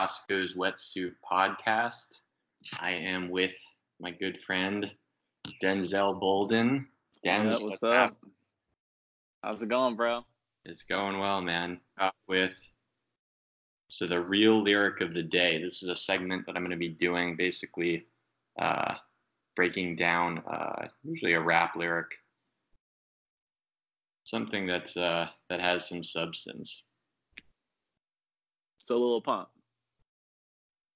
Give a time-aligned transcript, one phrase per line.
[0.00, 2.06] Roscoe's Wetsuit Podcast.
[2.78, 3.56] I am with
[4.00, 4.88] my good friend
[5.62, 6.86] Denzel Bolden.
[7.26, 8.16] Denzel, yeah, what's up?
[9.42, 10.24] How's it going, bro?
[10.64, 11.80] It's going well, man.
[11.98, 12.52] Uh, with
[13.88, 15.60] so the real lyric of the day.
[15.60, 18.06] This is a segment that I'm going to be doing, basically
[18.60, 18.94] uh,
[19.56, 22.06] breaking down uh, usually a rap lyric,
[24.22, 26.84] something that's uh, that has some substance.
[28.84, 29.48] So Lil Pump.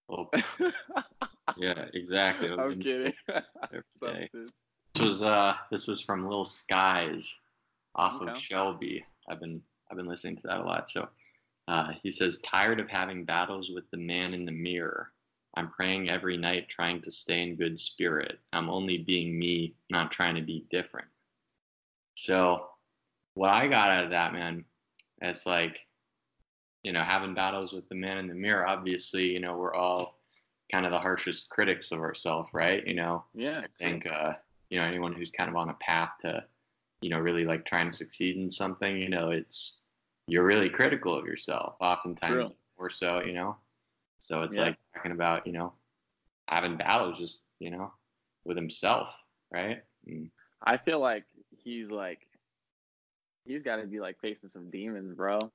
[0.08, 0.30] Oh,
[1.56, 2.50] yeah, exactly.
[2.50, 3.12] I'm kidding.
[3.70, 7.34] this was uh, this was from Lil Skies
[7.94, 8.30] off okay.
[8.30, 9.04] of Shelby.
[9.28, 10.90] I've been I've been listening to that a lot.
[10.90, 11.08] So
[11.68, 15.12] uh, he says, tired of having battles with the man in the mirror.
[15.56, 18.38] I'm praying every night, trying to stay in good spirit.
[18.52, 21.08] I'm only being me, not trying to be different.
[22.16, 22.66] So,
[23.34, 24.64] what I got out of that, man,
[25.20, 25.78] it's like,
[26.82, 28.66] you know, having battles with the man in the mirror.
[28.66, 30.18] Obviously, you know, we're all
[30.70, 32.86] kind of the harshest critics of ourselves, right?
[32.86, 33.60] You know, yeah.
[33.60, 34.32] I think, uh,
[34.70, 36.44] you know, anyone who's kind of on a path to,
[37.00, 39.78] you know, really like trying to succeed in something, you know, it's
[40.26, 42.50] you're really critical of yourself, oftentimes True.
[42.78, 43.56] or so, you know.
[44.18, 44.62] So it's yeah.
[44.62, 45.72] like talking about, you know,
[46.48, 47.92] having battles just, you know,
[48.44, 49.12] with himself,
[49.52, 49.82] right?
[50.06, 50.30] And,
[50.64, 52.26] I feel like he's like
[53.44, 55.50] he's got to be like facing some demons, bro.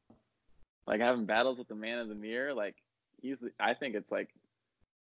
[0.88, 2.76] Like having battles with the man in the mirror, like
[3.22, 4.30] he's I think it's like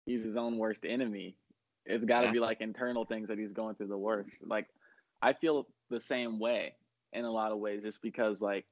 [0.05, 1.37] he's his own worst enemy.
[1.85, 2.33] It's got to yeah.
[2.33, 4.31] be like internal things that he's going through the worst.
[4.45, 4.67] Like
[5.23, 6.75] I feel the same way
[7.13, 8.67] in a lot of ways just because like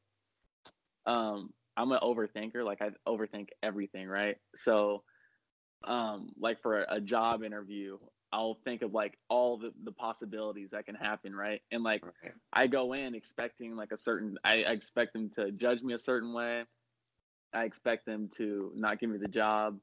[1.06, 2.64] um I'm an overthinker.
[2.64, 4.36] Like I overthink everything, right?
[4.56, 5.02] So
[5.84, 7.98] um like for a, job interview,
[8.32, 11.60] I'll think of like all the, the possibilities that can happen, right?
[11.70, 12.34] And like okay.
[12.52, 15.98] I go in expecting like a certain I, I expect them to judge me a
[15.98, 16.64] certain way.
[17.54, 19.78] I expect them to not give me the job.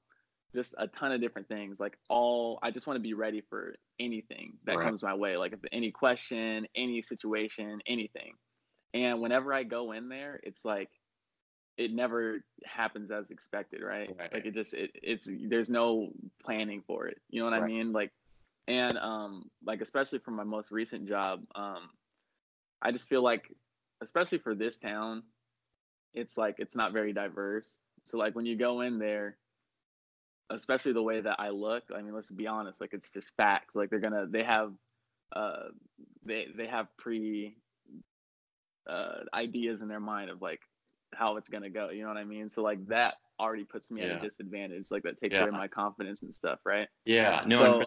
[0.53, 1.79] Just a ton of different things.
[1.79, 4.85] Like all I just want to be ready for anything that right.
[4.85, 5.37] comes my way.
[5.37, 8.33] Like if any question, any situation, anything.
[8.93, 10.89] And whenever I go in there, it's like
[11.77, 14.13] it never happens as expected, right?
[14.19, 14.33] right.
[14.33, 16.09] Like it just it, it's there's no
[16.43, 17.19] planning for it.
[17.29, 17.63] You know what right.
[17.63, 17.93] I mean?
[17.93, 18.11] Like
[18.67, 21.89] and um like especially for my most recent job, um
[22.81, 23.49] I just feel like
[24.01, 25.23] especially for this town,
[26.13, 27.77] it's like it's not very diverse.
[28.05, 29.37] So like when you go in there,
[30.49, 33.75] especially the way that I look, I mean let's be honest, like it's just facts.
[33.75, 34.73] Like they're gonna they have
[35.35, 35.69] uh
[36.25, 37.55] they they have pre
[38.89, 40.61] uh ideas in their mind of like
[41.13, 41.89] how it's gonna go.
[41.89, 42.49] You know what I mean?
[42.49, 44.07] So like that already puts me yeah.
[44.07, 44.91] at a disadvantage.
[44.91, 45.43] Like that takes yeah.
[45.43, 46.87] away my confidence and stuff, right?
[47.05, 47.43] Yeah.
[47.45, 47.57] No.
[47.57, 47.85] So, for,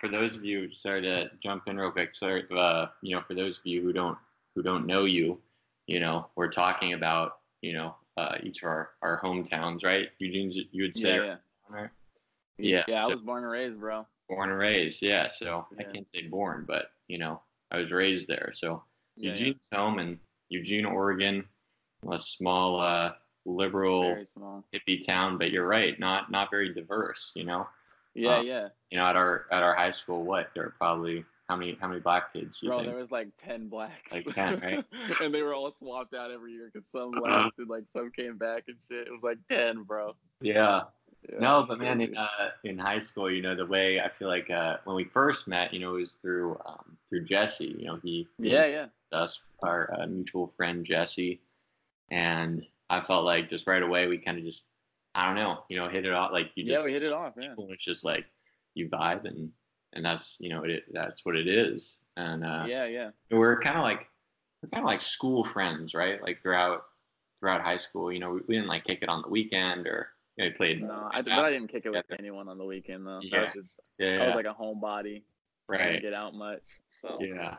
[0.00, 2.14] for, those of you, sorry to jump in real quick.
[2.14, 4.16] Sorry, uh, you know, for those of you who don't
[4.54, 5.40] who don't know you,
[5.86, 10.08] you know, we're talking about you know uh, each of our our hometowns, right?
[10.18, 11.36] Eugene, you would say, yeah,
[11.72, 11.86] yeah.
[12.56, 12.84] Yeah.
[12.86, 14.06] Yeah, I was born and raised, bro.
[14.28, 15.28] Born and raised, yeah.
[15.28, 15.86] So yeah.
[15.86, 18.52] I can't say born, but you know, I was raised there.
[18.54, 18.82] So
[19.16, 21.44] Eugene's home in Eugene, Oregon
[22.10, 23.12] a small uh,
[23.46, 24.64] liberal small.
[24.74, 27.32] hippie town, but you're right, not not very diverse.
[27.34, 27.66] You know.
[28.14, 28.68] Yeah, um, yeah.
[28.90, 31.88] You know, at our at our high school, what there are probably how many how
[31.88, 32.60] many black kids?
[32.60, 32.90] Bro, think?
[32.90, 34.12] there was like ten blacks.
[34.12, 34.84] Like ten, right?
[35.22, 37.44] and they were all swapped out every year because some uh-huh.
[37.44, 39.06] left and like some came back and shit.
[39.06, 40.16] It was like ten, bro.
[40.40, 40.82] Yeah.
[41.28, 44.28] yeah no, but man, in, uh, in high school, you know, the way I feel
[44.28, 47.76] like uh, when we first met, you know, it was through um, through Jesse.
[47.78, 51.40] You know, he yeah yeah us our uh, mutual friend Jesse,
[52.10, 54.66] and I felt like just right away we kind of just
[55.14, 57.12] I don't know, you know, hit it off like you just yeah we hit it
[57.12, 57.54] off yeah.
[57.58, 58.24] It's just like
[58.74, 59.50] you vibe and
[59.94, 61.98] and that's you know it that's what it is.
[62.16, 63.10] And uh, yeah yeah.
[63.30, 64.08] we're kind of like
[64.62, 66.22] we're kind of like school friends right?
[66.22, 66.82] Like throughout
[67.38, 70.08] throughout high school you know we, we didn't like kick it on the weekend or
[70.36, 72.64] you know, we played no I, but I didn't kick it with anyone on the
[72.64, 73.20] weekend though.
[73.22, 73.40] Yeah.
[73.40, 75.22] that was just yeah, I was like a homebody.
[75.68, 75.80] Right.
[75.80, 76.62] I didn't get out much
[77.00, 77.18] so.
[77.20, 77.56] Yeah.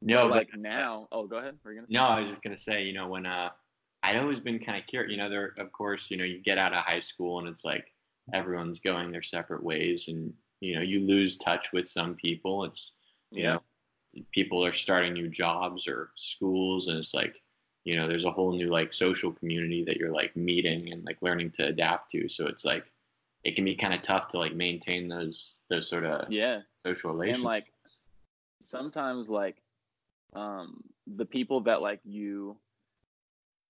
[0.00, 2.92] No but like now oh go ahead gonna no I was just gonna say you
[2.92, 3.50] know when uh
[4.04, 5.10] I'd always been kind of curious.
[5.10, 7.64] You know, there of course, you know, you get out of high school and it's
[7.64, 7.86] like
[8.34, 12.64] everyone's going their separate ways, and you know, you lose touch with some people.
[12.64, 12.92] It's
[13.30, 13.54] you yeah.
[13.54, 13.62] know,
[14.32, 17.42] people are starting new jobs or schools, and it's like
[17.84, 21.18] you know, there's a whole new like social community that you're like meeting and like
[21.20, 22.28] learning to adapt to.
[22.28, 22.90] So it's like
[23.44, 27.12] it can be kind of tough to like maintain those those sort of yeah social
[27.12, 27.38] relations.
[27.38, 27.66] And like
[28.62, 29.56] sometimes like
[30.32, 32.56] um the people that like you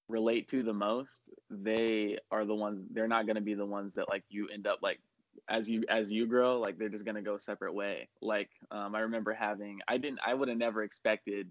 [0.08, 3.94] relate to the most, they are the ones they're not going to be the ones
[3.96, 5.00] that like you end up like
[5.48, 8.94] as you as you grow like they're just going to go separate way like um,
[8.94, 11.48] i remember having i didn't i would have never expected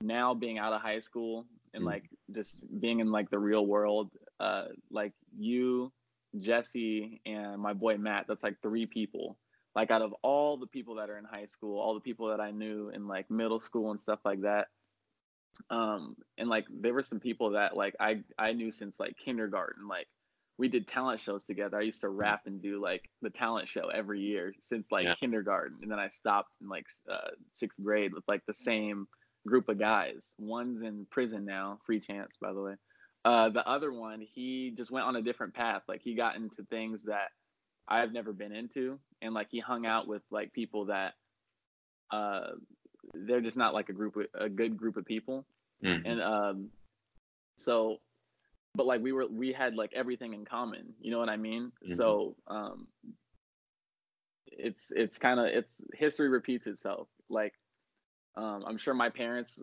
[0.00, 1.86] now being out of high school and mm.
[1.86, 4.10] like just being in like the real world
[4.40, 5.92] uh like you
[6.40, 8.26] Jesse, and my boy Matt.
[8.28, 9.38] That's like three people.
[9.74, 12.40] Like out of all the people that are in high school, all the people that
[12.40, 14.68] I knew in like middle school and stuff like that.
[15.70, 19.88] Um, and like there were some people that like I I knew since like kindergarten.
[19.88, 20.08] Like
[20.58, 21.78] we did talent shows together.
[21.78, 25.14] I used to rap and do like the talent show every year since like yeah.
[25.14, 29.06] kindergarten, and then I stopped in like uh, sixth grade with like the same
[29.46, 30.32] group of guys.
[30.38, 32.74] One's in prison now, free chance by the way.
[33.24, 35.82] Uh, the other one, he just went on a different path.
[35.88, 37.28] Like he got into things that
[37.88, 41.14] I've never been into, and like he hung out with like people that
[42.12, 42.50] uh,
[43.14, 45.46] they're just not like a group, of, a good group of people,
[45.84, 46.06] mm-hmm.
[46.06, 46.70] and um,
[47.56, 47.98] so,
[48.74, 50.94] but like we were, we had like everything in common.
[51.00, 51.72] You know what I mean?
[51.84, 51.94] Mm-hmm.
[51.94, 52.88] So um,
[54.46, 57.08] it's it's kind of it's history repeats itself.
[57.28, 57.54] Like
[58.36, 59.60] um, I'm sure my parents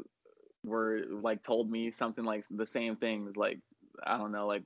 [0.64, 3.60] were like told me something like the same thing like
[4.04, 4.64] i don't know like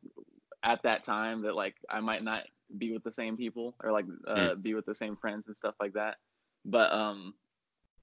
[0.63, 2.44] at that time that like i might not
[2.77, 4.62] be with the same people or like uh, mm.
[4.62, 6.18] be with the same friends and stuff like that
[6.65, 7.33] but um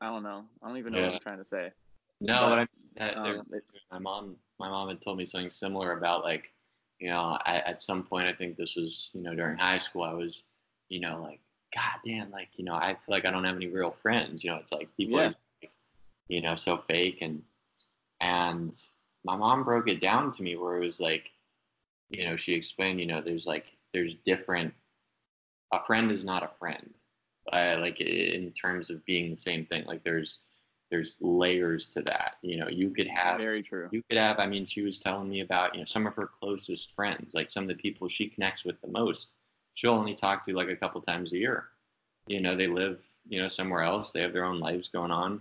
[0.01, 1.07] i don't know i don't even know yeah.
[1.07, 1.71] what i'm trying to say
[2.27, 2.67] no
[2.97, 6.53] but, I, um, it, my mom my mom had told me something similar about like
[6.99, 10.03] you know I, at some point i think this was you know during high school
[10.03, 10.45] i was
[10.89, 11.41] you know like
[11.75, 14.51] god damn like you know i feel like i don't have any real friends you
[14.51, 15.29] know it's like people yeah.
[15.29, 15.69] are
[16.29, 17.43] you know so fake and
[18.21, 18.73] and
[19.25, 21.31] my mom broke it down to me where it was like,
[22.11, 24.73] you know, she explained, you know, there's like, there's different,
[25.73, 26.91] a friend is not a friend.
[27.53, 30.39] Uh, like in terms of being the same thing, like there's,
[30.93, 32.37] there's layers to that.
[32.43, 33.89] You know, you could have very true.
[33.91, 34.39] You could have.
[34.39, 37.51] I mean, she was telling me about you know some of her closest friends, like
[37.51, 39.31] some of the people she connects with the most.
[39.75, 41.69] She'll only talk to like a couple times a year.
[42.27, 44.13] You know, they live you know somewhere else.
[44.13, 45.41] They have their own lives going on.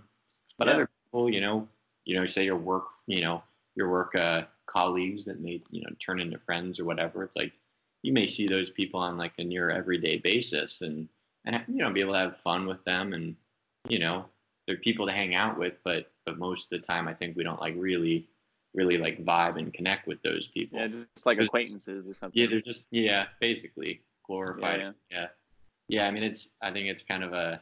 [0.56, 0.74] But yeah.
[0.74, 1.68] other people, you know,
[2.06, 3.42] you know, say your work, you know,
[3.76, 7.24] your work uh, colleagues that may, you know, turn into friends or whatever.
[7.24, 7.52] It's like
[8.00, 11.08] you may see those people on like a near everyday basis and
[11.44, 13.36] and you know be able to have fun with them and
[13.88, 14.24] you know
[14.66, 17.44] they're people to hang out with, but but most of the time I think we
[17.44, 18.28] don't like really
[18.74, 20.78] really like vibe and connect with those people.
[20.78, 22.40] Yeah, just like acquaintances or something.
[22.40, 24.80] Yeah, they're just yeah, basically glorified.
[24.80, 25.18] Yeah, yeah.
[25.18, 25.26] yeah.
[25.88, 27.60] Yeah, I mean it's I think it's kind of a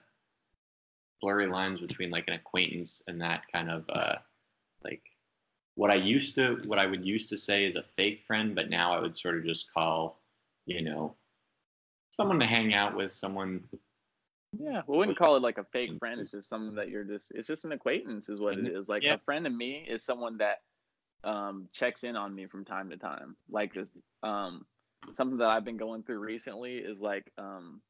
[1.21, 4.17] blurry lines between like an acquaintance and that kind of uh
[4.85, 5.03] like
[5.75, 8.71] what I used to what I would used to say is a fake friend, but
[8.71, 10.21] now I would sort of just call,
[10.67, 11.15] you know,
[12.11, 13.65] someone to hang out with, someone
[14.59, 16.21] yeah, we wouldn't call it like a fake friend.
[16.21, 17.33] It's just someone that you're just.
[17.35, 18.89] It's just an acquaintance, is what it is.
[18.89, 19.15] Like yeah.
[19.15, 20.63] a friend to me is someone that
[21.23, 23.37] um, checks in on me from time to time.
[23.51, 23.93] Like just
[24.23, 24.65] um,
[25.15, 27.81] something that I've been going through recently is like, um,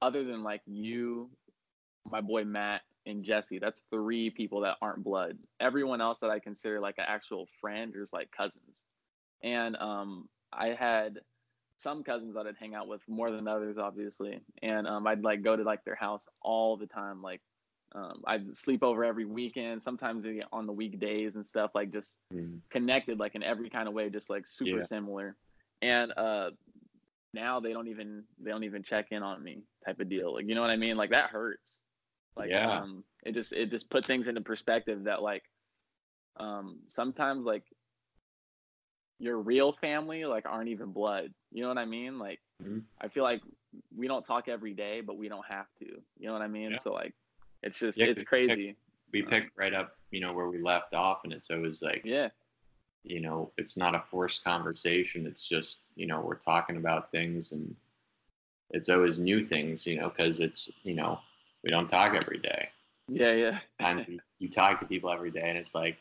[0.00, 1.30] other than like you,
[2.10, 3.58] my boy Matt, and Jesse.
[3.58, 5.38] That's three people that aren't blood.
[5.60, 8.86] Everyone else that I consider like an actual friend is like cousins.
[9.42, 11.20] And um, I had
[11.82, 14.40] some cousins that I'd hang out with more than others, obviously.
[14.62, 17.22] And um, I'd like go to like their house all the time.
[17.22, 17.40] Like
[17.94, 22.58] um, I'd sleep over every weekend, sometimes on the weekdays and stuff, like just mm.
[22.70, 24.86] connected, like in every kind of way, just like super yeah.
[24.86, 25.36] similar.
[25.82, 26.50] And uh,
[27.34, 30.34] now they don't even they don't even check in on me, type of deal.
[30.34, 30.96] Like you know what I mean?
[30.96, 31.80] Like that hurts.
[32.36, 32.80] Like yeah.
[32.80, 35.42] um it just it just put things into perspective that like
[36.38, 37.64] um sometimes like
[39.22, 41.32] your real family like aren't even blood.
[41.52, 42.18] You know what I mean?
[42.18, 42.80] Like mm-hmm.
[43.00, 43.40] I feel like
[43.96, 45.86] we don't talk every day, but we don't have to.
[45.86, 46.72] You know what I mean?
[46.72, 46.78] Yeah.
[46.78, 47.14] So like
[47.62, 48.76] it's just yeah, it's crazy.
[49.12, 52.02] We pick, um, right up, you know, where we left off and it's always like
[52.04, 52.28] Yeah.
[53.04, 55.26] You know, it's not a forced conversation.
[55.26, 57.74] It's just, you know, we're talking about things and
[58.70, 61.18] it's always new things, you know, because it's, you know,
[61.62, 62.68] we don't talk every day.
[63.08, 63.58] Yeah, yeah.
[63.78, 65.98] and you, you talk to people every day, and it's like,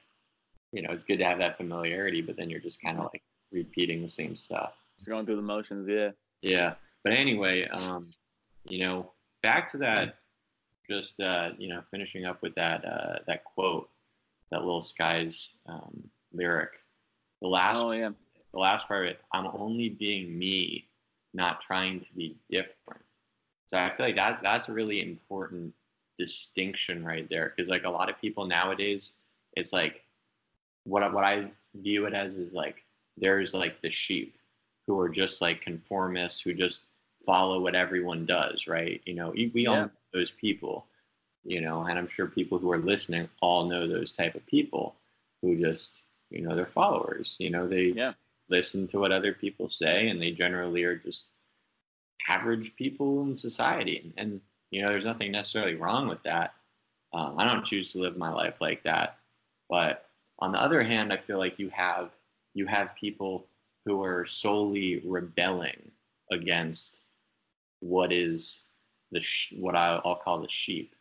[0.72, 3.24] you know, it's good to have that familiarity, but then you're just kind of like
[3.52, 4.74] repeating the same stuff.
[4.98, 6.12] Just going through the motions, yeah.
[6.42, 8.12] Yeah, but anyway, um,
[8.66, 9.12] you know,
[9.44, 10.16] back to that.
[10.90, 13.90] Just uh, you know, finishing up with that uh, that quote,
[14.52, 16.72] that little skies um, lyric.
[17.42, 18.10] The last, oh yeah,
[18.54, 19.20] the last part of it.
[19.32, 20.88] I'm only being me,
[21.34, 23.04] not trying to be different.
[23.70, 25.74] So I feel like that that's a really important
[26.18, 29.12] distinction right there because like a lot of people nowadays,
[29.56, 30.04] it's like
[30.86, 32.84] what what I view it as is like
[33.18, 34.36] there's like the sheep
[34.88, 36.82] who are just like conformists who just
[37.26, 39.02] follow what everyone does, right?
[39.06, 39.70] You know, we yeah.
[39.70, 40.86] all know those people,
[41.44, 44.96] you know, and I'm sure people who are listening all know those type of people
[45.42, 47.36] who just, you know, they're followers.
[47.40, 48.14] You know, they yeah.
[48.50, 51.26] listen to what other people say and they generally are just
[52.28, 54.14] average people in society.
[54.18, 56.54] And, you know, there's nothing necessarily wrong with that.
[57.14, 59.18] Um, I don't choose to live my life like that.
[59.70, 60.06] But
[60.42, 62.10] on the other hand, I feel like you have
[62.54, 63.46] you have people
[63.86, 65.92] who are solely rebelling
[66.32, 67.02] against
[67.80, 68.64] what is
[69.12, 70.96] the sh- what I'll call the sheep.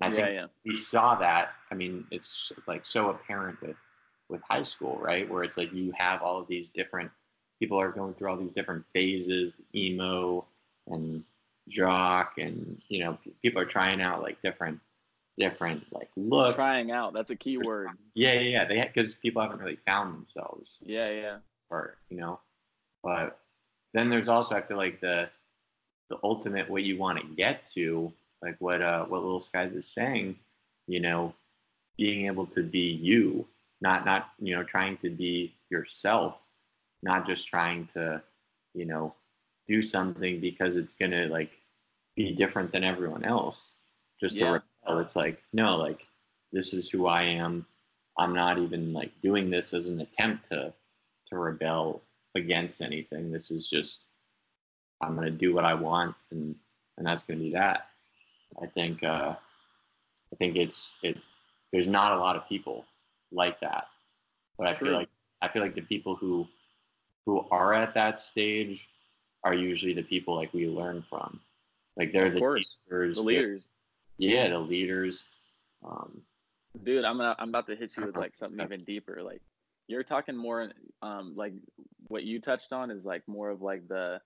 [0.00, 0.46] And I yeah, think yeah.
[0.64, 1.50] we saw that.
[1.70, 3.76] I mean, it's like so apparent with
[4.28, 5.28] with high school, right?
[5.30, 7.10] Where it's like you have all of these different
[7.58, 10.44] people are going through all these different phases, emo
[10.88, 11.24] and
[11.68, 14.80] jock, and you know, people are trying out like different
[15.38, 16.54] different like looks.
[16.54, 17.12] Trying out.
[17.12, 17.88] That's a key word.
[18.14, 18.64] Yeah, yeah, yeah.
[18.64, 20.78] They because people haven't really found themselves.
[20.82, 21.36] Yeah, yeah.
[21.70, 22.40] Or you know,
[23.02, 23.38] but
[23.92, 25.28] then there's also I feel like the
[26.08, 28.12] the ultimate what you want to get to,
[28.42, 30.36] like what uh what Little Skies is saying,
[30.86, 31.34] you know,
[31.96, 33.46] being able to be you,
[33.80, 36.36] not not you know trying to be yourself,
[37.02, 38.22] not just trying to,
[38.74, 39.14] you know,
[39.66, 41.58] do something because it's gonna like
[42.14, 43.72] be different than everyone else,
[44.20, 44.58] just yeah.
[44.58, 46.06] to It's like no, like
[46.52, 47.66] this is who I am.
[48.18, 50.72] I'm not even like doing this as an attempt to
[51.28, 52.02] to rebel
[52.34, 53.30] against anything.
[53.30, 54.04] This is just
[55.02, 56.54] I'm gonna do what I want, and
[56.96, 57.88] and that's gonna be that.
[58.62, 59.34] I think uh,
[60.32, 61.18] I think it's it.
[61.72, 62.84] There's not a lot of people
[63.32, 63.88] like that,
[64.56, 64.88] but I True.
[64.88, 65.08] feel like
[65.42, 66.46] I feel like the people who
[67.26, 68.88] who are at that stage
[69.44, 71.40] are usually the people like we learn from.
[71.96, 72.78] Like they're of the course.
[72.88, 73.62] teachers, the leaders.
[74.18, 75.24] Yeah, the leaders.
[75.84, 76.22] Um,
[76.84, 79.22] Dude, I'm uh, I'm about to hit you with like something even deeper.
[79.22, 79.42] Like
[79.88, 80.70] you're talking more
[81.02, 81.52] um like
[82.08, 84.20] what you touched on is like more of like the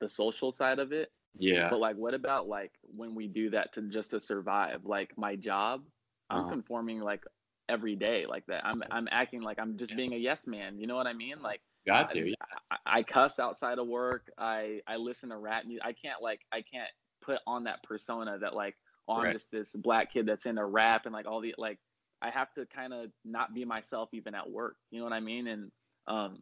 [0.00, 1.10] the social side of it.
[1.38, 1.68] Yeah.
[1.68, 4.84] But like, what about like when we do that to just to survive?
[4.84, 5.82] Like my job,
[6.30, 6.50] I'm uh-huh.
[6.50, 7.24] conforming like
[7.68, 8.64] every day like that.
[8.64, 10.78] I'm I'm acting like I'm just being a yes man.
[10.78, 11.42] You know what I mean?
[11.42, 11.60] Like.
[11.86, 12.34] Got to.
[12.68, 14.28] I, I, cuss outside of work.
[14.36, 15.86] I I listen to rap music.
[15.86, 16.90] I can't like I can't
[17.22, 18.74] put on that persona that like
[19.08, 19.32] I'm right.
[19.32, 21.78] just this black kid that's into rap and like all the like
[22.22, 24.76] I have to kind of not be myself even at work.
[24.90, 25.46] You know what I mean?
[25.46, 25.70] And
[26.08, 26.38] um,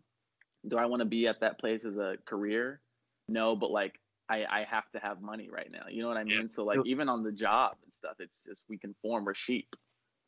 [0.66, 2.80] do I want to be at that place as a career?
[3.28, 5.84] no, but like I, I have to have money right now.
[5.90, 6.42] You know what I mean?
[6.42, 6.54] Yeah.
[6.54, 9.24] So like even on the job and stuff, it's just we conform.
[9.24, 9.68] We're sheep.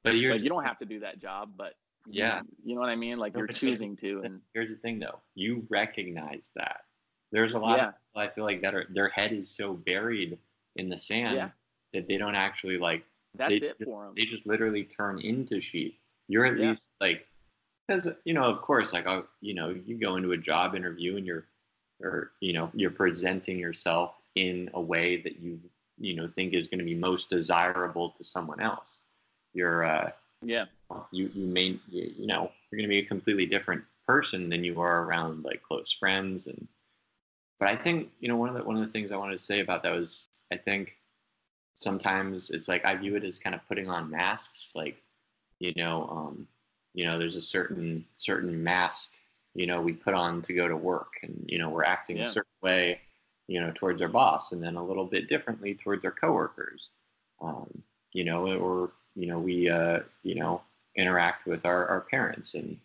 [0.04, 1.72] But you're, like, you don't have to do that job, but
[2.08, 3.18] yeah, you, you know what I mean?
[3.18, 4.22] Like you're choosing to.
[4.24, 6.82] And here's the thing, though, you recognize that
[7.32, 7.78] there's a lot.
[7.78, 7.88] Yeah.
[7.88, 10.38] Of people I feel like that are their head is so buried
[10.76, 11.48] in the sand yeah.
[11.96, 13.04] That they don't actually like.
[13.34, 14.14] That's they, it for them.
[14.16, 15.98] They just literally turn into sheep.
[16.28, 16.70] You're at yeah.
[16.70, 17.26] least like,
[17.86, 21.16] because you know, of course, like, oh, you know, you go into a job interview
[21.16, 21.46] and you're
[22.02, 25.58] or you know you're presenting yourself in a way that you
[25.98, 29.00] you know think is going to be most desirable to someone else
[29.54, 30.10] you're uh
[30.42, 30.64] yeah
[31.10, 34.80] you you may you know you're going to be a completely different person than you
[34.80, 36.68] are around like close friends and
[37.58, 39.44] but i think you know one of the one of the things i wanted to
[39.44, 40.92] say about that was i think
[41.76, 44.96] sometimes it's like i view it as kind of putting on masks like
[45.58, 46.48] you know um
[46.94, 49.10] you know there's a certain certain mask
[49.54, 52.26] you know we put on to go to work and you know we're acting yeah.
[52.26, 53.00] a certain way
[53.46, 56.90] you know towards our boss and then a little bit differently towards our coworkers
[57.40, 57.66] um,
[58.12, 60.60] you know or you know we uh, you know
[60.96, 62.78] interact with our, our parents and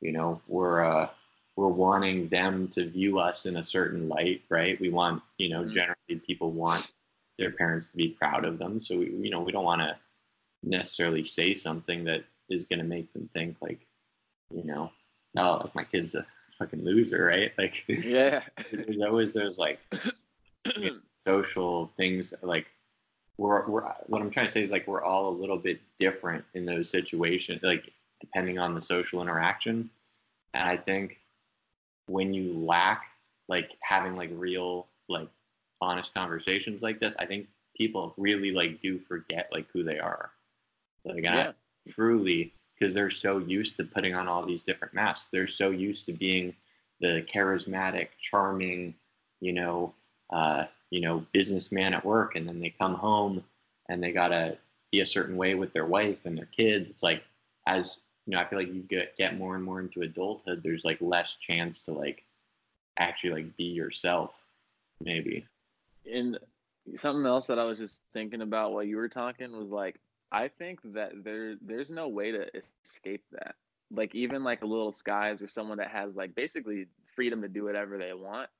[0.00, 1.08] you know we're uh,
[1.56, 5.62] we're wanting them to view us in a certain light right we want you know
[5.62, 5.74] mm-hmm.
[5.74, 6.92] generally people want
[7.38, 9.96] their parents to be proud of them so we you know we don't want to
[10.62, 13.86] necessarily say something that is going to make them think like
[14.50, 14.90] you know
[15.36, 16.26] oh, like my kid's a
[16.58, 17.52] fucking loser, right?
[17.58, 19.78] Like, yeah, there's always those like
[20.76, 22.34] you know, social things.
[22.42, 22.66] Like,
[23.38, 26.44] we're, we're what I'm trying to say is like we're all a little bit different
[26.54, 29.90] in those situations, like depending on the social interaction.
[30.54, 31.18] And I think
[32.06, 33.04] when you lack
[33.48, 35.28] like having like real like
[35.80, 40.30] honest conversations like this, I think people really like do forget like who they are.
[41.04, 41.50] Like, yeah.
[41.50, 45.28] I truly because they're so used to putting on all these different masks.
[45.32, 46.54] They're so used to being
[47.00, 48.94] the charismatic, charming,
[49.40, 49.94] you know,
[50.30, 53.42] uh, you know, businessman at work, and then they come home
[53.88, 54.58] and they gotta
[54.92, 56.90] be a certain way with their wife and their kids.
[56.90, 57.22] It's like
[57.66, 60.62] as you know, I feel like you get get more and more into adulthood.
[60.62, 62.24] There's like less chance to like
[62.98, 64.32] actually like be yourself,
[65.00, 65.46] maybe.
[66.12, 66.38] And
[66.96, 69.98] something else that I was just thinking about while you were talking was like
[70.32, 72.46] I think that there there's no way to
[72.84, 73.54] escape that.
[73.90, 77.64] Like even like a little skies or someone that has like basically freedom to do
[77.64, 78.50] whatever they want.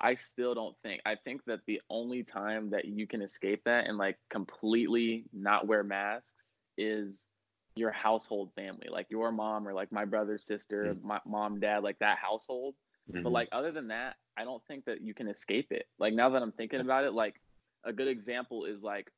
[0.00, 1.00] I still don't think.
[1.06, 5.68] I think that the only time that you can escape that and like completely not
[5.68, 7.28] wear masks is
[7.76, 11.98] your household family, like your mom or like my brother, sister, my mom, dad, like
[12.00, 12.74] that household.
[13.10, 13.22] Mm-hmm.
[13.22, 15.86] But like other than that, I don't think that you can escape it.
[15.98, 17.40] Like now that I'm thinking about it, like
[17.84, 19.10] a good example is like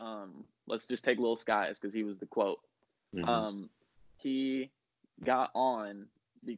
[0.00, 2.60] um, let's just take Little Skies because he was the quote.
[3.14, 3.28] Mm-hmm.
[3.28, 3.70] Um,
[4.16, 4.70] he
[5.24, 6.06] got on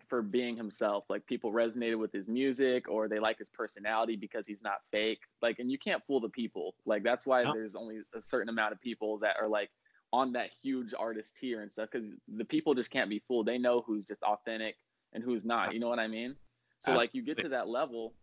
[0.09, 1.05] for being himself.
[1.09, 5.21] Like people resonated with his music or they like his personality because he's not fake.
[5.43, 6.75] Like, and you can't fool the people.
[6.85, 7.53] Like that's why no.
[7.53, 9.71] there's only a certain amount of people that are like
[10.13, 13.47] on that huge artist tier and stuff because the people just can't be fooled.
[13.47, 14.77] They know who's just authentic
[15.13, 15.73] and who's not.
[15.75, 16.37] You know what I mean?
[16.81, 18.15] So like you get to that level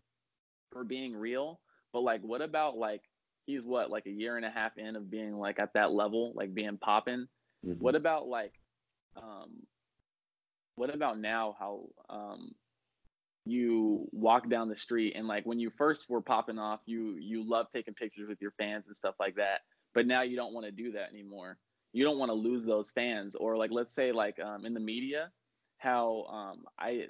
[0.72, 1.60] for being real,
[1.92, 3.02] but like what about like
[3.46, 6.32] he's what like a year and a half in of being like at that level,
[6.34, 7.26] like being popping.
[7.64, 7.82] Mm-hmm.
[7.82, 8.52] What about like
[9.16, 9.62] um
[10.76, 12.50] what about now how um
[13.44, 17.48] you walk down the street and like when you first were popping off you you
[17.48, 19.60] love taking pictures with your fans and stuff like that
[19.94, 21.56] but now you don't want to do that anymore
[21.92, 24.80] you don't want to lose those fans or like let's say like um, in the
[24.80, 25.30] media
[25.78, 27.06] how um, i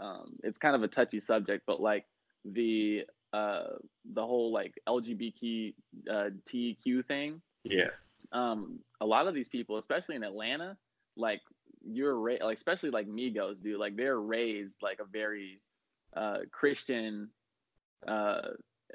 [0.00, 2.06] um, it's kind of a touchy subject but like
[2.44, 3.76] the uh,
[4.14, 5.74] the whole like lgbtq
[6.10, 7.42] uh, tq thing.
[7.64, 7.90] Yeah.
[8.32, 10.76] Um, a lot of these people especially in atlanta
[11.16, 11.40] like
[11.84, 15.60] you're ra- like especially like Migos do like they're raised like a very
[16.16, 17.28] uh Christian
[18.06, 18.50] uh,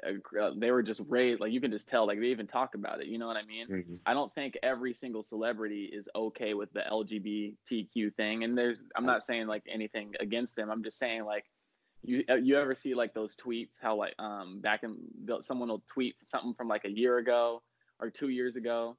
[0.06, 3.00] uh they were just raised like you can just tell like they even talk about
[3.00, 3.94] it you know what i mean mm-hmm.
[4.06, 9.06] i don't think every single celebrity is okay with the lgbtq thing and there's i'm
[9.06, 11.44] not saying like anything against them i'm just saying like
[12.02, 14.96] you uh, you ever see like those tweets how like um back in
[15.40, 17.62] someone will tweet something from like a year ago
[18.00, 18.96] or two years ago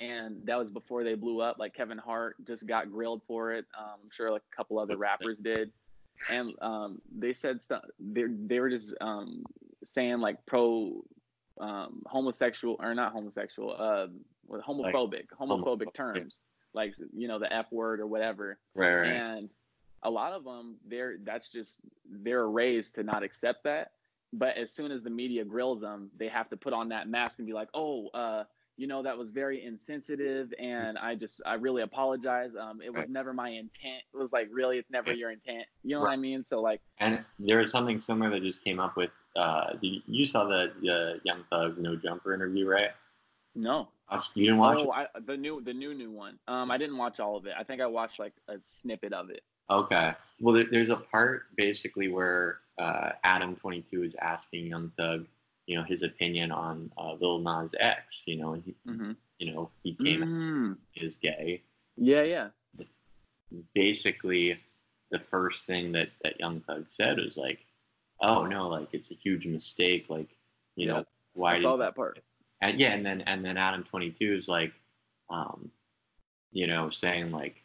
[0.00, 1.56] and that was before they blew up.
[1.58, 3.64] Like Kevin Hart just got grilled for it.
[3.78, 5.72] Um, I'm sure like a couple other rappers did,
[6.30, 7.82] and um, they said stuff.
[7.98, 9.44] They they were just um,
[9.86, 11.02] saying like pro
[11.60, 14.06] um, homosexual or not homosexual, uh,
[14.50, 16.42] homophobic, like, homophobic terms,
[16.74, 18.58] like you know the F word or whatever.
[18.74, 19.12] Right, right.
[19.12, 19.48] And
[20.02, 23.92] a lot of them, they're that's just they're raised to not accept that.
[24.32, 27.38] But as soon as the media grills them, they have to put on that mask
[27.38, 28.08] and be like, oh.
[28.08, 28.44] uh
[28.78, 33.00] you know that was very insensitive and i just i really apologize um it was
[33.00, 33.10] right.
[33.10, 36.10] never my intent it was like really it's never your intent you know right.
[36.10, 39.10] what i mean so like and there was something similar that just came up with
[39.36, 42.90] uh you saw the uh, young thug no jumper interview right
[43.54, 43.88] no
[44.34, 47.20] you didn't watch oh, I, the new the new new one um i didn't watch
[47.20, 50.66] all of it i think i watched like a snippet of it okay well there,
[50.70, 55.26] there's a part basically where uh adam 22 is asking young thug
[55.66, 58.22] you know his opinion on uh, Lil Nas X.
[58.26, 59.12] You know, and he, mm-hmm.
[59.38, 60.76] you know he came mm.
[60.94, 61.62] is gay.
[61.96, 62.48] Yeah, yeah.
[63.74, 64.58] Basically,
[65.10, 67.58] the first thing that that Young Thug said was like,
[68.20, 70.06] "Oh no, like it's a huge mistake.
[70.08, 70.28] Like,
[70.74, 72.20] you know, why?" I saw that part.
[72.60, 74.72] And yeah, and then and then Adam Twenty Two is like,
[75.30, 75.70] um,
[76.52, 77.62] you know, saying like,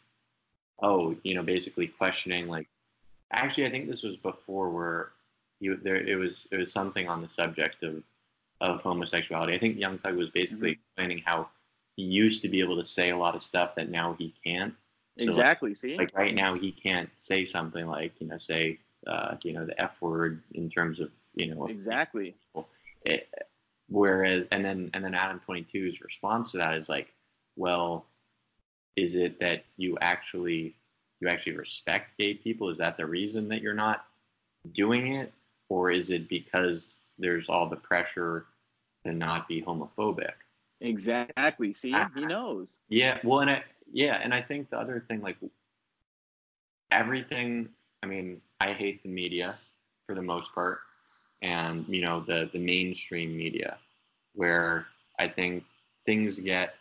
[0.82, 2.68] oh, you know, basically questioning like,
[3.32, 5.12] actually, I think this was before where
[5.60, 8.02] you there it was it was something on the subject of
[8.60, 9.54] of homosexuality.
[9.54, 10.80] I think Young Thug was basically mm-hmm.
[10.98, 11.48] explaining how
[11.96, 14.74] he used to be able to say a lot of stuff that now he can't.
[15.18, 15.70] So exactly.
[15.70, 19.52] Like, See, like right now he can't say something like you know say uh, you
[19.52, 22.34] know the F word in terms of you know exactly.
[23.04, 23.28] It,
[23.88, 27.08] whereas and then and then Adam 22's response to that is like,
[27.56, 28.06] well,
[28.96, 30.74] is it that you actually
[31.20, 32.68] you actually respect gay people?
[32.70, 34.04] Is that the reason that you're not
[34.72, 35.32] doing it?
[35.72, 38.44] or is it because there's all the pressure
[39.06, 40.34] to not be homophobic?
[40.82, 41.72] Exactly.
[41.72, 42.80] See, I, he knows.
[42.90, 43.18] Yeah.
[43.24, 45.38] Well, and I, yeah, and I think the other thing, like
[46.90, 47.70] everything.
[48.02, 49.58] I mean, I hate the media
[50.06, 50.78] for the most part,
[51.42, 53.76] and you know the the mainstream media,
[54.34, 54.86] where
[55.18, 55.64] I think
[56.06, 56.74] things get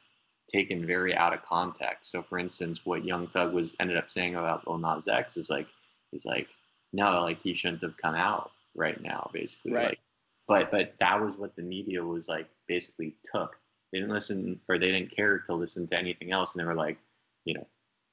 [0.48, 2.12] taken very out of context.
[2.12, 5.50] So, for instance, what Young Thug was ended up saying about Lil Nas X is
[5.50, 5.68] like,
[6.12, 6.50] he's like,
[6.94, 9.74] no, like he shouldn't have come out right now, basically.
[9.74, 9.88] Right.
[9.88, 10.00] Like,
[10.48, 13.58] but but that was what the media was like basically took.
[13.92, 16.76] They didn't listen or they didn't care to listen to anything else, and they were
[16.76, 17.00] like,
[17.46, 17.66] you know,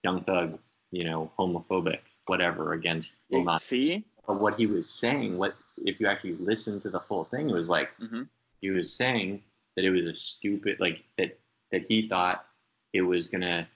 [0.04, 0.58] Young Thug,
[0.90, 3.14] you know, homophobic, whatever against.
[3.60, 4.04] See.
[4.26, 7.54] But what he was saying, what if you actually listen to the whole thing, it
[7.54, 8.22] was like mm-hmm.
[8.60, 9.42] he was saying
[9.74, 11.38] that it was a stupid, like that
[11.72, 12.44] that he thought
[12.92, 13.66] it was gonna,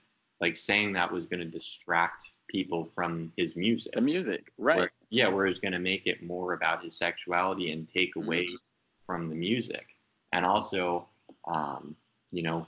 [0.41, 3.93] like saying that was gonna distract people from his music.
[3.93, 4.77] The music, right?
[4.77, 8.55] Where, yeah, where it's to make it more about his sexuality and take away mm-hmm.
[9.07, 9.87] from the music,
[10.33, 11.07] and also,
[11.45, 11.95] um,
[12.31, 12.67] you know,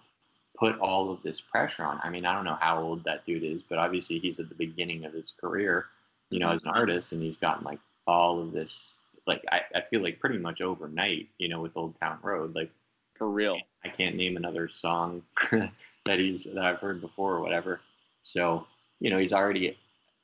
[0.58, 2.00] put all of this pressure on.
[2.04, 4.56] I mean, I don't know how old that dude is, but obviously he's at the
[4.56, 5.88] beginning of his career,
[6.30, 8.94] you know, as an artist, and he's gotten like all of this.
[9.28, 12.72] Like I, I feel like pretty much overnight, you know, with Old Town Road, like
[13.16, 13.60] for real.
[13.84, 17.82] I can't name another song that he's that I've heard before or whatever.
[18.24, 18.66] So
[19.00, 19.78] you know he's already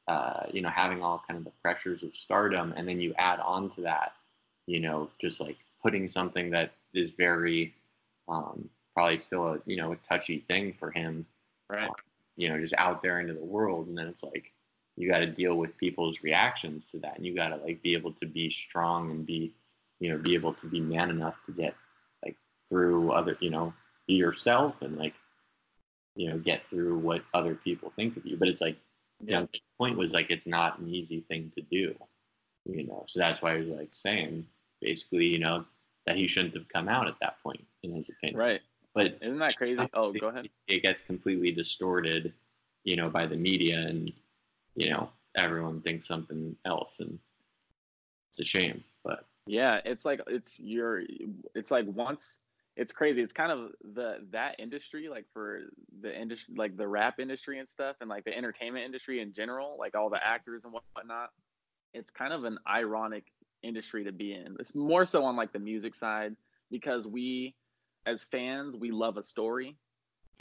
[0.07, 3.39] uh, you know having all kind of the pressures of stardom, and then you add
[3.39, 4.13] on to that,
[4.67, 7.73] you know, just like putting something that is very
[8.27, 11.25] um, probably still a you know a touchy thing for him,
[11.69, 11.89] right?
[11.89, 11.93] Uh,
[12.37, 14.51] you know, just out there into the world, and then it's like,
[14.97, 17.17] you got to deal with people's reactions to that.
[17.17, 19.53] And you got to like be able to be strong and be
[19.99, 21.75] you know be able to be man enough to get
[22.23, 22.35] like
[22.69, 23.73] through other you know
[24.07, 25.13] be yourself and like
[26.15, 28.37] you know get through what other people think of you.
[28.37, 28.77] But it's like
[29.23, 31.95] you know the point was like it's not an easy thing to do
[32.65, 33.05] you know.
[33.07, 34.45] So that's why i was like saying
[34.81, 35.65] basically you know
[36.05, 38.39] that he shouldn't have come out at that point in his opinion.
[38.39, 38.61] Right
[38.93, 39.81] but isn't that crazy?
[39.93, 40.49] Oh go ahead.
[40.67, 42.33] it gets completely distorted
[42.83, 44.11] you know by the media and
[44.75, 47.17] you know everyone thinks something else and
[48.29, 51.01] it's a shame but yeah it's like it's your
[51.55, 52.39] it's like once
[52.77, 53.21] it's crazy.
[53.21, 55.59] It's kind of the that industry like for
[56.01, 59.75] the industry like the rap industry and stuff and like the entertainment industry in general
[59.77, 61.31] like all the actors and whatnot
[61.93, 63.25] it's kind of an ironic
[63.63, 64.55] industry to be in.
[64.59, 66.35] It's more so on like the music side
[66.69, 67.55] because we
[68.05, 69.77] as fans we love a story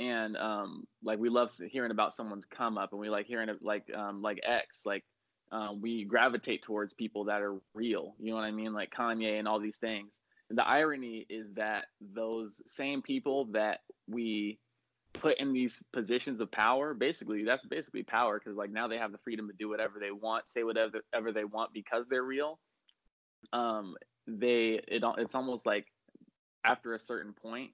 [0.00, 3.58] and um, like we love hearing about someone's come up, and we like hearing it
[3.60, 5.04] like um, like X, like
[5.52, 8.14] um, we gravitate towards people that are real.
[8.18, 8.72] You know what I mean?
[8.72, 10.10] Like Kanye and all these things.
[10.48, 14.58] And the irony is that those same people that we
[15.12, 19.12] put in these positions of power, basically, that's basically power because like now they have
[19.12, 22.58] the freedom to do whatever they want, say whatever ever they want because they're real.
[23.52, 23.96] Um,
[24.26, 25.86] they it it's almost like
[26.64, 27.70] after a certain point,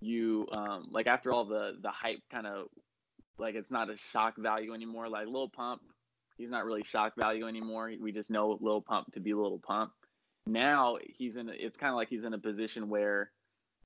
[0.00, 2.66] you um like after all the the hype kind of
[3.38, 5.08] like it's not a shock value anymore.
[5.08, 5.82] Like Lil Pump,
[6.36, 7.92] he's not really shock value anymore.
[8.00, 9.92] We just know Lil Pump to be Lil Pump.
[10.46, 11.48] Now he's in.
[11.48, 13.30] It's kind of like he's in a position where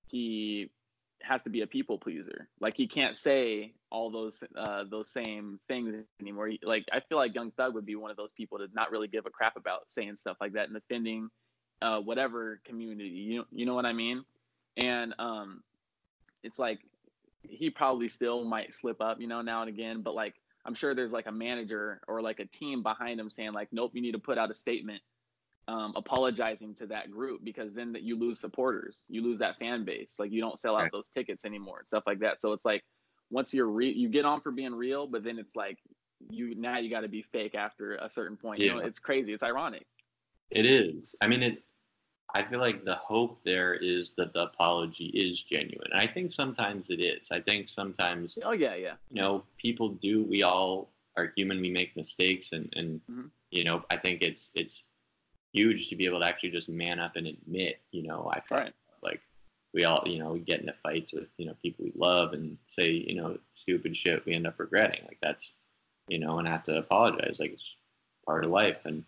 [0.09, 0.71] he
[1.23, 2.49] has to be a people pleaser.
[2.61, 6.51] Like he can't say all those uh, those same things anymore.
[6.63, 9.09] Like I feel like Young Thug would be one of those people to not really
[9.09, 11.29] give a crap about saying stuff like that and offending
[11.83, 13.09] uh, whatever community.
[13.09, 14.25] You you know what I mean?
[14.77, 15.63] And um,
[16.43, 16.81] it's like
[17.43, 20.95] he probably still might slip up, you know, now and again, but like I'm sure
[20.95, 24.13] there's like a manager or like a team behind him saying like, nope, you need
[24.13, 25.03] to put out a statement
[25.69, 29.85] um, apologizing to that group because then that you lose supporters, you lose that fan
[29.85, 30.93] base, like you don't sell out right.
[30.93, 32.43] those tickets anymore and stuff like that.
[32.43, 32.83] So it's like
[33.31, 35.79] once you're re- you get on for being real, but then it's like
[36.29, 38.61] you now you got to be fake after a certain point.
[38.61, 38.67] Yeah.
[38.67, 39.33] You know, it's crazy.
[39.33, 39.87] It's ironic.
[40.51, 41.15] It is.
[41.21, 41.63] I mean, it
[42.35, 45.89] I feel like the hope there is that the apology is genuine.
[45.93, 47.31] And I think sometimes it is.
[47.31, 48.95] I think sometimes Oh yeah, yeah.
[49.11, 53.27] You know, people do we all are human, we make mistakes and and mm-hmm.
[53.51, 54.83] you know, I think it's it's
[55.53, 58.59] huge to be able to actually just man up and admit, you know, I feel
[58.59, 58.75] right.
[59.03, 59.21] like
[59.75, 62.57] we all, you know, we get into fights with, you know, people we love and
[62.67, 65.05] say, you know, stupid shit we end up regretting.
[65.07, 65.53] Like that's
[66.11, 67.37] you know, and have to apologize.
[67.39, 67.75] Like it's
[68.27, 68.79] part of life.
[68.85, 69.05] And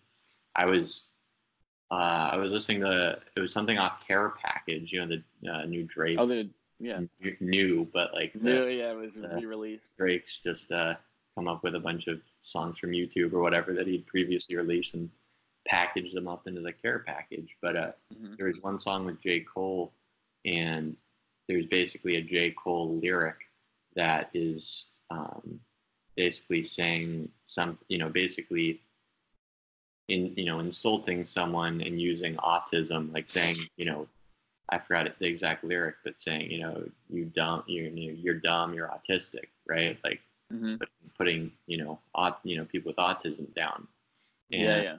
[0.54, 1.04] I was
[1.92, 5.64] uh, I was listening to it was something off Care Package, you know, the uh,
[5.66, 6.16] new Drake.
[6.18, 6.48] Oh, the
[6.80, 7.00] yeah.
[7.38, 9.96] New, but like the, new, yeah, it was re-released.
[9.96, 10.94] Drake's just uh,
[11.36, 14.94] come up with a bunch of songs from YouTube or whatever that he'd previously released
[14.94, 15.10] and
[15.68, 17.56] packaged them up into the Care Package.
[17.60, 18.34] But uh, mm-hmm.
[18.38, 19.92] there was one song with J Cole,
[20.46, 20.96] and
[21.46, 23.36] there's basically a J Cole lyric
[23.94, 25.60] that is um,
[26.16, 28.80] basically saying some, you know, basically
[30.12, 34.06] in you know insulting someone and using autism, like saying you know
[34.68, 38.88] I forgot the exact lyric, but saying you know you dumb you're you're dumb you're
[38.88, 40.20] autistic right like
[40.52, 40.76] mm-hmm.
[41.16, 43.86] putting you know aut- you know people with autism down.
[44.52, 44.96] And yeah, yeah.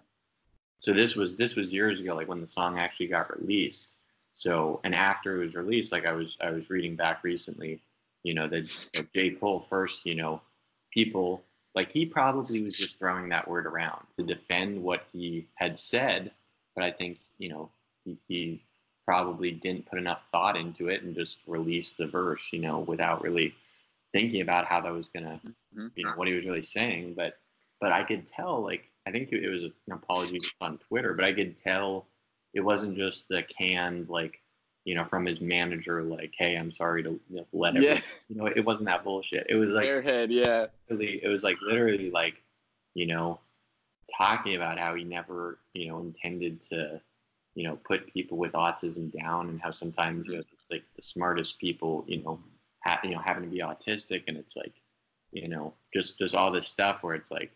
[0.80, 3.90] So this was this was years ago, like when the song actually got released.
[4.32, 7.80] So and after it was released, like I was I was reading back recently,
[8.24, 10.42] you know that, that J Cole first, you know,
[10.92, 11.44] people
[11.76, 16.32] like he probably was just throwing that word around to defend what he had said,
[16.76, 17.70] but I think you know
[18.06, 18.64] he, he
[19.06, 23.22] probably didn't put enough thought into it and just released the verse, you know, without
[23.22, 23.54] really
[24.12, 25.88] thinking about how that was gonna, mm-hmm.
[25.96, 27.14] you know, what he was really saying.
[27.16, 27.38] But
[27.82, 31.34] but I could tell, like, I think it was an apology on Twitter, but I
[31.34, 32.06] could tell
[32.54, 34.40] it wasn't just the canned like
[34.86, 38.00] you know, from his manager, like, "Hey, I'm sorry to you know, let yeah.
[38.28, 39.48] You know, it wasn't that bullshit.
[39.50, 40.68] It was like airhead, yeah.
[40.90, 42.36] Really, it was like literally like,
[42.94, 43.40] you know,
[44.18, 47.02] talking about how he never, you know, intended to,
[47.56, 50.40] you know, put people with autism down, and how sometimes you mm-hmm.
[50.40, 52.40] know, like the smartest people, you know,
[52.84, 54.74] ha- you know, having to be autistic, and it's like,
[55.32, 57.52] you know, just just all this stuff where it's like,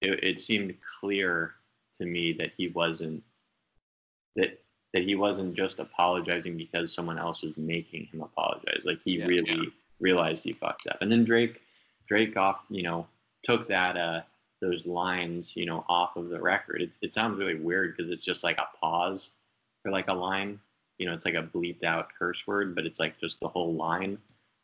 [0.00, 1.54] it, it seemed clear
[1.98, 3.22] to me that he wasn't
[4.34, 4.60] that
[4.96, 8.80] that he wasn't just apologizing because someone else was making him apologize.
[8.86, 9.70] Like he yeah, really yeah.
[10.00, 10.96] realized he fucked up.
[11.02, 11.60] And then Drake,
[12.08, 13.06] Drake off, you know,
[13.42, 14.22] took that uh
[14.62, 16.80] those lines, you know, off of the record.
[16.80, 19.32] It, it sounds really weird because it's just like a pause
[19.82, 20.58] for like a line.
[20.96, 23.74] You know, it's like a bleeped out curse word, but it's like just the whole
[23.74, 24.16] line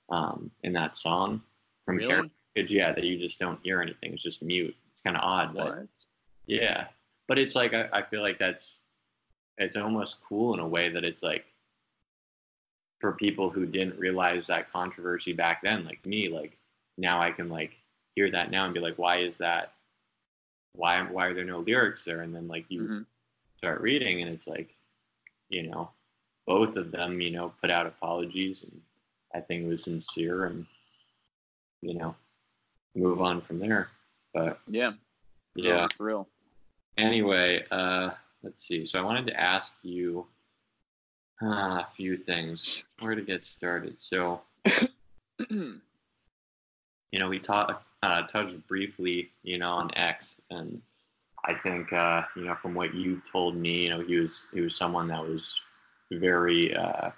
[0.08, 1.42] um, in that song
[1.84, 2.30] from really?
[2.56, 4.14] Yeah, that you just don't hear anything.
[4.14, 4.74] It's just mute.
[4.92, 5.66] It's kind of odd, What?
[5.66, 5.86] but
[6.46, 6.86] yeah.
[7.28, 8.78] But it's like I, I feel like that's
[9.58, 11.44] it's almost cool in a way that it's like
[13.00, 16.56] for people who didn't realize that controversy back then, like me, like
[16.96, 17.72] now I can like
[18.14, 19.72] hear that now and be like, why is that?
[20.74, 22.22] Why why are there no lyrics there?
[22.22, 23.06] And then like you Mhm.
[23.58, 24.74] start reading and it's like,
[25.48, 25.90] you know,
[26.46, 28.80] both of them, you know, put out apologies and
[29.34, 30.66] I think it was sincere and
[31.82, 32.14] you know,
[32.94, 33.90] move on from there.
[34.32, 34.92] But Yeah.
[35.56, 35.88] yeah.
[35.96, 36.28] For real.
[36.96, 38.10] Anyway, uh,
[38.42, 38.84] let's see.
[38.86, 40.26] So I wanted to ask you
[41.42, 42.84] uh, a few things.
[43.00, 43.96] Where to get started?
[43.98, 44.40] So
[45.50, 50.80] you know, we taught, uh, touched briefly, you know, on X, and
[51.44, 54.60] I think, uh, you know, from what you told me, you know, he was he
[54.60, 55.54] was someone that was
[56.10, 57.10] very uh,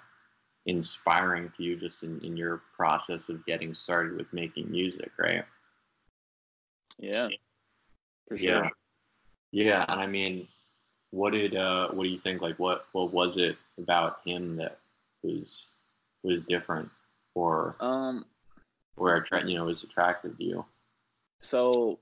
[0.65, 5.45] inspiring to you, just in, in your process of getting started with making music, right?
[6.97, 7.29] yeah.
[8.27, 8.69] For Yeah.
[9.51, 10.47] Yeah, and I mean,
[11.15, 12.41] what did uh, what do you think?
[12.41, 14.77] Like, what what was it about him that
[15.23, 15.65] was
[16.23, 16.89] was different,
[17.33, 18.25] or Um.
[18.97, 20.65] or attra- you know was attractive to you?
[21.41, 21.99] So,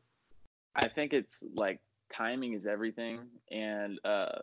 [0.76, 1.80] I think it's like
[2.12, 3.20] timing is everything,
[3.52, 4.40] and uh,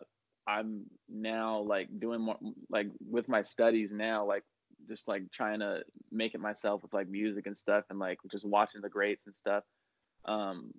[0.47, 2.37] I'm now like doing more
[2.69, 4.43] like with my studies now, like
[4.87, 8.45] just like trying to make it myself with like music and stuff, and like just
[8.45, 9.63] watching the greats and stuff.
[10.25, 10.71] Um,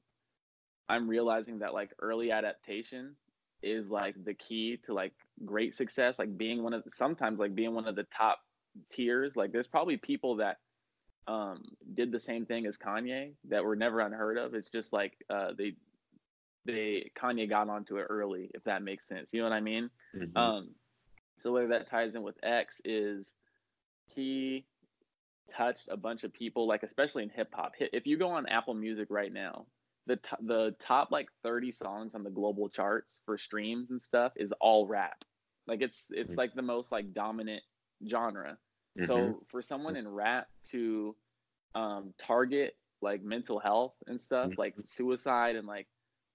[0.88, 3.16] I'm realizing that like early adaptation
[3.62, 5.12] is like the key to like
[5.44, 6.18] great success.
[6.18, 8.38] Like being one of sometimes like being one of the top
[8.90, 9.37] tiers.
[9.37, 10.59] Like there's probably people that
[11.29, 11.62] um
[11.94, 14.55] did the same thing as Kanye that were never unheard of.
[14.55, 15.75] It's just like uh they
[16.64, 19.31] they Kanye got onto it early, if that makes sense.
[19.33, 19.90] You know what I mean?
[20.14, 20.37] Mhm.
[20.37, 20.75] Um,
[21.38, 23.35] so where that ties in with X is
[24.07, 24.64] he
[25.51, 27.72] touched a bunch of people, like especially in hip hop.
[27.79, 29.66] If you go on Apple Music right now,
[30.07, 34.33] the t- the top like 30 songs on the global charts for streams and stuff
[34.37, 35.25] is all rap.
[35.67, 36.38] Like it's it's Mhm.
[36.38, 37.62] like the most like dominant
[38.09, 38.59] genre.
[38.97, 39.07] Mhm.
[39.07, 41.17] So for someone in rap to
[41.75, 44.59] um, target like mental health and stuff, Mhm.
[44.59, 45.88] like suicide and like,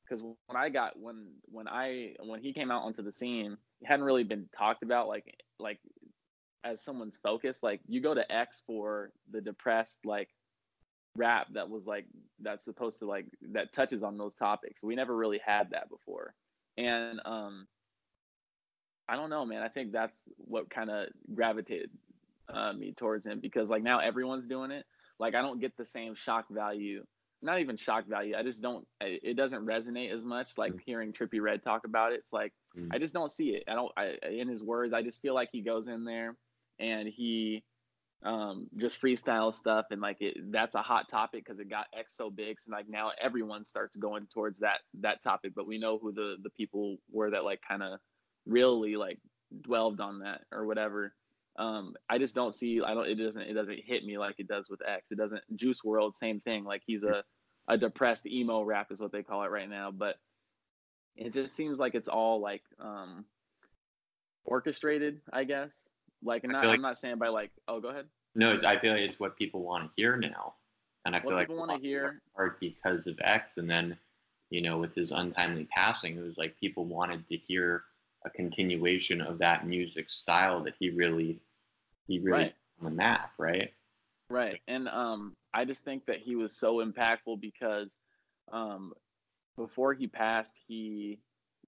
[0.07, 3.85] because when I got when when I when he came out onto the scene, it
[3.85, 5.79] hadn't really been talked about like like
[6.63, 7.63] as someone's focus.
[7.63, 10.29] Like you go to X for the depressed like
[11.17, 12.05] rap that was like
[12.39, 14.83] that's supposed to like that touches on those topics.
[14.83, 16.33] We never really had that before,
[16.77, 17.67] and um,
[19.09, 19.61] I don't know, man.
[19.63, 21.89] I think that's what kind of gravitated
[22.53, 24.85] uh, me towards him because like now everyone's doing it.
[25.19, 27.03] Like I don't get the same shock value.
[27.41, 28.35] Not even shock value.
[28.37, 28.85] I just don't.
[28.99, 30.57] It doesn't resonate as much.
[30.57, 30.81] Like Mm.
[30.85, 32.19] hearing Trippie Redd talk about it.
[32.19, 32.89] It's like Mm.
[32.93, 33.63] I just don't see it.
[33.67, 33.91] I don't.
[33.97, 36.35] I, in his words, I just feel like he goes in there
[36.79, 37.63] and he
[38.23, 39.87] um just freestyle stuff.
[39.91, 42.59] And like it that's a hot topic because it got x so big.
[42.59, 45.53] So like now everyone starts going towards that that topic.
[45.55, 47.99] But we know who the the people were that like kind of
[48.45, 49.19] really like
[49.61, 51.13] dwelled on that or whatever.
[51.57, 54.47] Um i just don't see i don't it doesn't it doesn't hit me like it
[54.47, 55.07] does with x.
[55.11, 56.63] It doesn't Juice WRLD same thing.
[56.63, 57.23] Like he's a
[57.67, 59.91] a depressed emo rap is what they call it right now.
[59.91, 60.15] But
[61.17, 63.25] it just seems like it's all like um
[64.45, 65.71] orchestrated i guess
[66.23, 68.93] like not like- i'm not saying by like oh go ahead No, it's- I feel
[68.93, 70.53] like it's what people want to hear now,
[71.05, 73.69] and I What feel like people a wanna hear- it part because of X, and
[73.69, 73.97] then
[74.49, 77.83] you know with his untimely passing, it was like people wanted to hear
[78.25, 81.39] a continuation of that music style that he really
[82.07, 82.55] he really Right.
[82.79, 83.73] on the map, right?
[84.29, 84.61] Right.
[84.67, 87.97] And um I just think that he was so impactful because
[88.51, 88.93] um
[89.55, 91.19] before he passed he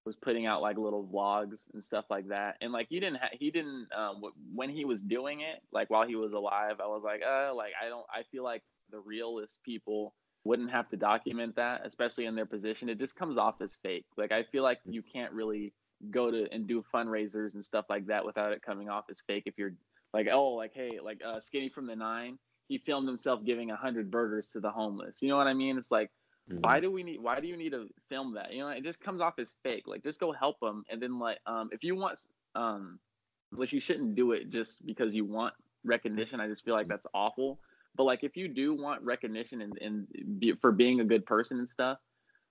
[0.09, 2.57] was putting out like little vlogs and stuff like that.
[2.61, 5.91] And like he didn't ha- he didn't um w- when he was doing it like
[5.91, 8.99] while he was alive I was like uh like I don't I feel like the
[8.99, 12.89] realist people wouldn't have to document that especially in their position.
[12.89, 14.05] It just comes off as fake.
[14.17, 15.73] Like I feel like you can't really
[16.09, 19.43] go to and do fundraisers and stuff like that without it coming off as fake
[19.45, 19.73] if you're
[20.13, 23.75] like oh like hey like uh skinny from the nine he filmed himself giving a
[23.75, 25.21] hundred burgers to the homeless.
[25.21, 25.77] You know what I mean?
[25.77, 26.11] It's like,
[26.49, 26.61] Mhm.
[26.61, 27.21] why do we need?
[27.21, 28.53] Why do you need to film that?
[28.53, 29.87] You know, it just comes off as fake.
[29.87, 32.19] Like, just go help them, and then like, um, if you want,
[32.55, 32.99] um,
[33.51, 36.39] which you shouldn't do it just because you want recognition.
[36.39, 37.59] I just feel like that's awful.
[37.95, 41.59] But like, if you do want recognition and and be, for being a good person
[41.59, 41.99] and stuff,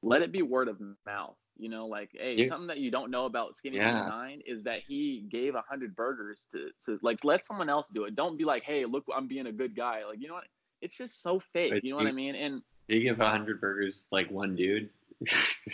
[0.02, 1.36] let it be word of mouth.
[1.56, 4.02] You know, like, hey, something that you don't know about Skinny Yeah.
[4.04, 8.04] Nine is that he gave a hundred burgers to, to like let someone else do
[8.04, 8.14] it.
[8.14, 10.04] Don't be like, hey, look, I'm being a good guy.
[10.06, 10.46] Like, you know what?
[10.80, 11.78] It's just so fake.
[11.78, 12.34] But You know what I mean?
[12.34, 14.90] And Did he give a hundred burgers like one dude?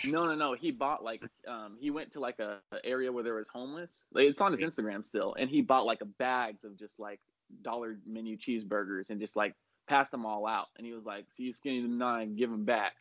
[0.07, 0.53] no, no, no.
[0.53, 4.05] He bought like, um, he went to like a, a area where there was homeless.
[4.11, 7.19] Like, it's on his Instagram still, and he bought like a bags of just like
[7.61, 9.53] dollar menu cheeseburgers and just like
[9.87, 10.67] passed them all out.
[10.77, 12.93] And he was like, "See you, Skinny Nine, give them back."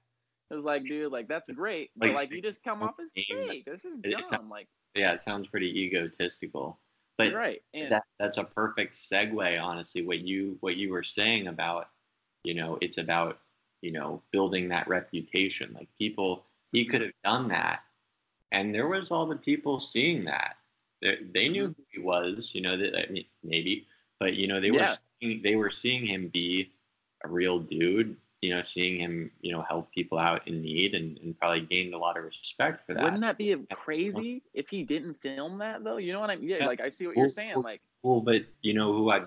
[0.51, 3.11] It was like, dude, like that's great, but like, like you just come off as
[3.15, 3.65] fake.
[3.67, 4.23] That's just dumb.
[4.29, 6.79] Sounds, like, yeah, it sounds pretty egotistical.
[7.17, 10.05] But right, and that, that's a perfect segue, honestly.
[10.05, 11.89] What you what you were saying about,
[12.43, 13.39] you know, it's about
[13.85, 15.73] you know building that reputation.
[15.75, 17.81] Like people, he could have done that,
[18.53, 20.57] and there was all the people seeing that.
[21.03, 21.73] They, they knew mm-hmm.
[21.73, 22.53] who he was.
[22.55, 23.87] You know, that I mean, maybe,
[24.19, 24.91] but you know, they yeah.
[24.91, 26.73] were seeing, they were seeing him be
[27.23, 31.17] a real dude you know, seeing him, you know, help people out in need and,
[31.19, 33.03] and probably gained a lot of respect for that.
[33.03, 35.97] Wouldn't that be crazy if he didn't film that though?
[35.97, 36.51] You know what I mean?
[36.51, 36.67] Yeah, yeah.
[36.67, 37.63] like I see what you're saying.
[37.63, 39.23] Like, well, but you know who I,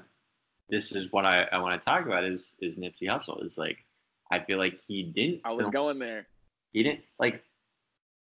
[0.69, 3.43] this is what I, I want to talk about is is Nipsey Hussle.
[3.43, 3.83] Is like,
[4.31, 5.41] I feel like he didn't.
[5.45, 6.27] I was film, going there.
[6.73, 7.43] He didn't like,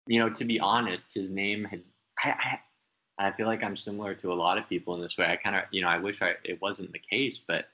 [0.06, 1.82] you know, to be honest, his name had.
[2.22, 2.58] I, I,
[3.20, 5.26] I feel like I'm similar to a lot of people in this way.
[5.26, 7.68] I kind of, you know, I wish I it wasn't the case, but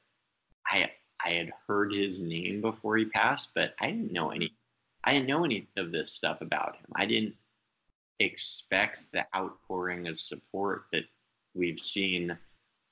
[0.66, 0.90] I
[1.24, 4.52] I had heard his name before he passed, but I didn't know any.
[5.04, 6.86] I didn't know any of this stuff about him.
[6.96, 7.34] I didn't
[8.20, 11.04] expect the outpouring of support that
[11.54, 12.36] we've seen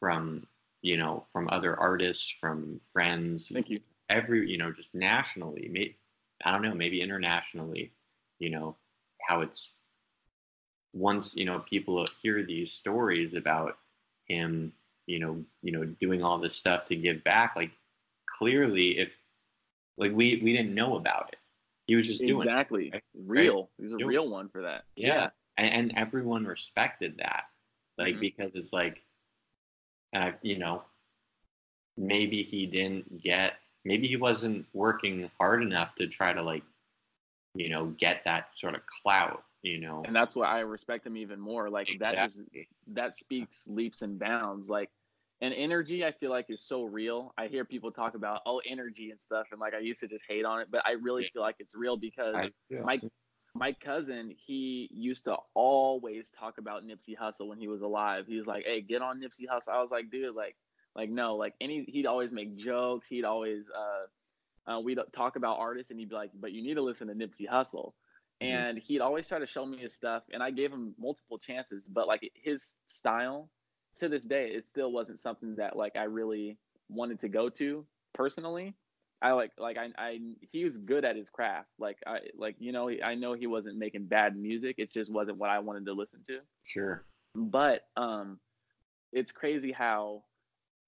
[0.00, 0.46] from
[0.82, 3.48] you know from other artists, from friends.
[3.52, 3.80] Thank you.
[4.08, 5.96] Every you know just nationally, maybe
[6.44, 7.92] I don't know, maybe internationally.
[8.38, 8.76] You know
[9.20, 9.72] how it's
[10.92, 13.78] once you know people hear these stories about
[14.26, 14.72] him
[15.06, 17.70] you know you know doing all this stuff to give back like
[18.26, 19.10] clearly if
[19.98, 21.38] like we we didn't know about it.
[21.86, 23.02] He was just doing exactly it, right?
[23.14, 23.70] real.
[23.78, 24.84] He's a doing real one for that.
[24.96, 25.30] Yeah, yeah.
[25.58, 27.44] And, and, everyone respected that,
[27.98, 28.20] like mm-hmm.
[28.20, 29.02] because it's like,
[30.14, 30.82] uh, you know,
[31.96, 36.62] maybe he didn't get, maybe he wasn't working hard enough to try to like,
[37.54, 39.44] you know, get that sort of clout.
[39.62, 41.70] You know, and that's why I respect him even more.
[41.70, 42.16] Like exactly.
[42.16, 42.40] that is
[42.88, 44.68] that speaks leaps and bounds.
[44.68, 44.90] Like
[45.42, 49.10] and energy i feel like is so real i hear people talk about oh energy
[49.10, 51.42] and stuff and like i used to just hate on it but i really feel
[51.42, 52.50] like it's real because
[52.82, 52.98] my
[53.54, 58.36] my cousin he used to always talk about nipsey hussle when he was alive he
[58.36, 60.56] was like hey get on nipsey hussle i was like dude like
[60.94, 65.58] like no like any he'd always make jokes he'd always uh, uh we'd talk about
[65.58, 67.92] artists and he'd be like but you need to listen to nipsey hussle
[68.42, 68.46] mm-hmm.
[68.46, 71.82] and he'd always try to show me his stuff and i gave him multiple chances
[71.88, 73.48] but like his style
[74.02, 77.86] to this day, it still wasn't something that like I really wanted to go to
[78.12, 78.74] personally.
[79.20, 80.18] I like like I I
[80.50, 81.68] he was good at his craft.
[81.78, 84.76] Like I like you know I know he wasn't making bad music.
[84.78, 86.40] It just wasn't what I wanted to listen to.
[86.64, 87.04] Sure.
[87.34, 88.40] But um,
[89.12, 90.24] it's crazy how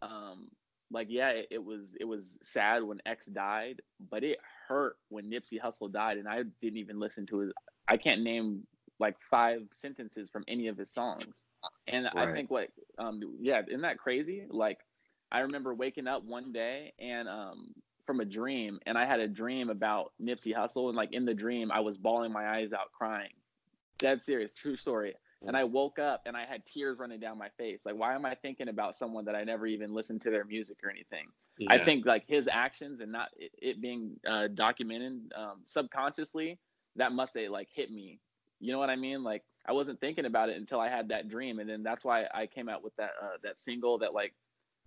[0.05, 0.49] um
[0.91, 4.39] like yeah it, it was it was sad when X died, but it
[4.69, 7.53] hurt when Nipsey Hussle died, and I didn't even listen to his.
[7.89, 8.67] I can't name
[9.01, 11.45] like five sentences from any of his songs.
[11.89, 12.29] And right.
[12.29, 14.47] I think what, um, yeah, isn't that crazy?
[14.49, 14.79] Like,
[15.33, 17.75] I remember waking up one day and um,
[18.07, 21.35] from a dream, and I had a dream about Nipsey Hussle, and like in the
[21.35, 23.33] dream, I was bawling my eyes out, crying.
[23.99, 25.15] Dead serious, true story.
[25.47, 27.81] And I woke up and I had tears running down my face.
[27.85, 30.79] Like, why am I thinking about someone that I never even listened to their music
[30.83, 31.27] or anything?
[31.59, 31.73] Yeah.
[31.73, 36.59] I think like his actions and not it, it being uh, documented um, subconsciously,
[36.97, 38.21] that must have like hit me.
[38.61, 39.23] You know what I mean?
[39.23, 42.25] Like I wasn't thinking about it until I had that dream, and then that's why
[42.35, 44.35] I came out with that uh, that single that like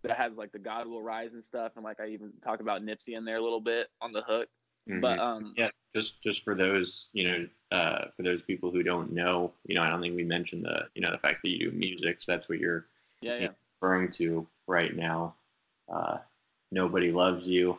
[0.04, 2.82] that has like the God Will Rise and stuff, and like I even talk about
[2.82, 4.50] Nipsey in there a little bit on the hook.
[4.90, 5.02] Mm-hmm.
[5.02, 9.12] But um, yeah, just just for those you know uh, for those people who don't
[9.12, 11.60] know, you know, I don't think we mentioned the you know the fact that you
[11.60, 12.86] do music, so that's what you're
[13.22, 13.48] yeah, yeah.
[13.82, 15.36] referring to right now.
[15.92, 16.18] Uh,
[16.72, 17.78] Nobody loves you.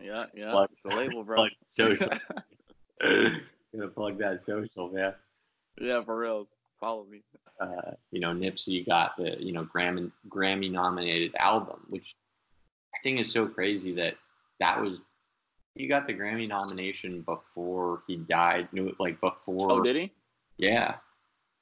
[0.00, 0.50] Yeah, yeah.
[0.50, 1.36] Plug, it's the label, bro.
[1.36, 2.08] Plug social.
[3.00, 5.14] Gonna plug that social, man.
[5.80, 6.46] Yeah, for real.
[6.80, 7.22] Follow me.
[7.60, 12.16] Uh, you know, Nipsey got the you know Grammy Grammy nominated album, which
[12.94, 14.14] I think is so crazy that
[14.60, 15.02] that was
[15.78, 18.68] he got the Grammy nomination before he died.
[18.98, 19.70] Like before.
[19.72, 20.12] Oh, did he?
[20.56, 20.96] Yeah.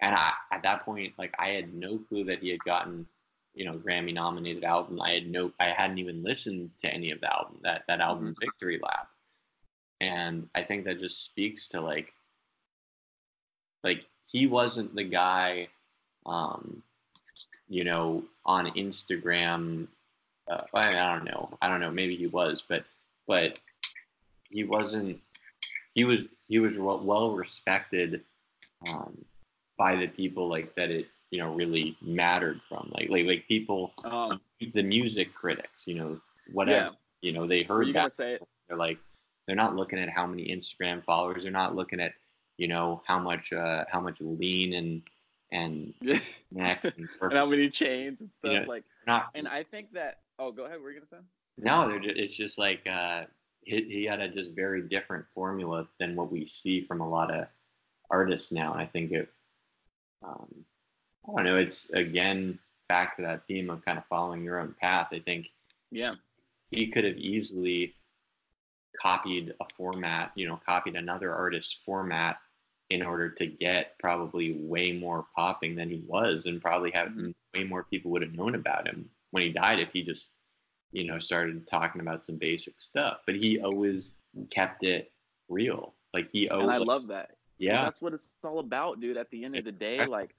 [0.01, 3.07] And I, at that point, like I had no clue that he had gotten,
[3.55, 5.01] you know, Grammy nominated album.
[5.03, 8.29] I had no, I hadn't even listened to any of the album that that album
[8.29, 8.41] mm-hmm.
[8.41, 9.09] Victory Lap.
[10.01, 12.13] And I think that just speaks to like
[13.85, 15.69] like he wasn't the guy,
[16.25, 16.83] um,
[17.69, 19.89] you know, on Instagram.
[20.51, 21.57] Uh, I, I don't know.
[21.61, 21.91] I don't know.
[21.91, 22.85] Maybe he was, but
[23.27, 23.59] but
[24.51, 25.21] he wasn't.
[25.95, 28.23] He was he was well respected
[28.87, 29.17] um,
[29.79, 33.93] by the people like that it you know really mattered from like like like people
[34.05, 34.41] um,
[34.75, 36.21] the music critics you know
[36.53, 36.91] whatever yeah.
[37.23, 38.99] you know they heard that they're like
[39.47, 42.13] they're not looking at how many Instagram followers they're not looking at
[42.59, 45.03] you know how much uh, how much lean and
[45.53, 45.95] and
[46.53, 49.93] next and, and, how many chains and stuff you know, like not and I think
[49.93, 51.27] that oh go ahead you gonna say
[51.59, 53.25] no they're just, it's just like uh,
[53.67, 57.35] he, he had a just very different formula than what we see from a lot
[57.35, 57.47] of
[58.11, 58.73] artists now.
[58.73, 59.29] And I think it,
[60.25, 60.65] um,
[61.29, 62.59] I don't know, it's again
[62.89, 65.09] back to that theme of kind of following your own path.
[65.13, 65.49] I think,
[65.91, 66.15] yeah,
[66.71, 67.95] he could have easily
[69.01, 72.39] copied a format, you know, copied another artist's format
[72.91, 77.31] in order to get probably way more popping than he was, and probably have mm-hmm.
[77.55, 80.31] way more people would have known about him when he died if he just,
[80.97, 83.19] you know, started talking about some basic stuff.
[83.27, 84.13] But he always
[84.51, 85.13] kept it
[85.49, 85.95] real.
[86.15, 86.65] Like he always.
[86.65, 87.33] And I love that.
[87.59, 89.19] Yeah, that's what it's all about, dude.
[89.19, 90.35] At the end of the day, like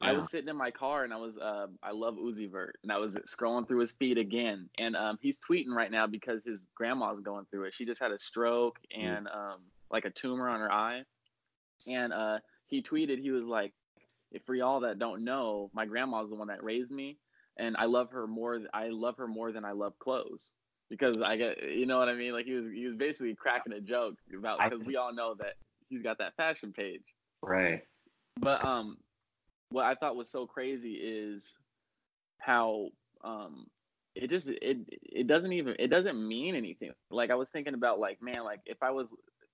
[0.00, 0.10] yeah.
[0.10, 2.90] I was sitting in my car and I was uh, I love Uzi Vert and
[2.90, 6.66] I was scrolling through his feed again and um, he's tweeting right now because his
[6.74, 7.74] grandma's going through it.
[7.74, 9.04] She just had a stroke mm.
[9.04, 11.02] and um, like a tumor on her eye,
[11.86, 13.72] and uh, he tweeted he was like,
[14.32, 17.18] "If for y'all that don't know, my grandma's the one that raised me,
[17.58, 18.60] and I love her more.
[18.72, 20.52] I love her more than I love clothes."
[20.90, 22.34] Because I get, you know what I mean?
[22.34, 25.54] Like he was, he was basically cracking a joke about because we all know that
[25.88, 27.14] he's got that fashion page.
[27.42, 27.80] Right.
[28.38, 28.98] But um,
[29.70, 31.56] what I thought was so crazy is
[32.38, 32.88] how
[33.24, 33.66] um
[34.14, 36.92] it just it it doesn't even it doesn't mean anything.
[37.10, 39.08] Like I was thinking about like man like if I was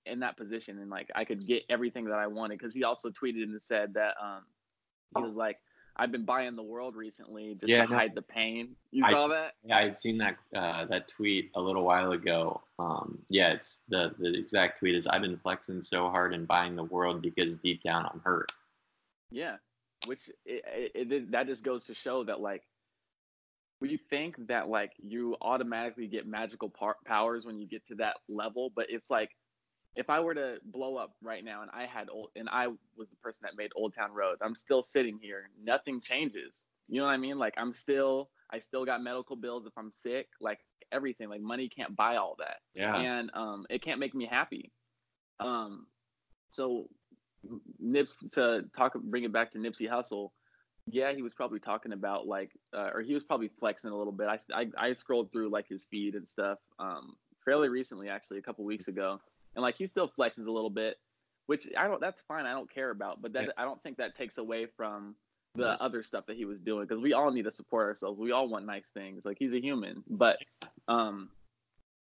[0.05, 3.09] in that position and like I could get everything that I wanted because he also
[3.09, 4.43] tweeted and said that um
[5.15, 5.57] he was like
[5.99, 8.75] I've been buying the world recently just yeah, to no, hide the pain.
[8.91, 9.55] You I, saw that?
[9.65, 12.61] Yeah, I had seen that uh, that tweet a little while ago.
[12.79, 16.77] Um, yeah, it's the the exact tweet is I've been flexing so hard and buying
[16.77, 18.49] the world because deep down I'm hurt.
[19.29, 19.57] Yeah,
[20.05, 20.63] which it,
[20.95, 22.63] it, it, that just goes to show that like
[23.81, 28.15] we think that like you automatically get magical par- powers when you get to that
[28.29, 29.31] level, but it's like
[29.95, 33.09] if I were to blow up right now and I had old and I was
[33.09, 35.49] the person that made Old Town Road, I'm still sitting here.
[35.63, 36.65] Nothing changes.
[36.87, 37.37] You know what I mean?
[37.37, 40.59] Like I'm still I still got medical bills if I'm sick, like
[40.91, 41.29] everything.
[41.29, 42.57] Like money can't buy all that.
[42.75, 42.95] Yeah.
[42.95, 44.71] And um it can't make me happy.
[45.39, 45.87] Um
[46.51, 46.87] so
[47.79, 50.29] Nips to talk bring it back to Nipsey Hussle.
[50.91, 54.11] Yeah, he was probably talking about like uh, or he was probably flexing a little
[54.11, 54.27] bit.
[54.27, 57.15] I, I I scrolled through like his feed and stuff um
[57.45, 59.19] fairly recently actually a couple weeks ago
[59.55, 60.97] and like he still flexes a little bit,
[61.47, 62.01] which I don't.
[62.01, 62.45] That's fine.
[62.45, 63.51] I don't care about, but that yeah.
[63.57, 65.15] I don't think that takes away from
[65.55, 68.19] the other stuff that he was doing because we all need to support ourselves.
[68.19, 69.25] We all want nice things.
[69.25, 70.37] Like he's a human, but
[70.87, 71.29] um,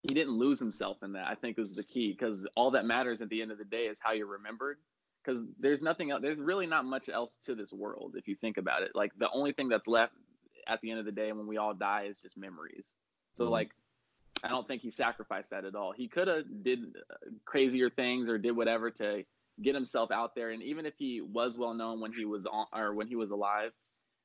[0.02, 1.26] he didn't lose himself in that.
[1.26, 3.84] I think is the key because all that matters at the end of the day
[3.84, 4.78] is how you're remembered.
[5.24, 6.22] Because there's nothing else.
[6.22, 8.92] There's really not much else to this world if you think about it.
[8.94, 10.12] Like the only thing that's left
[10.68, 12.86] at the end of the day when we all die is just memories.
[13.34, 13.52] So mm-hmm.
[13.52, 13.70] like
[14.46, 15.92] I don't think he sacrificed that at all.
[15.92, 16.94] He could have did
[17.44, 19.24] crazier things or did whatever to
[19.60, 20.50] get himself out there.
[20.50, 23.32] And even if he was well known when he was on or when he was
[23.32, 23.72] alive,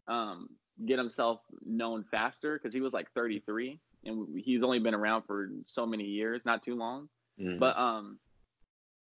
[0.08, 0.48] um,
[0.86, 5.50] get himself known faster because he was like 33 and he's only been around for
[5.66, 7.10] so many years, not too long.
[7.40, 7.60] Mm.
[7.60, 8.20] But um,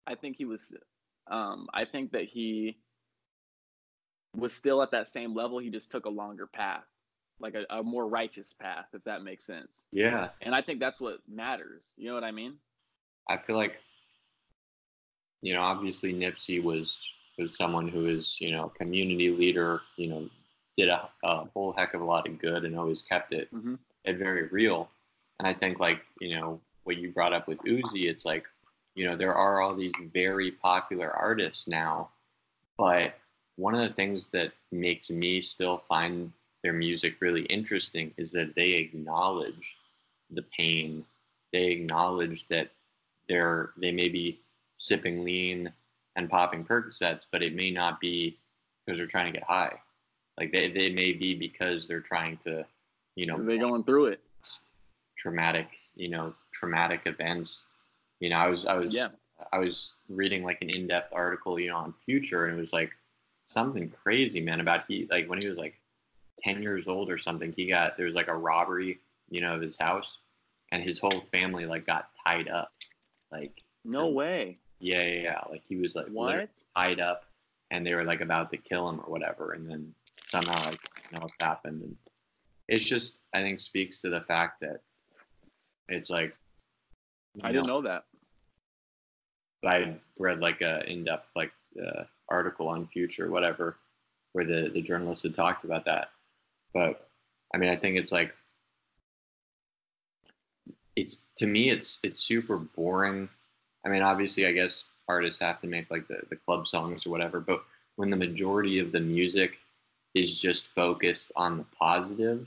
[0.06, 0.72] I think he was.
[1.30, 2.78] Um, I think that he
[4.36, 5.58] was still at that same level.
[5.58, 6.84] He just took a longer path
[7.40, 9.86] like a, a more righteous path, if that makes sense.
[9.92, 10.28] Yeah.
[10.42, 11.90] And I think that's what matters.
[11.96, 12.54] You know what I mean?
[13.28, 13.80] I feel like,
[15.42, 17.08] you know, obviously Nipsey was
[17.38, 19.82] was someone who is, you know, community leader.
[19.96, 20.30] You know,
[20.76, 23.74] did a, a whole heck of a lot of good and always kept it mm-hmm.
[24.04, 24.88] it very real.
[25.38, 28.46] And I think like you know what you brought up with Uzi, it's like,
[28.94, 32.08] you know, there are all these very popular artists now,
[32.78, 33.14] but
[33.56, 36.32] one of the things that makes me still find
[36.62, 39.76] their music really interesting is that they acknowledge
[40.30, 41.04] the pain.
[41.52, 42.70] They acknowledge that
[43.28, 44.40] they're they may be
[44.78, 45.72] sipping lean
[46.16, 48.38] and popping Percocets, but it may not be
[48.84, 49.74] because they're trying to get high.
[50.38, 52.64] Like they, they may be because they're trying to,
[53.16, 54.20] you know, they're going through it.
[55.16, 57.64] Traumatic, you know, traumatic events.
[58.20, 59.08] You know, I was I was yeah.
[59.52, 62.90] I was reading like an in-depth article, you know, on Future, and it was like
[63.44, 65.74] something crazy, man, about he like when he was like
[66.42, 68.98] 10 years old or something, he got there was like a robbery,
[69.30, 70.18] you know, of his house,
[70.72, 72.72] and his whole family like got tied up.
[73.30, 74.58] Like no way.
[74.80, 75.40] Yeah, yeah, yeah.
[75.50, 77.24] Like he was like what tied up,
[77.70, 79.94] and they were like about to kill him or whatever, and then
[80.30, 81.96] somehow like something else happened, and
[82.68, 84.80] it's just I think speaks to the fact that
[85.88, 86.34] it's like
[87.42, 88.04] I know, didn't know that.
[89.64, 91.52] I read like a in-depth like
[91.84, 93.76] uh, article on Future, whatever,
[94.32, 96.10] where the the journalist had talked about that,
[96.72, 97.08] but
[97.54, 98.34] I mean, I think it's like
[100.96, 103.28] it's to me it's it's super boring.
[103.84, 107.10] I mean, obviously, I guess artists have to make like the, the club songs or
[107.10, 107.62] whatever, but
[107.96, 109.58] when the majority of the music
[110.14, 112.46] is just focused on the positive,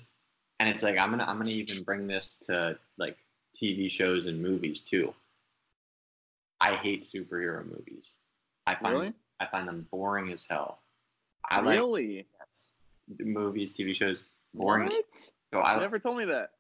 [0.60, 3.18] and it's like I'm gonna I'm gonna even bring this to like
[3.56, 5.14] TV shows and movies too.
[6.60, 8.12] I hate superhero movies.
[8.68, 9.14] I find Really?
[9.40, 10.80] I find them boring as hell.
[11.50, 12.18] I really?
[12.18, 12.28] like
[13.20, 14.88] movies, TV shows, boring.
[14.90, 15.06] What?
[15.54, 16.52] So I You never told me that.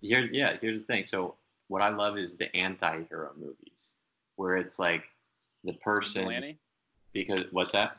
[0.00, 1.34] here yeah here's the thing so
[1.68, 3.88] what i love is the anti-hero movies
[4.36, 5.04] where it's like
[5.64, 6.58] the person Vigilante?
[7.14, 7.96] because what's that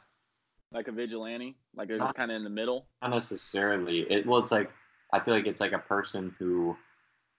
[0.71, 1.55] Like a vigilante?
[1.75, 2.85] Like they're Not- just kind of in the middle?
[3.01, 4.69] not necessarily it well it's like
[5.13, 6.75] i feel like it's like a person who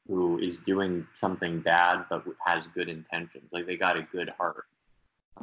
[0.09, 4.65] who is doing something bad but has good intentions like they got a good heart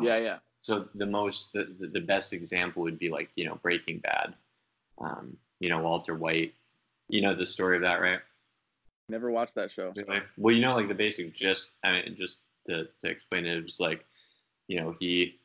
[0.01, 0.37] Yeah, yeah.
[0.61, 4.33] so the most the, the, the best example would be like you know breaking bad
[4.99, 6.53] um you know walter white.
[7.09, 8.19] You know the story of that right?
[9.09, 9.93] Never watched that show.
[10.37, 13.65] Well, you know, like the basic, just I mean, just to, to explain it, it
[13.65, 14.05] was like,
[14.67, 15.39] you know, he,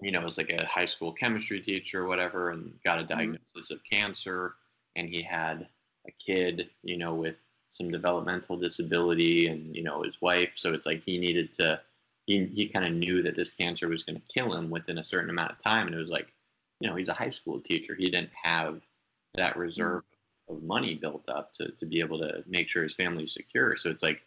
[0.00, 3.72] you know, was like a high school chemistry teacher or whatever, and got a diagnosis
[3.72, 4.54] of cancer,
[4.94, 5.66] and he had
[6.06, 7.36] a kid, you know, with
[7.70, 10.50] some developmental disability, and you know, his wife.
[10.54, 11.80] So it's like he needed to,
[12.26, 15.04] he he kind of knew that this cancer was going to kill him within a
[15.04, 16.28] certain amount of time, and it was like,
[16.80, 17.94] you know, he's a high school teacher.
[17.94, 18.80] He didn't have
[19.34, 20.02] that reserve
[20.48, 23.76] of money built up to, to be able to make sure his family's secure.
[23.76, 24.22] So it's like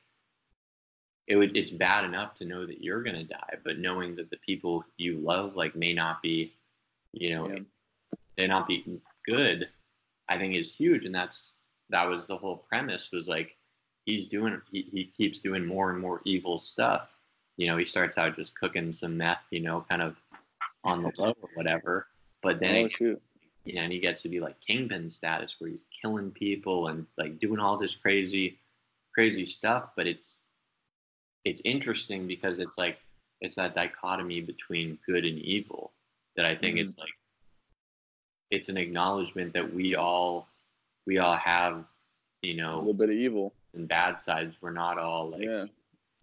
[1.27, 4.37] it would it's bad enough to know that you're gonna die, but knowing that the
[4.37, 6.53] people you love like may not be,
[7.13, 7.59] you know, Yeah.
[8.35, 9.69] they not be good,
[10.27, 11.05] I think is huge.
[11.05, 11.57] And that's
[11.89, 13.55] that was the whole premise was like
[14.05, 17.09] he's doing he, he keeps doing more and more evil stuff.
[17.57, 20.15] You know, he starts out just cooking some meth, you know, kind of
[20.83, 22.07] on the low or whatever.
[22.41, 23.21] But then oh it
[23.65, 27.05] you know, and he gets to be like kingpin status where he's killing people and
[27.17, 28.57] like doing all this crazy,
[29.13, 29.91] crazy stuff.
[29.95, 30.37] But it's
[31.45, 32.97] it's interesting because it's like
[33.41, 35.91] it's that dichotomy between good and evil
[36.35, 36.87] that I think Mhm.
[36.87, 37.09] it's like
[38.49, 40.47] it's an acknowledgement that we all
[41.05, 41.85] we all have,
[42.41, 43.53] you know A little bit of evil.
[43.73, 44.55] and bad sides.
[44.61, 45.65] We're not all like yeah.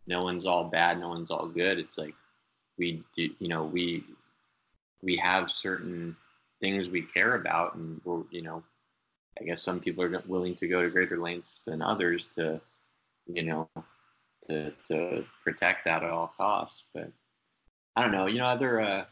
[0.06, 1.78] no one's all bad, no one's all good.
[1.78, 2.14] It's like
[2.78, 4.04] we do, you know, we
[5.02, 6.16] we have certain
[6.60, 8.62] things we care about, and we're, you know,
[9.40, 12.60] I guess some people are willing to go to greater lengths than others to,
[13.26, 13.68] you know,
[14.48, 16.84] to to protect that at all costs.
[16.94, 17.10] But
[17.94, 19.04] I don't know, you know, other uh,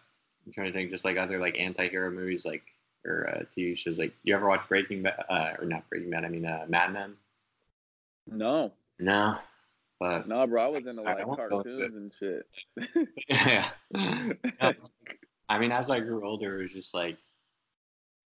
[0.47, 2.62] I'm trying to think, just like other like anti-hero movies, like
[3.07, 3.99] or uh, TV shows.
[3.99, 5.24] Like, you ever watch Breaking Bad?
[5.28, 6.24] Uh, or not Breaking Bad?
[6.24, 7.14] I mean, uh, Mad Men.
[8.26, 8.72] No.
[8.99, 9.39] No,
[9.99, 13.09] but No, bro, I was into I like won't go into cartoons and shit.
[13.28, 13.70] yeah.
[14.62, 14.72] No,
[15.49, 17.18] I mean, as I grew older, it was just like,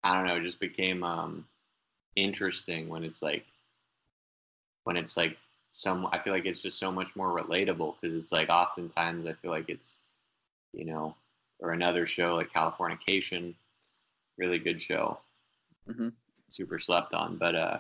[0.03, 1.47] I don't know, it just became um,
[2.16, 3.45] interesting when it's like,
[4.85, 5.37] when it's like
[5.71, 9.35] some, I feel like it's just so much more relatable because it's like oftentimes I
[9.35, 9.99] feel like it's,
[10.73, 11.14] you know,
[11.61, 13.55] or another show like Californication,
[14.39, 15.19] really good show,
[15.87, 16.12] Mhm.
[16.51, 17.79] super slept on, but uh,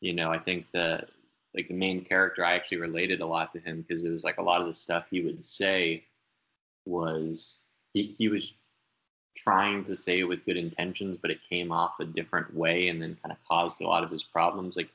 [0.00, 1.06] you know, I think the
[1.54, 4.38] like the main character, I actually related a lot to him because it was like
[4.38, 6.04] a lot of the stuff he would say
[6.86, 7.60] was
[7.94, 8.52] he, he was
[9.36, 13.00] trying to say it with good intentions, but it came off a different way and
[13.00, 14.76] then kind of caused a lot of his problems.
[14.76, 14.90] Like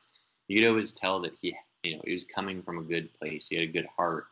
[0.47, 3.47] you'd always tell that he, you know, he was coming from a good place.
[3.49, 4.27] He had a good heart,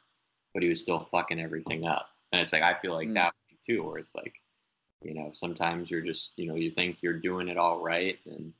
[0.53, 2.09] but he was still fucking everything up.
[2.31, 3.13] And it's like I feel like Mm.
[3.15, 3.33] that
[3.65, 4.33] too, where it's like,
[5.03, 8.53] you know, sometimes you're just, you know, you think you're doing it all right, and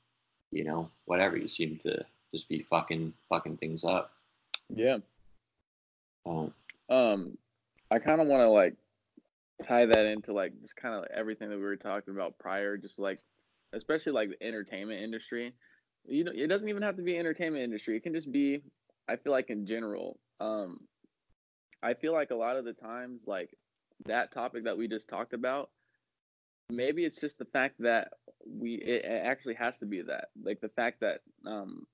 [0.52, 4.12] you know, whatever, you seem to just be fucking fucking things up.
[4.70, 4.98] yeah.
[6.26, 6.54] Um,
[6.90, 7.38] Um,
[7.92, 8.76] I kind of want to like
[9.68, 13.00] tie that into like just kind of everything that we were talking about prior, just
[13.00, 13.20] like
[13.74, 15.54] especially like the entertainment industry.
[16.06, 17.96] You know, it doesn't even have to be entertainment industry.
[17.98, 18.62] It can just be.
[19.08, 20.20] I feel like in general.
[20.40, 20.80] Um,
[21.82, 23.50] I feel like a lot of the times, like
[24.06, 25.70] that topic that we just talked about,
[26.70, 28.10] maybe it's just the fact that
[28.48, 31.86] we it, it actually has to be that like the fact that um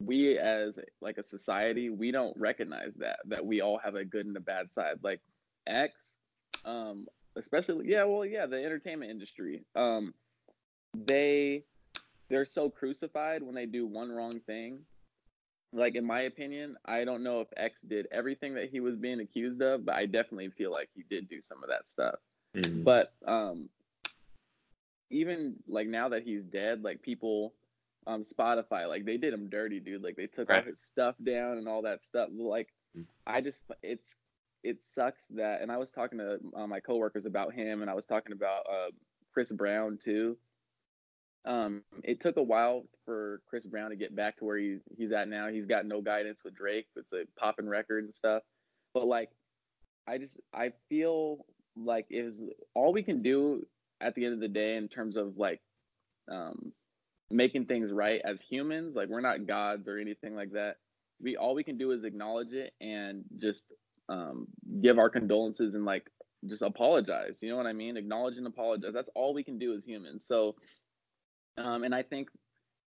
[0.00, 4.26] we as like a society we don't recognize that that we all have a good
[4.26, 5.20] and a bad side like
[5.66, 6.13] x
[6.64, 7.06] um
[7.36, 10.14] especially yeah well yeah the entertainment industry um
[10.96, 11.64] they
[12.30, 14.78] they're so crucified when they do one wrong thing
[15.72, 19.20] like in my opinion i don't know if x did everything that he was being
[19.20, 22.14] accused of but i definitely feel like he did do some of that stuff
[22.56, 22.84] mhm.
[22.84, 23.68] but um
[25.10, 27.52] even like now that he's dead like people
[28.06, 30.66] um spotify like they did him dirty dude like they took all Right.
[30.66, 33.06] his stuff down and all that stuff like Mm.
[33.26, 34.18] i just it's
[34.64, 37.94] it sucks that and i was talking to uh, my coworkers about him and i
[37.94, 38.90] was talking about uh
[39.34, 40.36] chris brown too.
[41.44, 45.12] Um it took a while for chris brown to get back to where he, he's
[45.12, 45.48] at now.
[45.48, 46.86] He's got no guidance with drake.
[46.96, 48.42] It's a popping record and stuff.
[48.94, 49.30] But like
[50.06, 51.44] i just i feel
[51.76, 52.42] like is
[52.74, 53.66] all we can do
[54.00, 55.60] at the end of the day in terms of like
[56.30, 56.72] um
[57.30, 60.76] making things right as humans like we're not gods or anything like that.
[61.20, 63.64] We all we can do is acknowledge it and just
[64.08, 64.46] um,
[64.82, 66.10] give our condolences and like
[66.46, 67.38] just apologize.
[67.40, 67.96] You know what I mean?
[67.96, 68.92] Acknowledge and apologize.
[68.92, 70.24] That's all we can do as humans.
[70.26, 70.56] So,
[71.56, 72.28] um, and I think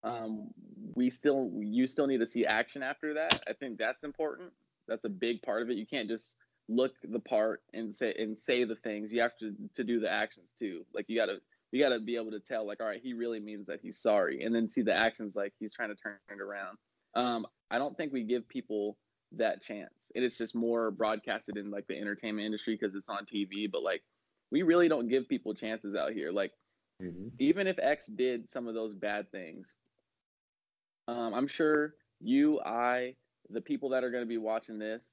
[0.04, 0.50] um,
[0.96, 3.44] we still, you still need to see action after that.
[3.48, 4.52] I think that's important.
[4.88, 5.78] That's a big part of it.
[5.78, 6.36] You can't just
[6.68, 9.12] look the part and say and say the things.
[9.12, 10.86] You have to to do the actions too.
[10.94, 11.38] Like you gotta
[11.72, 14.44] you gotta be able to tell like, all right, he really means that he's sorry,
[14.44, 16.78] and then see the actions like he's trying to turn it around.
[17.16, 18.98] Um, I don't think we give people
[19.38, 20.12] that chance.
[20.16, 23.70] And it's just more broadcasted in like the entertainment industry because it's on TV.
[23.72, 24.04] But like,
[24.52, 26.32] we really don't give people chances out here.
[26.32, 26.52] Like,
[27.02, 27.30] mm-hmm.
[27.40, 29.76] even if X did some of those bad things,
[31.08, 33.16] um, I'm sure you, I,
[33.50, 35.04] the people that are going to be watching this,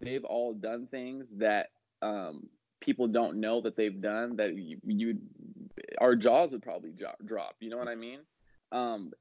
[0.00, 1.70] they've all done things that
[2.02, 2.48] um,
[2.80, 5.18] people don't know that they've done that you, you
[5.98, 6.92] our jaws would probably
[7.24, 7.56] drop.
[7.60, 8.20] You know what I mean?
[8.72, 9.12] Um,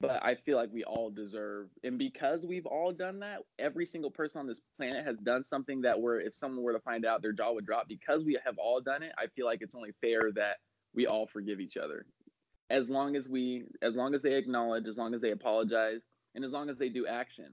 [0.00, 4.10] but I feel like we all deserve, and because we've all done that, every single
[4.10, 7.22] person on this planet has done something that where if someone were to find out,
[7.22, 7.88] their jaw would drop.
[7.88, 10.56] Because we have all done it, I feel like it's only fair that
[10.94, 12.04] we all forgive each other,
[12.68, 16.02] as long as we, as long as they acknowledge, as long as they apologize,
[16.34, 17.48] and as long as they do action.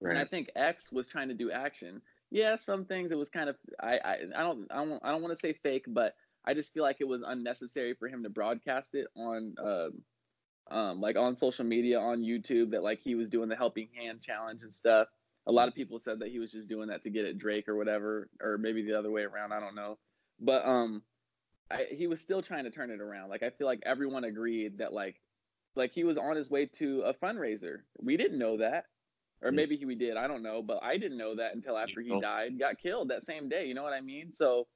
[0.00, 0.12] Right.
[0.12, 2.00] And I think X was trying to do action.
[2.30, 5.22] Yeah, some things it was kind of I I, I don't I don't I don't
[5.22, 8.30] want to say fake, but I just feel like it was unnecessary for him to
[8.30, 9.54] broadcast it on.
[9.60, 9.88] Uh,
[10.70, 14.20] um, like on social media on YouTube that like he was doing the helping hand
[14.22, 15.08] challenge and stuff.
[15.46, 17.68] A lot of people said that he was just doing that to get at Drake
[17.68, 19.52] or whatever, or maybe the other way around.
[19.52, 19.98] I don't know,
[20.40, 21.02] but um,
[21.70, 23.30] I, he was still trying to turn it around.
[23.30, 25.16] Like I feel like everyone agreed that like
[25.74, 27.78] like he was on his way to a fundraiser.
[28.02, 28.84] We didn't know that,
[29.42, 30.16] or maybe he, we did.
[30.16, 33.24] I don't know, but I didn't know that until after he died, got killed that
[33.24, 33.66] same day.
[33.66, 34.34] You know what I mean?
[34.34, 34.66] So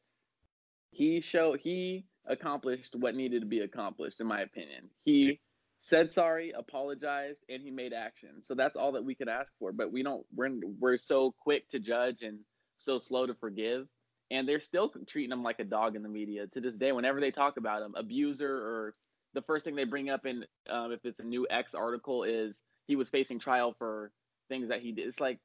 [0.91, 4.89] he showed he accomplished what needed to be accomplished, in my opinion.
[5.05, 5.41] He
[5.83, 8.43] said sorry, apologized, and he made action.
[8.43, 9.73] So that's all that we could ask for.
[9.73, 10.25] But we don't.
[10.35, 12.39] We're we're so quick to judge and
[12.79, 13.87] so slow to forgive,
[14.31, 16.93] and they're still treating him like a dog in the media to this day.
[16.93, 18.95] Whenever they talk about him, abuser, or
[19.35, 22.63] the first thing they bring up in um, if it's a new X article is
[22.87, 24.13] he was facing trial for
[24.49, 25.09] things that he did.
[25.09, 25.41] It's like,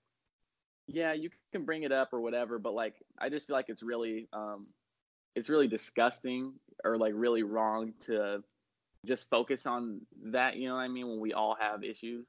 [0.87, 3.83] yeah, you can bring it up or whatever, but like I just feel like it's
[3.83, 4.67] really um,
[5.35, 8.43] it's really disgusting or like really wrong to
[9.05, 10.55] just focus on that.
[10.57, 11.07] You know what I mean?
[11.07, 12.25] When we all have issues,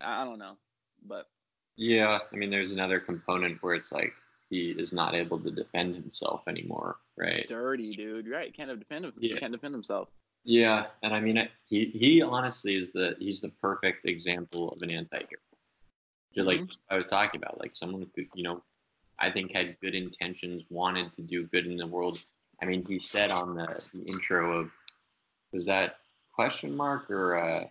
[0.00, 0.56] I don't know,
[1.06, 1.26] but
[1.76, 4.12] yeah, I mean, there's another component where it's like
[4.50, 7.46] he is not able to defend himself anymore, right?
[7.48, 8.54] Dirty dude, right?
[8.54, 9.12] Can't defend him.
[9.18, 9.38] Yeah.
[9.38, 10.08] Can't defend himself.
[10.44, 14.90] Yeah, and I mean, he he honestly is the he's the perfect example of an
[14.90, 15.40] anti-hero.
[16.34, 16.94] Just like mm-hmm.
[16.94, 18.62] I was talking about, like someone who you know,
[19.18, 22.18] I think had good intentions, wanted to do good in the world.
[22.60, 24.70] I mean, he said on the, the intro of
[25.52, 25.96] was that
[26.42, 27.64] question mark or uh,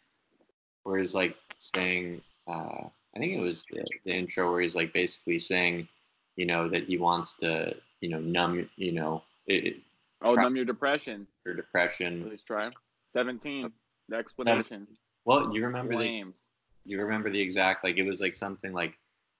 [0.84, 4.94] where he's like saying, uh, I think it was the, the intro where he's like
[4.94, 5.88] basically saying,
[6.36, 9.78] you know, that he wants to, you know, numb, you know, it,
[10.22, 11.28] oh, numb your depression.
[11.46, 12.24] Your depression.
[12.28, 12.72] Please try.
[13.14, 13.72] Seventeen.
[14.10, 14.88] The explanation.
[15.26, 16.48] Well, you remember Flames.
[16.86, 18.94] the, you remember the exact like it was like something like,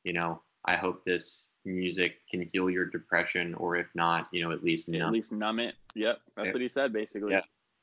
[0.04, 4.52] you know, I hope this music can heal your depression, or if not, you know,
[4.52, 5.02] at least numb.
[5.02, 5.76] At least numb it.
[5.96, 6.52] Yep, that's yeah.
[6.52, 7.32] what he said basically.
[7.32, 7.42] Yeah.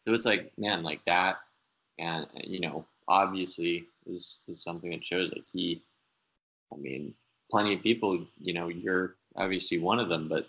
[0.09, 1.37] So it's like, man, like that,
[1.99, 5.83] and you know, obviously is is something that shows like he,
[6.73, 7.13] I mean,
[7.51, 10.49] plenty of people, you know, you're obviously one of them, but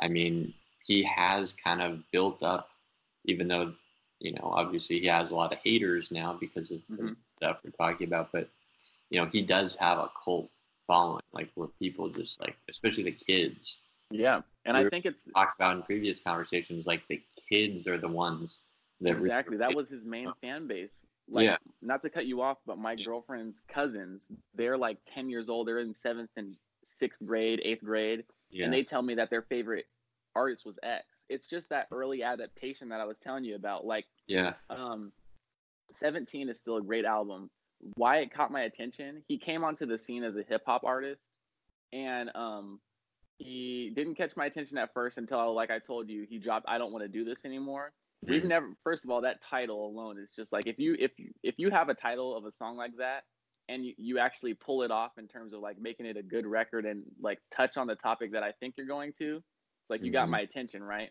[0.00, 0.54] I mean,
[0.86, 2.70] he has kind of built up,
[3.26, 3.74] even though,
[4.20, 7.08] you know, obviously he has a lot of haters now because of mm-hmm.
[7.08, 8.48] the stuff we're talking about, but
[9.10, 10.48] you know, he does have a cult
[10.86, 13.76] following, like where people just like, especially the kids.
[14.10, 17.98] Yeah, and we I think it's talked about in previous conversations, like the kids are
[17.98, 18.60] the ones
[19.02, 19.56] exactly.
[19.56, 21.04] That was his main fan base.
[21.28, 21.56] Like, yeah.
[21.80, 25.68] Not to cut you off, but my girlfriend's cousins, they're like 10 years old.
[25.68, 28.24] They're in seventh and sixth grade, eighth grade.
[28.50, 28.64] Yeah.
[28.64, 29.86] And they tell me that their favorite
[30.36, 31.04] artist was X.
[31.28, 33.86] It's just that early adaptation that I was telling you about.
[33.86, 34.54] Like, yeah.
[34.68, 35.12] Um,
[35.94, 37.50] 17 is still a great album.
[37.94, 41.22] Why it caught my attention, he came onto the scene as a hip hop artist.
[41.92, 42.80] And um,
[43.38, 46.76] he didn't catch my attention at first until, like I told you, he dropped I
[46.76, 47.92] Don't Want to Do This Anymore
[48.26, 48.48] We've mm-hmm.
[48.48, 48.68] never.
[48.82, 51.70] First of all, that title alone is just like if you if you, if you
[51.70, 53.24] have a title of a song like that
[53.68, 56.46] and you, you actually pull it off in terms of like making it a good
[56.46, 60.00] record and like touch on the topic that I think you're going to, it's like
[60.00, 60.14] you mm-hmm.
[60.14, 61.10] got my attention, right?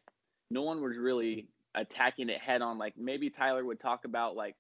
[0.50, 2.78] No one was really attacking it head on.
[2.78, 4.56] Like maybe Tyler would talk about like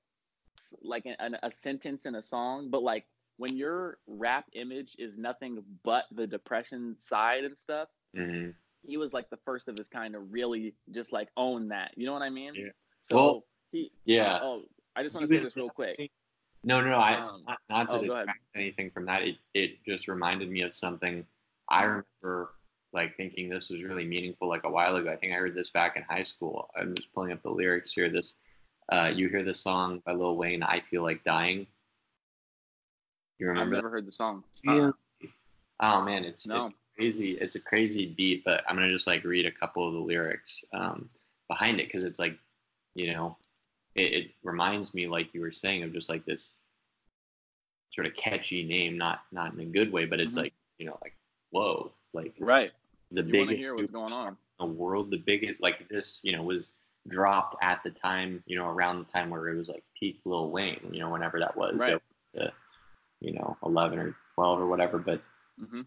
[0.82, 3.06] like an, a sentence in a song, but like
[3.38, 8.52] when your rap image is nothing but the depression side and stuff, mm-hmm
[8.86, 11.92] he was like the first of his kind to really just like own that.
[11.96, 12.54] You know what I mean?
[12.56, 12.70] Yeah.
[13.04, 13.92] So well, he.
[14.06, 14.40] Yeah.
[14.42, 14.64] Oh,
[14.96, 16.12] I just want to say this real quick.
[16.64, 16.98] No, no, no.
[16.98, 19.24] I um, not, not to oh, detract anything from that.
[19.24, 21.26] It it just reminded me of something
[21.70, 22.54] I remember
[22.94, 25.12] like thinking this was really meaningful like a while ago.
[25.12, 26.70] I think I heard this back in high school.
[26.78, 28.10] I'm just pulling up the lyrics here.
[28.10, 28.36] This
[28.92, 31.68] uh, you hear this song by Lil Wayne, "I Feel Like Dying."
[33.40, 33.78] You remember?
[33.78, 33.94] I've never that?
[33.98, 34.44] heard the song.
[34.64, 34.92] Yeah.
[35.80, 36.62] Oh man, it's no.
[36.62, 37.38] it's crazy.
[37.40, 40.64] It's a crazy beat, but I'm gonna just like read a couple of the lyrics
[40.74, 41.10] um,
[41.48, 42.38] behind it because it's like,
[42.96, 43.38] you know,
[43.96, 46.54] it, it reminds me like you were saying of just like this
[47.92, 50.44] sort of catchy name, not not in a good way, but it's mm-hmm.
[50.44, 51.16] like you know like
[51.52, 52.72] whoa, like right
[53.12, 56.36] the you biggest hear what's going on in the world, the biggest like this you
[56.36, 56.70] know was
[57.10, 60.50] dropped at the time you know around the time where it was like peak Lil
[60.50, 62.00] Wayne, you know whenever that was, right.
[62.36, 62.50] so, uh,
[63.20, 65.22] you know eleven or twelve or whatever, but.
[65.62, 65.82] Mm-hmm.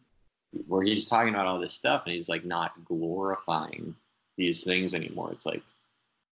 [0.66, 3.94] Where he's talking about all this stuff and he's like not glorifying
[4.36, 5.32] these things anymore.
[5.32, 5.62] It's like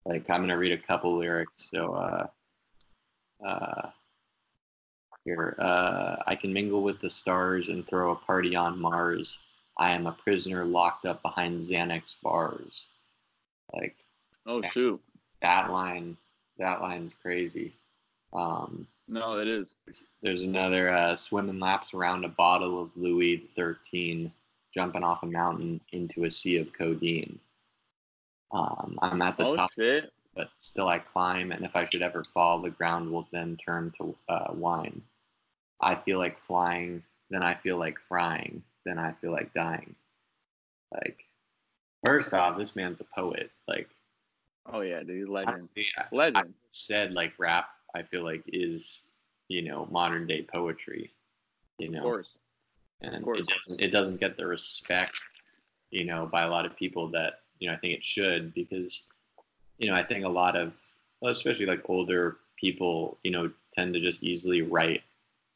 [0.05, 1.69] like I'm gonna read a couple lyrics.
[1.69, 2.27] So uh,
[3.45, 3.89] uh,
[5.25, 9.39] here, uh, I can mingle with the stars and throw a party on Mars.
[9.77, 12.87] I am a prisoner locked up behind Xanax bars.
[13.73, 13.95] Like,
[14.45, 15.01] oh shoot,
[15.41, 16.17] that line,
[16.57, 17.73] that line's crazy.
[18.33, 19.75] Um, no, it is.
[20.23, 24.31] There's another uh, swimming laps around a bottle of Louis 13,
[24.73, 27.37] jumping off a mountain into a sea of codeine.
[28.53, 30.13] Um, I'm at the oh, top, shit.
[30.33, 33.91] but still I climb, and if I should ever fall, the ground will then turn
[33.97, 35.01] to uh, wine.
[35.81, 39.93] I feel like flying, then I feel like frying, then I feel like dying.
[40.93, 41.25] Like,
[42.05, 43.51] first off, this man's a poet.
[43.67, 43.89] Like,
[44.71, 46.37] oh yeah, dude, legend, honestly, legend.
[46.37, 47.67] I, I said like rap.
[47.95, 49.01] I feel like is
[49.47, 51.11] you know modern day poetry.
[51.77, 52.37] You know, of course,
[53.01, 53.39] and of course.
[53.39, 55.13] it doesn't it doesn't get the respect
[55.89, 59.03] you know by a lot of people that you know I think it should because
[59.77, 60.73] you know I think a lot of
[61.21, 65.01] well, especially like older people you know tend to just easily write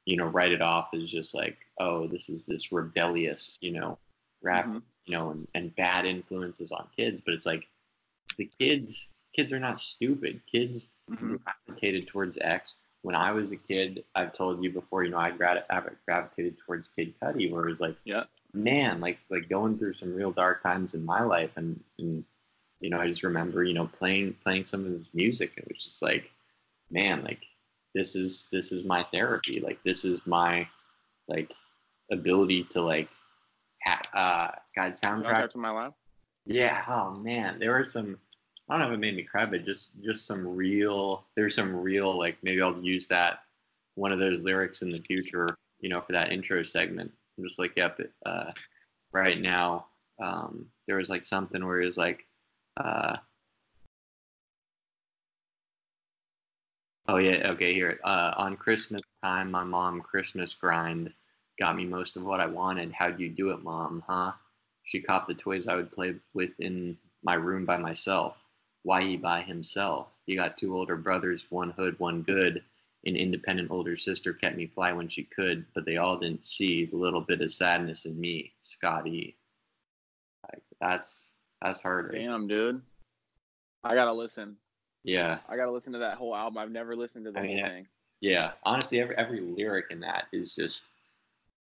[0.05, 3.97] you know, write it off as just like, oh, this is this rebellious, you know,
[4.41, 4.77] rap, mm-hmm.
[5.05, 7.21] you know, and, and bad influences on kids.
[7.25, 7.65] But it's like
[8.37, 10.41] the kids, kids are not stupid.
[10.49, 11.35] Kids mm-hmm.
[11.67, 12.75] gravitated towards X.
[13.01, 17.13] When I was a kid, I've told you before, you know, I gravitated towards Kid
[17.21, 20.95] Cudi, where it was like, yeah, man, like like going through some real dark times
[20.95, 22.23] in my life, and and
[22.79, 25.73] you know, I just remember, you know, playing playing some of his music, and it
[25.73, 26.31] was just like,
[26.89, 27.41] man, like
[27.93, 29.59] this is this is my therapy.
[29.59, 30.67] Like this is my
[31.27, 31.51] like
[32.11, 33.09] ability to like
[33.83, 35.93] ha- uh god soundtrack to my life?
[36.45, 37.57] Yeah oh man.
[37.59, 38.17] There were some
[38.69, 41.75] i don't know if it made me cry but just just some real there's some
[41.75, 43.39] real like maybe i'll use that
[43.95, 45.47] one of those lyrics in the future
[45.79, 48.51] you know for that intro segment i'm just like yep uh
[49.13, 49.85] right now
[50.21, 52.25] um there was like something where it was like
[52.77, 53.15] uh
[57.07, 57.73] Oh yeah, okay.
[57.73, 61.13] Here, uh, on Christmas time, my mom Christmas grind
[61.59, 62.91] got me most of what I wanted.
[62.91, 64.03] How'd you do it, mom?
[64.07, 64.33] Huh?
[64.83, 68.37] She copped the toys I would play with in my room by myself.
[68.85, 70.09] Why he by himself?
[70.27, 72.63] He got two older brothers, one hood, one good.
[73.07, 76.85] An independent older sister kept me fly when she could, but they all didn't see
[76.85, 79.37] the little bit of sadness in me, Scotty.
[80.43, 81.29] Like that's
[81.63, 82.11] that's hard.
[82.13, 82.79] Damn, dude.
[83.83, 84.55] I gotta listen.
[85.03, 85.39] Yeah.
[85.49, 86.59] I gotta listen to that whole album.
[86.59, 87.87] I've never listened to the I mean, whole thing.
[88.21, 88.51] Yeah.
[88.65, 90.85] Honestly, every every lyric in that is just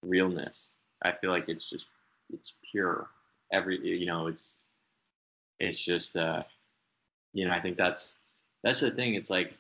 [0.03, 0.71] realness.
[1.03, 1.87] I feel like it's just
[2.33, 3.11] it's pure.
[3.53, 4.63] Every you know, it's
[5.59, 6.45] it's just uh
[7.33, 8.17] you know, I think that's
[8.63, 9.15] that's the thing.
[9.15, 9.55] It's like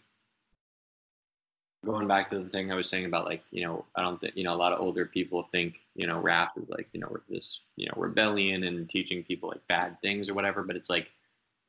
[1.84, 4.36] going back to the thing I was saying about like, you know, I don't think
[4.36, 7.16] you know, a lot of older people think, you know, rap is like, you know,
[7.28, 10.62] this, you know, rebellion and teaching people like bad things or whatever.
[10.62, 11.08] But it's like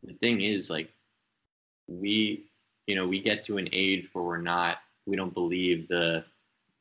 [0.03, 0.89] the thing is like
[1.87, 2.45] we
[2.87, 6.23] you know we get to an age where we're not we don't believe the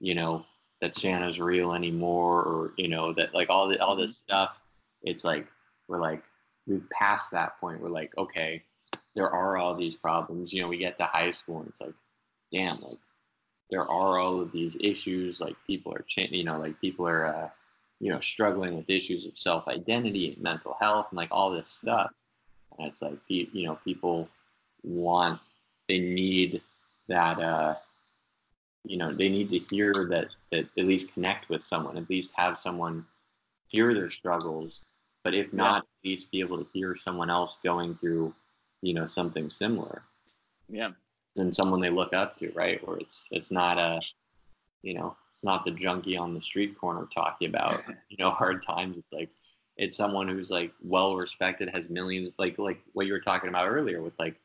[0.00, 0.44] you know
[0.80, 4.32] that Santa's real anymore or you know that like all the all this mm-hmm.
[4.32, 4.60] stuff
[5.02, 5.46] it's like
[5.88, 6.24] we're like
[6.66, 8.62] we've passed that point we're like okay
[9.14, 11.94] there are all these problems you know we get to high school and it's like
[12.52, 12.98] damn like
[13.70, 17.26] there are all of these issues like people are cha- you know like people are
[17.26, 17.48] uh,
[18.00, 21.68] you know struggling with issues of self identity and mental health and like all this
[21.68, 22.10] stuff
[22.78, 24.28] and it's like you know people
[24.82, 25.38] want
[25.88, 26.60] they need
[27.08, 27.74] that uh,
[28.84, 32.32] you know they need to hear that that at least connect with someone at least
[32.34, 33.04] have someone
[33.68, 34.80] hear their struggles
[35.22, 35.78] but if not yeah.
[35.78, 38.34] at least be able to hear someone else going through
[38.82, 40.02] you know something similar
[40.68, 40.90] yeah
[41.36, 44.00] than someone they look up to right where it's it's not a
[44.82, 48.62] you know it's not the junkie on the street corner talking about you know hard
[48.62, 49.30] times it's like
[49.76, 53.68] it's someone who's like well respected has millions like like what you were talking about
[53.68, 54.36] earlier with like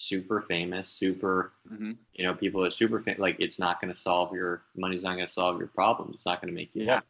[0.00, 1.92] super famous, super, mm-hmm.
[2.14, 5.14] you know, people are super fam- like it's not going to solve your money's not
[5.14, 6.14] going to solve your problems.
[6.14, 6.94] It's not going to make you yeah.
[6.94, 7.06] happy.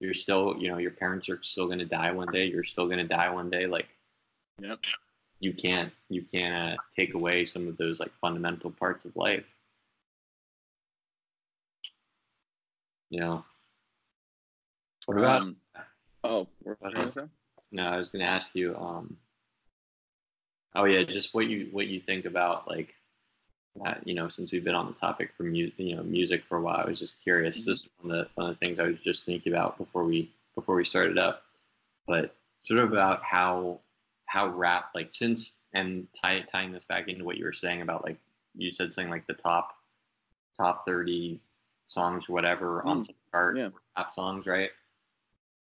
[0.00, 2.46] you're still, you know, your parents are still gonna die one day.
[2.46, 3.66] You're still gonna die one day.
[3.66, 3.88] Like,
[4.60, 4.80] yep.
[5.40, 9.44] You can't you can't uh, take away some of those like fundamental parts of life.
[13.10, 13.44] You know.
[15.06, 15.42] What about?
[15.42, 15.56] Um,
[16.22, 16.76] oh, we're,
[17.72, 18.76] no, I was gonna ask you.
[18.76, 19.16] Um,
[20.74, 22.94] oh yeah, just what you what you think about like
[23.84, 26.58] uh, you know, since we've been on the topic for mu- you know music for
[26.58, 27.60] a while, I was just curious.
[27.60, 27.70] Mm-hmm.
[27.70, 30.04] This is one of, the, one of the things I was just thinking about before
[30.04, 31.42] we before we started up,
[32.06, 33.80] but sort of about how
[34.30, 38.04] how rap like since and tie, tying this back into what you were saying about
[38.04, 38.16] like
[38.56, 39.74] you said something like the top
[40.56, 41.40] top thirty
[41.86, 42.88] songs or whatever mm-hmm.
[42.88, 43.68] on some chart yeah.
[43.96, 44.70] rap songs, right?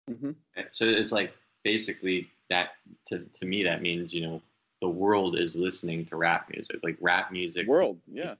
[0.09, 0.31] Mm-hmm.
[0.71, 1.33] So it's like
[1.63, 2.69] basically that
[3.09, 4.41] to to me that means you know
[4.81, 6.77] the world is listening to rap music.
[6.83, 7.67] Like rap music.
[7.67, 8.35] World, yeah.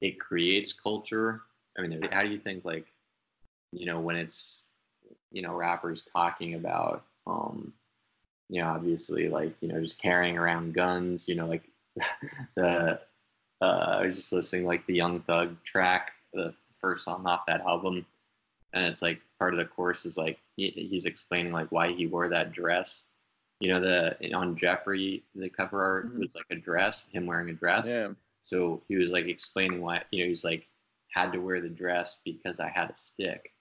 [0.00, 1.42] It, creates culture.
[1.78, 2.86] I mean, how do you think like,
[3.72, 4.64] you know, when it's,
[5.32, 7.72] you know, rappers talking about, um,
[8.48, 11.64] you know, obviously like, you know, just carrying around guns, you know, like
[12.56, 13.00] the,
[13.60, 17.62] uh, I was just listening like the Young Thug track, the first song off that
[17.62, 18.04] album,
[18.72, 22.06] and it's like part of the course is like he, he's explaining like why he
[22.06, 23.06] wore that dress
[23.60, 26.20] you know the on Jeffery the cover art mm-hmm.
[26.20, 27.86] was like a dress, him wearing a dress.
[27.86, 28.08] Yeah.
[28.44, 30.66] So he was like explaining why you know he's like
[31.12, 33.52] had to wear the dress because I had a stick.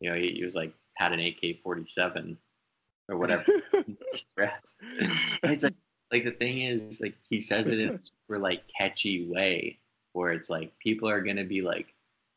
[0.00, 2.36] You know he, he was like had an AK forty seven
[3.08, 3.44] or whatever.
[5.42, 5.74] It's like
[6.12, 9.78] like the thing is like he says it in a super like catchy way
[10.12, 11.94] where it's like people are gonna be like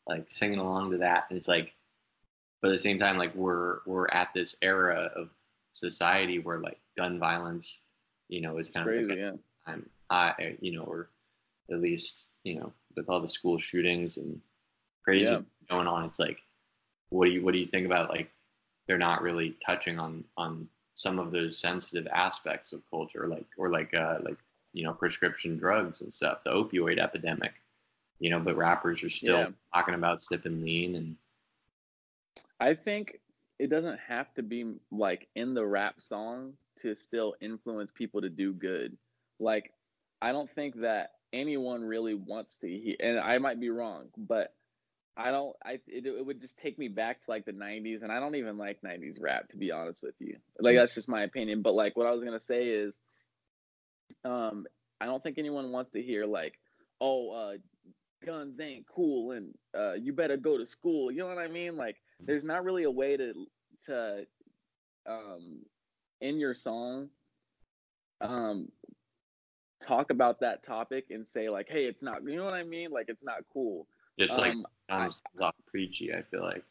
[0.07, 1.74] like singing along to that and it's like
[2.61, 5.30] but at the same time like we're we're at this era of
[5.72, 7.82] society where like gun violence,
[8.28, 9.72] you know, is kind it's of crazy, like yeah.
[9.72, 11.09] I'm I you know, or
[11.72, 14.39] at least you know, with all the school shootings and
[15.03, 15.41] crazy yeah.
[15.70, 16.39] going on, it's like,
[17.09, 18.30] what do you what do you think about like
[18.89, 23.69] they're not really touching on on some of those sensitive aspects of culture, like or
[23.69, 24.37] like uh like
[24.73, 27.53] you know prescription drugs and stuff, the opioid epidemic,
[28.19, 29.47] you know, but rappers are still yeah.
[29.73, 31.15] talking about sipping lean and.
[32.61, 33.19] I think
[33.57, 38.29] it doesn't have to be like in the rap song to still influence people to
[38.29, 38.97] do good.
[39.39, 39.71] Like,
[40.21, 44.53] I don't think that anyone really wants to hear, and I might be wrong, but
[45.18, 45.55] I don't.
[45.64, 48.36] I it, it, would just take me back to like the '90s, and I don't
[48.36, 50.38] even like '90s rap to be honest with you.
[50.60, 51.62] Like that's just my opinion.
[51.62, 52.97] But like what I was gonna say is,
[54.24, 54.66] um,
[55.01, 56.60] I don't think anyone wants to hear like,
[57.01, 57.57] oh, uh,
[58.26, 61.12] guns ain't cool, and uh, you better go to school.
[61.12, 61.76] You know what I mean?
[61.76, 63.34] Like there's not really a way to
[63.86, 64.26] to
[65.05, 65.60] um
[66.22, 67.10] in your song
[68.22, 68.68] um
[69.82, 72.91] talk about that topic and say like hey it's not you know what i mean
[72.91, 73.88] like it's not cool
[74.20, 74.53] it's um, like
[74.89, 76.63] sounds I, off preachy i feel like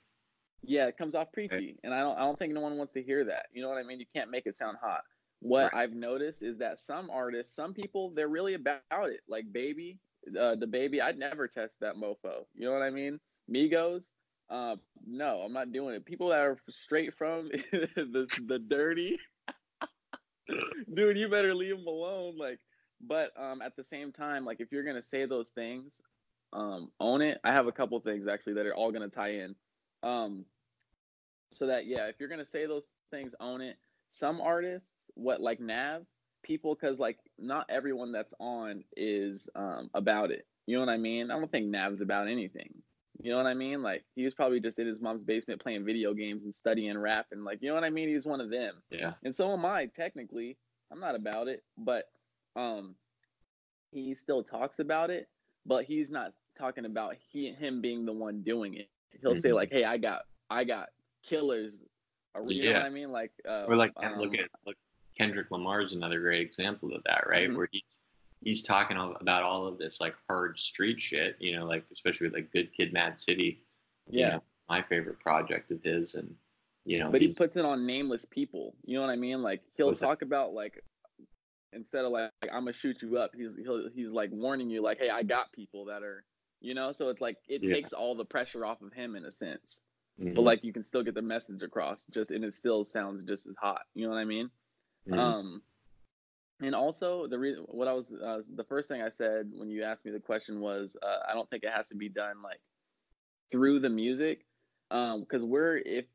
[0.62, 1.76] yeah it comes off preachy right.
[1.84, 3.78] and i don't i don't think no one wants to hear that you know what
[3.78, 5.03] i mean you can't make it sound hot
[5.40, 5.82] what right.
[5.82, 9.99] i've noticed is that some artists some people they're really about it like baby
[10.38, 11.01] uh, baby.
[11.01, 13.20] i'd never test that mofo you know what i mean
[13.51, 14.11] migos
[14.51, 14.76] uh,
[15.07, 16.07] no, I'm not doing it.
[16.07, 19.18] People that are straight from the the dirty,
[20.94, 22.36] dude, you better leave them alone.
[22.38, 22.59] Like,
[23.01, 26.01] but um, at the same time, like if you're gonna say those things,
[26.53, 27.38] um, own it.
[27.44, 29.55] I have a couple things actually that are all gonna tie in.
[30.03, 30.44] Um,
[31.53, 33.76] so that yeah, if you're gonna say those things, own it.
[34.11, 36.03] Some artists, what like Nav,
[36.42, 40.46] people, because like not everyone that's on is um about it.
[40.66, 41.30] You know what I mean?
[41.30, 42.74] I don't think Nav's about anything.
[43.20, 43.82] You know what I mean?
[43.82, 47.26] Like he was probably just in his mom's basement playing video games and studying rap
[47.32, 48.09] and like you know what I mean?
[48.09, 48.74] He's one of them.
[48.90, 49.14] Yeah.
[49.24, 50.57] And so am I technically.
[50.90, 52.05] I'm not about it, but
[52.57, 52.94] um
[53.90, 55.28] he still talks about it,
[55.68, 58.88] but he's not talking about he him being the one doing it.
[59.20, 59.40] He'll mm-hmm.
[59.40, 60.88] say like, "Hey, I got I got
[61.24, 61.74] killers."
[62.36, 62.72] You yeah.
[62.72, 63.12] know what I mean?
[63.12, 64.76] Like uh, or like um, look at look
[65.18, 67.48] Kendrick Lamar's another great example of that, right?
[67.48, 67.56] Mm-hmm.
[67.56, 67.82] Where he's
[68.42, 72.34] he's talking about all of this like hard street shit, you know, like especially with
[72.34, 73.64] like Good Kid, Mad City.
[74.08, 76.34] Yeah, you know, my favorite project of his, and
[76.84, 78.74] you know, but he puts it on nameless people.
[78.84, 79.42] You know what I mean?
[79.42, 80.26] Like he'll talk that?
[80.26, 80.82] about like
[81.72, 84.82] instead of like, like I'm gonna shoot you up, he's he'll, he's like warning you
[84.82, 86.24] like, hey, I got people that are,
[86.60, 86.92] you know.
[86.92, 87.74] So it's like it yeah.
[87.74, 89.80] takes all the pressure off of him in a sense.
[90.20, 90.34] Mm-hmm.
[90.34, 93.46] But like you can still get the message across, just and it still sounds just
[93.46, 93.82] as hot.
[93.94, 94.50] You know what I mean?
[95.08, 95.18] Mm-hmm.
[95.18, 95.62] Um,
[96.60, 99.84] and also the reason what I was uh, the first thing I said when you
[99.84, 102.60] asked me the question was uh, I don't think it has to be done like
[103.50, 104.44] through the music
[104.90, 106.06] because um, we're if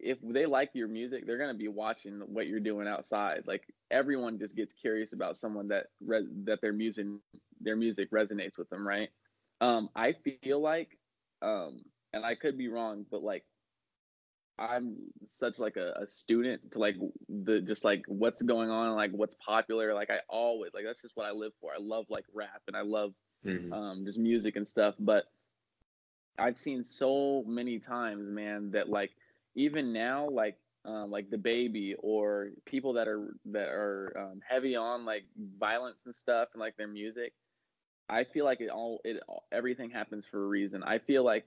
[0.00, 4.38] if they like your music they're gonna be watching what you're doing outside like everyone
[4.38, 7.06] just gets curious about someone that re- that their music
[7.60, 9.10] their music resonates with them right
[9.60, 10.98] um, I feel like
[11.40, 11.82] um,
[12.12, 13.44] and I could be wrong but like
[14.58, 14.96] I'm
[15.30, 16.96] such like a, a student to like
[17.28, 19.94] the just like what's going on, like what's popular.
[19.94, 21.72] Like I always like that's just what I live for.
[21.72, 23.14] I love like rap and I love
[23.44, 23.72] mm-hmm.
[23.72, 24.94] um, just music and stuff.
[24.98, 25.24] But
[26.38, 29.10] I've seen so many times, man, that like
[29.54, 35.04] even now, like um, like baby or people that are that are um, heavy on
[35.04, 35.24] like
[35.58, 37.32] violence and stuff and like their music.
[38.08, 40.82] I feel like it all it everything happens for a reason.
[40.82, 41.46] I feel like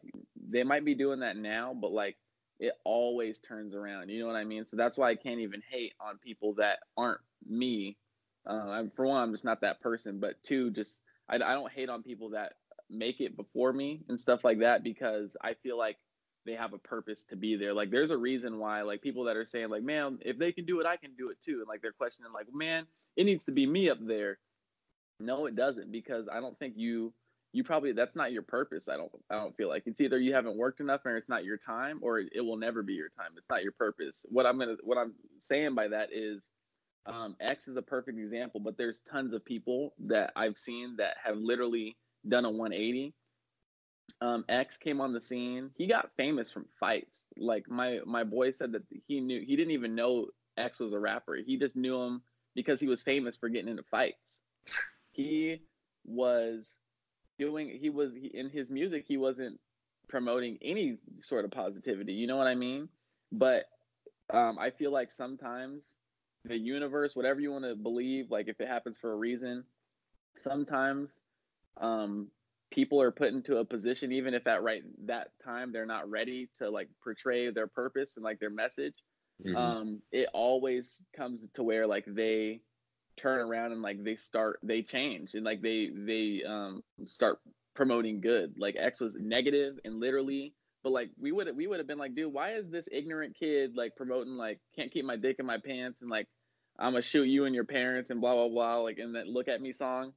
[0.50, 2.18] they might be doing that now, but like
[2.60, 4.10] it always turns around.
[4.10, 4.66] You know what I mean?
[4.66, 7.98] So that's why I can't even hate on people that aren't me.
[8.46, 10.20] Uh, for one, I'm just not that person.
[10.20, 11.00] But two, just
[11.30, 12.54] I, I don't hate on people that
[12.90, 15.98] make it before me and stuff like that because I feel like
[16.48, 17.74] they have a purpose to be there.
[17.74, 20.66] Like there's a reason why like people that are saying like, man, if they can
[20.66, 21.60] do it, I can do it too.
[21.60, 24.40] And like they're questioning like, man, it needs to be me up there.
[25.20, 27.14] No, it doesn't because I don't think you
[27.54, 28.88] you probably that's not your purpose.
[28.90, 31.46] I don't I don't feel like it's either you haven't worked enough or it's not
[31.46, 33.32] your time or it will never be your time.
[33.38, 34.26] It's not your purpose.
[34.30, 36.50] What I'm gonna what I'm saying by that is
[37.08, 41.16] um, X is a perfect example, but there's tons of people that I've seen that
[41.24, 41.96] have literally
[42.28, 43.14] done a 180.
[44.22, 45.72] Um, X came on the scene.
[45.76, 47.26] He got famous from fights.
[47.38, 50.28] Like my my boy said that he knew he didn't even know
[50.58, 51.36] X was a rapper.
[51.36, 52.22] He just knew him
[52.56, 54.42] because he was famous for getting into fights.
[55.12, 55.62] He
[56.06, 56.78] was
[57.40, 59.60] doing he was in his music he wasn't
[60.08, 62.14] promoting any sort of positivity.
[62.14, 62.90] You know what I mean?
[63.32, 63.66] But
[64.34, 65.84] um, I feel like sometimes
[66.46, 69.64] the universe, whatever you want to believe, like if it happens for a reason,
[70.38, 71.10] sometimes
[71.80, 72.28] um,
[72.72, 76.50] people are put into a position, even if at right that time they're not ready
[76.60, 78.96] to like portray their purpose and like their message.
[79.46, 79.56] Mm-hmm.
[79.56, 82.62] Um, it always comes to where like they
[83.18, 87.40] turn around and like they start they change and like they they um start
[87.76, 88.56] promoting good.
[88.58, 90.54] Like X was negative and literally
[90.88, 93.76] but like we would we would have been like, dude, why is this ignorant kid
[93.76, 96.28] like promoting like can't keep my dick in my pants and like
[96.80, 99.48] I'm gonna shoot you and your parents and blah blah blah like in that look
[99.48, 100.14] at me song.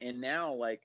[0.00, 0.82] And now like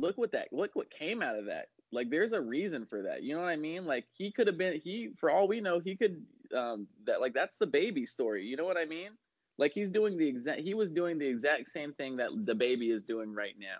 [0.00, 1.68] look what that look what came out of that.
[1.92, 3.22] Like there's a reason for that.
[3.22, 3.86] You know what I mean?
[3.86, 6.24] Like he could have been he for all we know, he could
[6.56, 8.44] um that like that's the baby story.
[8.44, 9.10] You know what I mean?
[9.58, 13.04] Like he's doing the exact he was doing the exact same thing that DaBaby is
[13.04, 13.78] doing right now.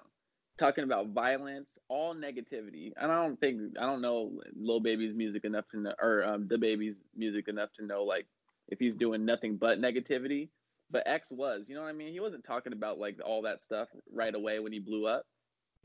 [0.58, 2.92] Talking about violence, all negativity.
[2.96, 6.48] And I don't think I don't know Lil Baby's music enough to know or um,
[6.48, 8.26] DaBaby's music enough to know like
[8.68, 10.48] if he's doing nothing but negativity.
[10.88, 12.12] But X was, you know what I mean?
[12.12, 15.26] He wasn't talking about like all that stuff right away when he blew up.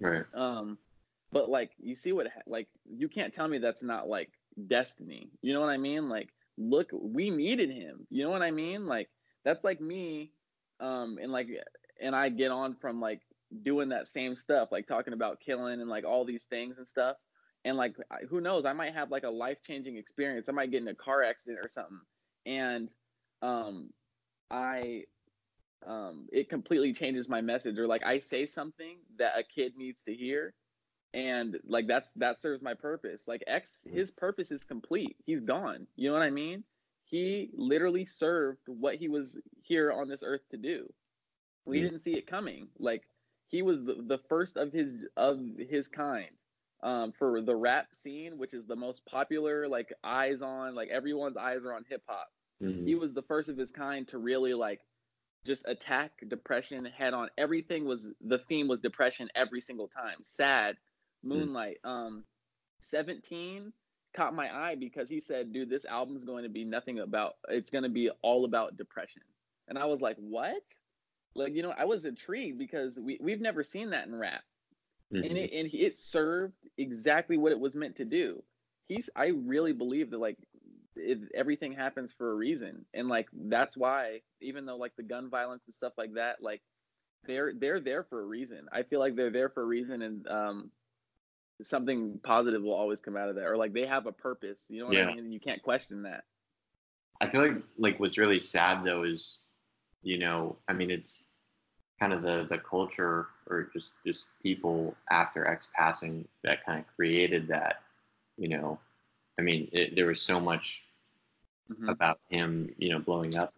[0.01, 0.25] Right.
[0.33, 0.77] Um,
[1.31, 4.31] but like you see what like you can't tell me that's not like
[4.67, 5.29] destiny.
[5.41, 6.09] You know what I mean?
[6.09, 8.05] Like look, we needed him.
[8.09, 8.85] You know what I mean?
[8.85, 9.09] Like
[9.45, 10.31] that's like me
[10.79, 11.47] um and like
[12.01, 13.21] and I get on from like
[13.63, 17.15] doing that same stuff, like talking about killing and like all these things and stuff.
[17.63, 17.95] And like
[18.29, 20.49] who knows, I might have like a life-changing experience.
[20.49, 22.01] I might get in a car accident or something.
[22.45, 22.89] And
[23.41, 23.91] um
[24.49, 25.03] I
[25.87, 30.03] um, it completely changes my message or like i say something that a kid needs
[30.03, 30.53] to hear
[31.13, 33.27] and like that's that serves my purpose.
[33.27, 33.97] Like x mm-hmm.
[33.97, 35.17] his purpose is complete.
[35.25, 35.87] He's gone.
[35.95, 36.63] You know what i mean?
[37.05, 40.91] He literally served what he was here on this earth to do.
[41.65, 41.87] We mm-hmm.
[41.87, 42.67] didn't see it coming.
[42.79, 43.03] Like
[43.47, 46.29] he was the, the first of his of his kind
[46.83, 51.37] um, for the rap scene which is the most popular like eyes on like everyone's
[51.37, 52.29] eyes are on hip hop.
[52.63, 52.85] Mm-hmm.
[52.85, 54.81] he was the first of his kind to really like
[55.45, 57.29] just attack depression head on.
[57.37, 60.17] Everything was the theme was depression every single time.
[60.21, 60.77] Sad,
[61.23, 61.29] hmm.
[61.29, 61.89] Moonlight, mm.
[61.89, 62.23] um,
[62.81, 63.73] 17
[64.13, 67.35] caught my eye because he said, "Dude, this album's going to be nothing about.
[67.49, 69.21] It's going to be all about depression."
[69.67, 70.63] And I was like, "What?"
[71.35, 74.43] Like you know, I was intrigued because we we've never seen that in rap,
[75.13, 75.23] mm-hmm.
[75.23, 78.43] and it and it served exactly what it was meant to do.
[78.87, 80.37] He's I really believe that like
[81.01, 82.85] it, everything happens for a reason.
[82.93, 86.61] And like that's why even though like the gun violence and stuff like that like
[87.25, 88.67] they're they're there for a reason.
[88.71, 90.71] I feel like they're there for a reason and um
[91.61, 94.79] something positive will always come out of that or like they have a purpose you
[94.79, 95.03] know what yeah.
[95.03, 95.19] i mean?
[95.19, 96.23] And you can't question that.
[97.19, 99.39] I feel like like what's really sad though is
[100.01, 101.23] you know i mean it's
[101.99, 106.87] kind of the the culture or just just people after x passing that kind of
[106.95, 107.83] created that
[108.41, 108.79] you know?
[109.39, 110.83] I mean, it, there was so much
[111.71, 111.89] mm-hmm.
[111.89, 113.53] about him, you know, blowing up.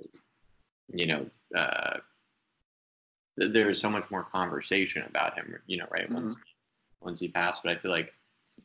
[0.93, 1.97] You know, uh,
[3.37, 5.55] there was so much more conversation about him.
[5.67, 6.15] You know, right mm-hmm.
[6.15, 6.37] once
[7.01, 7.63] once he passed.
[7.63, 8.13] But I feel like,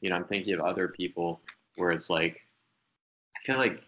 [0.01, 1.41] you know, I'm thinking of other people
[1.77, 2.41] where it's like,
[3.37, 3.83] I feel like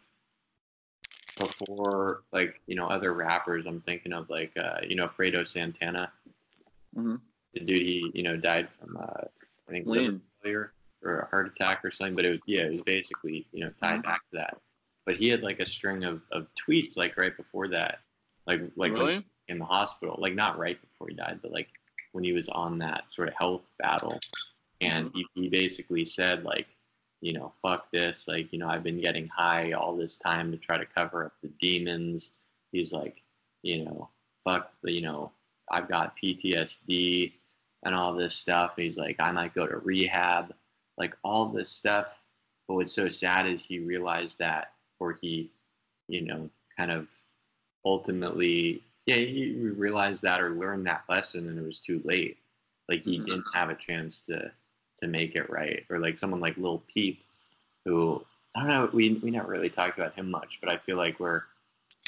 [1.38, 3.66] before, like you know, other rappers.
[3.66, 6.12] I'm thinking of like, uh, you know, Fredo Santana.
[6.96, 7.16] Mm-hmm.
[7.54, 9.24] The dude he, you know, died from, uh,
[9.68, 12.14] I think, liver failure or a heart attack or something.
[12.14, 14.02] But it was yeah, it was basically you know tied mm-hmm.
[14.02, 14.56] back to that.
[15.06, 18.00] But he had like a string of, of tweets like right before that,
[18.46, 19.24] like like really?
[19.48, 21.68] in the hospital, like not right before he died, but like
[22.12, 24.20] when he was on that sort of health battle,
[24.80, 25.18] and mm-hmm.
[25.34, 26.66] he, he basically said like,
[27.20, 30.58] you know, fuck this, like you know I've been getting high all this time to
[30.58, 32.32] try to cover up the demons.
[32.72, 33.22] He's like,
[33.62, 34.08] you know,
[34.44, 35.32] fuck, you know,
[35.70, 37.32] I've got PTSD
[37.84, 38.72] and all this stuff.
[38.76, 40.54] He's like, I might go to rehab,
[40.98, 42.18] like all this stuff.
[42.68, 45.50] But what's so sad is he realized that, or he,
[46.08, 47.06] you know, kind of
[47.84, 52.38] ultimately, yeah, he realized that or learned that lesson, and it was too late.
[52.88, 53.26] Like he mm-hmm.
[53.26, 54.52] didn't have a chance to
[54.98, 57.24] to make it right, or like someone like Lil Peep,
[57.84, 58.24] who
[58.54, 61.18] I don't know, we we never really talked about him much, but I feel like
[61.18, 61.42] we're,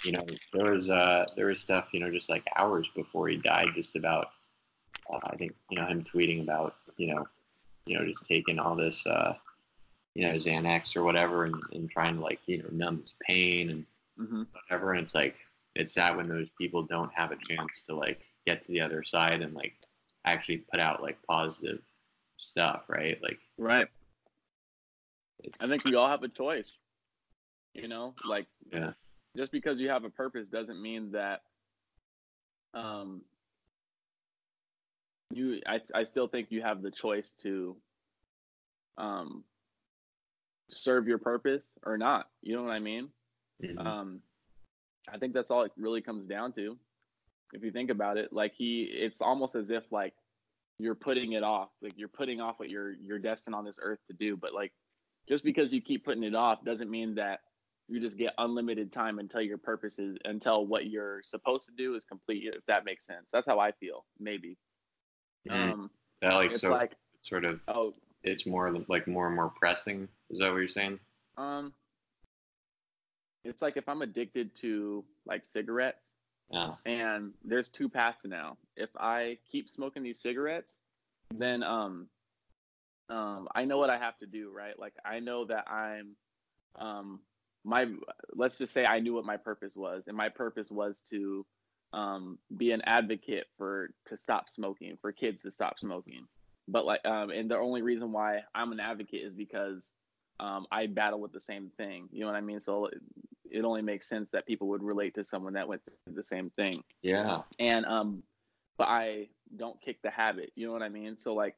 [0.04, 3.36] you know, there was uh there was stuff, you know, just like hours before he
[3.36, 4.32] died, just about
[5.12, 7.26] uh, I think you know him tweeting about you know
[7.86, 9.34] you know just taking all this uh,
[10.14, 13.70] you know Xanax or whatever and, and trying to like you know numb his pain
[13.70, 13.86] and
[14.18, 14.42] mm-hmm.
[14.52, 14.92] whatever.
[14.92, 15.36] And it's like
[15.74, 19.02] it's sad when those people don't have a chance to like get to the other
[19.02, 19.74] side and like
[20.24, 21.80] actually put out like positive
[22.36, 23.18] stuff, right?
[23.22, 23.88] Like right.
[25.60, 26.78] I think we all have a choice.
[27.74, 28.92] You know, like yeah.
[29.36, 31.40] Just because you have a purpose doesn't mean that
[32.74, 33.22] um
[35.32, 37.76] you I I still think you have the choice to
[38.98, 39.44] um
[40.72, 42.28] serve your purpose or not.
[42.42, 43.08] You know what I mean?
[43.62, 43.78] Mm-hmm.
[43.78, 44.20] Um
[45.12, 46.78] I think that's all it really comes down to.
[47.52, 50.14] If you think about it, like he it's almost as if like
[50.78, 51.68] you're putting it off.
[51.82, 54.72] Like you're putting off what you're you're destined on this earth to do, but like
[55.28, 57.40] just because you keep putting it off doesn't mean that
[57.88, 61.94] you just get unlimited time until your purpose is until what you're supposed to do
[61.94, 64.56] is complete if that makes sense that's how i feel maybe
[65.48, 65.72] Mm-hmm.
[65.72, 66.92] Um, that like so like,
[67.22, 67.92] sort of oh
[68.24, 70.08] it's more like more and more pressing.
[70.30, 70.98] Is that what you're saying?
[71.36, 71.72] Um,
[73.44, 76.02] it's like if I'm addicted to like cigarettes,
[76.50, 76.74] yeah.
[76.86, 78.56] and there's two paths now.
[78.76, 80.76] If I keep smoking these cigarettes,
[81.34, 82.08] then um,
[83.08, 84.78] um, I know what I have to do, right?
[84.78, 86.16] Like I know that I'm,
[86.78, 87.20] um,
[87.64, 87.86] my
[88.34, 91.44] let's just say I knew what my purpose was, and my purpose was to
[91.92, 96.26] um, be an advocate for to stop smoking for kids to stop smoking
[96.72, 99.92] but like um, and the only reason why i'm an advocate is because
[100.40, 102.88] um, i battle with the same thing you know what i mean so
[103.50, 106.50] it only makes sense that people would relate to someone that went through the same
[106.56, 108.22] thing yeah and um
[108.78, 111.54] but i don't kick the habit you know what i mean so like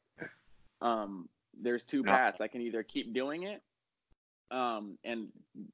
[0.83, 1.29] um
[1.63, 3.63] there's two paths i can either keep doing it
[4.51, 5.29] um, and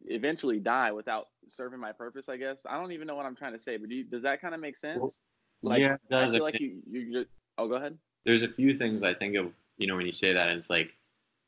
[0.07, 2.28] eventually die without serving my purpose.
[2.28, 4.22] I guess I don't even know what I'm trying to say, but do you, does
[4.22, 5.20] that kind of make sense?
[5.62, 7.30] Like, yeah, I feel like you, you just.
[7.59, 7.99] Oh, go ahead.
[8.25, 10.93] There's a few things I think of, you know, when you say that, it's like,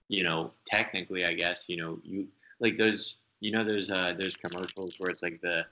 [0.08, 2.28] you know, technically, I guess, you know, you
[2.60, 5.64] like there's, you know, there's uh there's commercials where it's like the,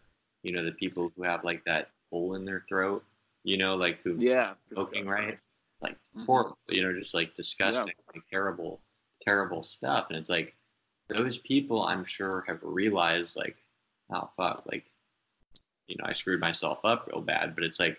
[0.43, 3.05] you know, the people who have like that hole in their throat,
[3.45, 5.39] you know, like who yeah smoking right,
[5.81, 6.25] like mm-hmm.
[6.25, 8.13] horrible, you know, just like disgusting, yeah.
[8.15, 8.81] like terrible,
[9.23, 10.55] terrible stuff, and it's like
[11.09, 13.57] those people I'm sure have realized like,
[14.13, 14.85] oh fuck, like,
[15.87, 17.99] you know, I screwed myself up real bad, but it's like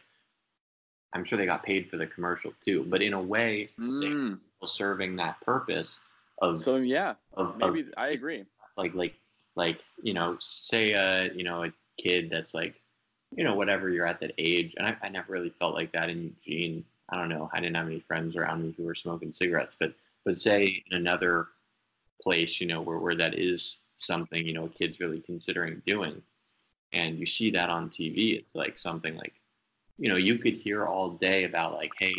[1.14, 2.86] I'm sure they got paid for the commercial too.
[2.88, 4.02] But in a way, mm.
[4.02, 6.00] they're still serving that purpose
[6.42, 7.16] of So yeah.
[7.34, 8.46] Of, maybe of, I agree.
[8.78, 9.16] Like like
[9.56, 12.76] like, you know, say uh, you know, a kid that's like,
[13.36, 14.74] you know, whatever you're at that age.
[14.78, 16.86] And I, I never really felt like that in Eugene.
[17.10, 17.50] I don't know.
[17.54, 19.94] I didn't have any friends around me who were smoking cigarettes, but
[20.24, 21.48] but say in another
[22.22, 26.22] place, you know, where, where that is something, you know, a kid's really considering doing.
[26.94, 29.34] And you see that on TV, it's like something like,
[29.98, 32.16] you know, you could hear all day about like, hey,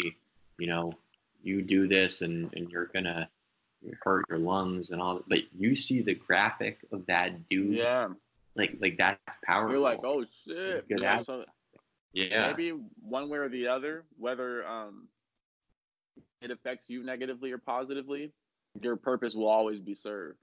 [0.58, 0.92] you know,
[1.42, 3.28] you do this and, and you're gonna
[4.02, 5.28] hurt your lungs and all that.
[5.28, 7.74] But you see the graphic of that dude.
[7.76, 8.08] Yeah.
[8.54, 9.72] Like like that's powerful.
[9.72, 10.84] You're like, oh shit.
[10.88, 11.44] Yeah, so
[12.12, 12.48] yeah.
[12.48, 15.08] Maybe one way or the other, whether um
[16.40, 18.32] it affects you negatively or positively,
[18.80, 20.38] your purpose will always be served.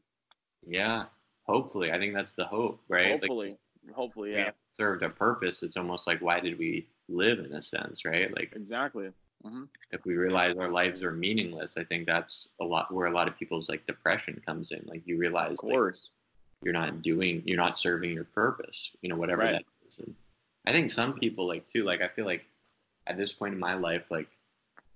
[0.66, 1.06] Yeah,
[1.44, 1.92] hopefully.
[1.92, 3.12] I think that's the hope, right?
[3.12, 4.52] Hopefully, like, hopefully, yeah.
[4.80, 5.62] Served a purpose.
[5.62, 8.34] It's almost like why did we live in a sense, right?
[8.36, 9.12] Like exactly.
[9.46, 9.64] Mm-hmm.
[9.92, 13.28] If we realize our lives are meaningless, I think that's a lot where a lot
[13.28, 14.84] of people's like depression comes in.
[14.86, 18.92] Like you realize, of course, like, you're not doing, you're not serving your purpose.
[19.02, 19.52] You know, whatever right.
[19.54, 19.96] that is.
[20.00, 20.14] And
[20.68, 21.84] I think some people like too.
[21.84, 22.46] Like I feel like
[23.08, 24.28] at this point in my life, like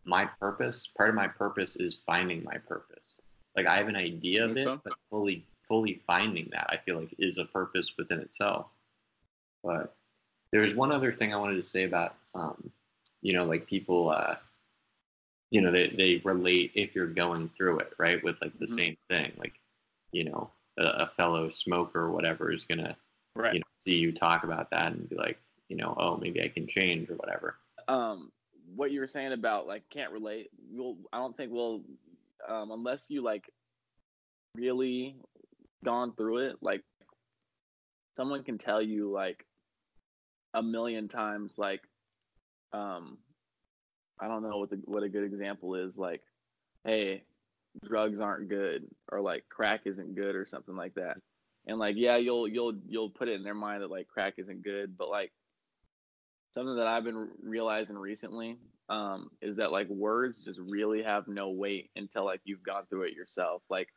[0.04, 3.16] my purpose, part of my purpose is finding my purpose.
[3.56, 4.82] Like I have an idea of it, so.
[4.84, 8.68] but fully fully finding that I feel like is a purpose within itself.
[9.64, 9.96] But
[10.54, 12.72] there's one other thing I wanted to say about um,
[13.22, 14.36] you know, like people uh
[15.52, 18.24] you know, they, they relate if you're going through it, right?
[18.24, 18.76] With like the mm-hmm.
[18.76, 19.34] same thing.
[19.38, 19.54] Like,
[20.12, 20.50] you know,
[20.80, 22.96] a, a fellow smoker or whatever is gonna
[23.36, 23.54] right.
[23.54, 25.38] you know see you talk about that and be like
[25.70, 27.58] you know oh maybe I can change or whatever.
[27.88, 28.32] Um,
[28.76, 30.50] what you were saying about like can't relate.
[30.72, 31.82] We'll I don't think we'll
[32.48, 33.50] um, unless you like
[34.56, 35.16] really
[35.84, 36.58] gone through it.
[36.62, 36.82] Like
[38.16, 39.46] someone can tell you like
[40.54, 41.82] a million times like
[42.74, 43.18] um
[44.20, 46.22] I don't know what the what a good example is like
[46.84, 47.24] hey
[47.84, 51.18] drugs aren't good or like crack isn't good or something like that.
[51.66, 54.64] And like yeah you'll you'll you'll put it in their mind that like crack isn't
[54.64, 55.32] good but like
[56.54, 58.58] something that I've been realizing recently
[58.90, 63.04] um is that like words just really have no weight until like you've gone through
[63.04, 63.64] it yourself.
[63.70, 63.88] Like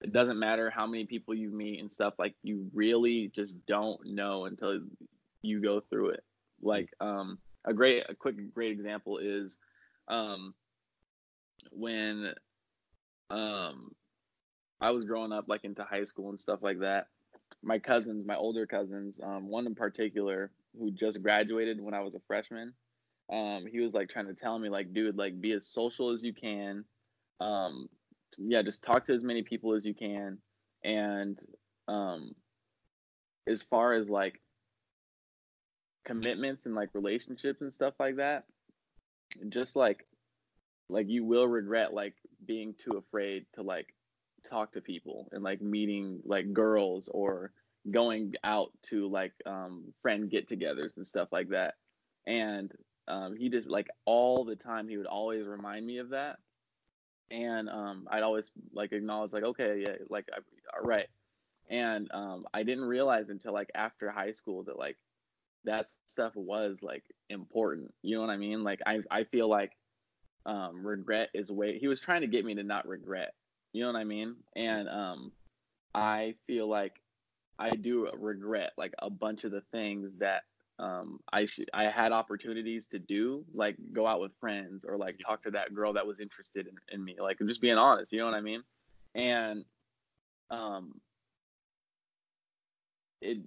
[0.00, 4.00] it doesn't matter how many people you meet and stuff like you really just don't
[4.06, 4.80] know until
[5.42, 6.24] you go through it
[6.62, 9.58] like um a great a quick great example is
[10.08, 10.54] um
[11.70, 12.32] when
[13.30, 13.92] um
[14.80, 17.06] I was growing up like into high school and stuff like that
[17.62, 22.14] my cousins my older cousins um one in particular who just graduated when I was
[22.14, 22.72] a freshman
[23.32, 26.22] um he was like trying to tell me like dude like be as social as
[26.22, 26.84] you can
[27.40, 27.88] um
[28.38, 30.38] yeah, just talk to as many people as you can.
[30.84, 31.38] And
[31.88, 32.34] um,
[33.46, 34.40] as far as like
[36.04, 38.44] commitments and like relationships and stuff like that,
[39.48, 40.06] just like
[40.88, 42.14] like you will regret like
[42.44, 43.94] being too afraid to like
[44.48, 47.52] talk to people and like meeting like girls or
[47.90, 51.74] going out to like um friend get-togethers and stuff like that.
[52.26, 52.72] And
[53.08, 56.38] um, he just like all the time he would always remind me of that
[57.30, 60.38] and um, I'd always like acknowledge like okay yeah like I,
[60.76, 61.06] all right
[61.68, 64.96] and um, I didn't realize until like after high school that like
[65.64, 68.64] that stuff was like important you know what I mean?
[68.64, 69.72] Like I I feel like
[70.46, 73.34] um, regret is way he was trying to get me to not regret
[73.72, 74.36] you know what I mean?
[74.56, 75.32] And um,
[75.94, 77.00] I feel like
[77.58, 80.42] I do regret like a bunch of the things that
[80.78, 85.18] um, I sh- I had opportunities to do like go out with friends or like
[85.24, 88.18] talk to that girl that was interested in, in me like just being honest you
[88.18, 88.62] know what I mean?
[89.14, 89.64] And
[90.50, 91.00] um
[93.20, 93.38] it,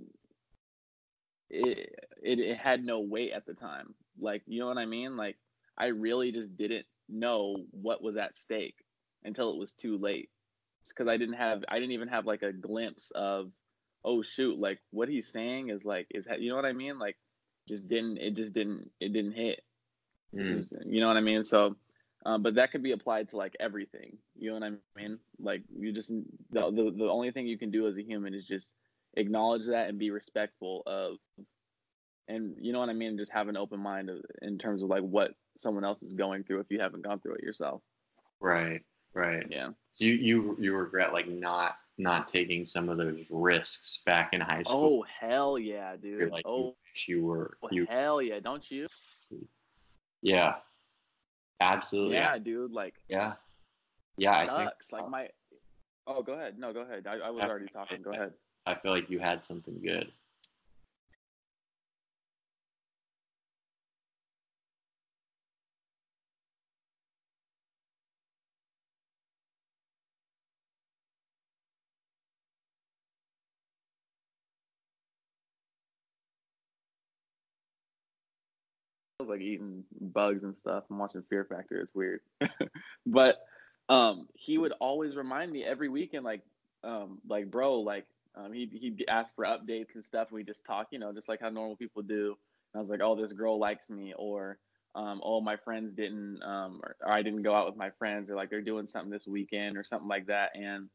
[1.50, 3.94] it it it had no weight at the time.
[4.20, 5.18] Like you know what I mean?
[5.18, 5.38] Like
[5.78, 8.76] I really just didn't know what was at stake
[9.24, 10.30] until it was too late.
[10.88, 13.52] Because I didn't have I didn't even have like a glimpse of
[14.04, 17.00] oh shoot like what he's saying is like is you know what I mean?
[17.00, 17.18] Like
[17.68, 19.62] just didn't it just didn't it didn't hit.
[20.36, 20.56] Mm.
[20.56, 21.46] was, you know what I mean?
[21.46, 21.76] So
[22.26, 24.18] um, but that could be applied to like everything.
[24.38, 25.20] You know what I mean?
[25.40, 28.46] Like you just the, the the only thing you can do as a human is
[28.46, 28.70] just
[29.16, 31.18] acknowledge that and be respectful of
[32.28, 34.90] and you know what I mean just have an open mind of, in terms of
[34.90, 37.82] like what someone else is going through if you haven't gone through it yourself
[38.40, 38.82] right
[39.14, 44.34] right yeah you you you regret like not not taking some of those risks back
[44.34, 45.04] in high school.
[45.04, 46.20] Oh hell yeah, dude!
[46.20, 46.76] You're like, oh,
[47.06, 47.58] you, you were.
[47.62, 48.88] Oh, you, hell yeah, don't you?
[50.22, 50.56] Yeah,
[51.60, 52.16] absolutely.
[52.16, 52.72] Yeah, dude.
[52.72, 53.34] Like, yeah,
[54.18, 54.46] yeah.
[54.46, 54.52] Sucks.
[54.52, 55.30] I think like my.
[56.06, 56.58] Oh, go ahead.
[56.58, 57.08] No, go ahead.
[57.08, 58.02] I, I was already talking.
[58.02, 58.34] Go ahead.
[58.66, 60.12] I feel like you had something good.
[79.20, 81.80] Like eating bugs and stuff and watching Fear Factor.
[81.80, 82.20] It's weird,
[83.06, 83.38] but
[83.88, 86.42] um, he would always remind me every weekend, like,
[86.84, 90.66] um, like bro, like, um, he he'd ask for updates and stuff, and we just
[90.66, 92.36] talk, you know, just like how normal people do.
[92.74, 94.58] And I was like, oh, this girl likes me, or
[94.96, 98.30] um, oh, my friends didn't, um, or, or I didn't go out with my friends,
[98.30, 100.52] or like they're doing something this weekend, or something like that.
[100.56, 100.90] And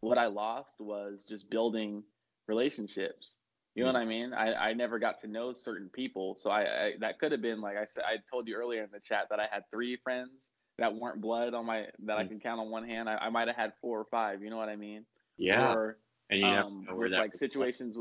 [0.00, 2.02] what I lost was just building
[2.48, 3.34] relationships
[3.74, 4.34] you know what I mean?
[4.34, 7.62] I, I never got to know certain people, so I, I that could have been
[7.62, 8.04] like I said.
[8.06, 10.46] I told you earlier in the chat that I had three friends
[10.78, 12.28] that weren't blood on my that I mm.
[12.28, 13.08] can count on one hand.
[13.08, 14.42] I, I might have had four or five.
[14.42, 15.06] You know what I mean?
[15.38, 15.72] Yeah.
[15.72, 15.96] Or
[16.32, 17.96] and you um, with like situations,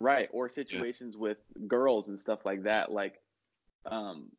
[0.00, 0.28] right?
[0.32, 1.22] Or situations yeah.
[1.22, 2.90] with girls and stuff like that.
[2.90, 3.14] Like,
[3.86, 4.30] um,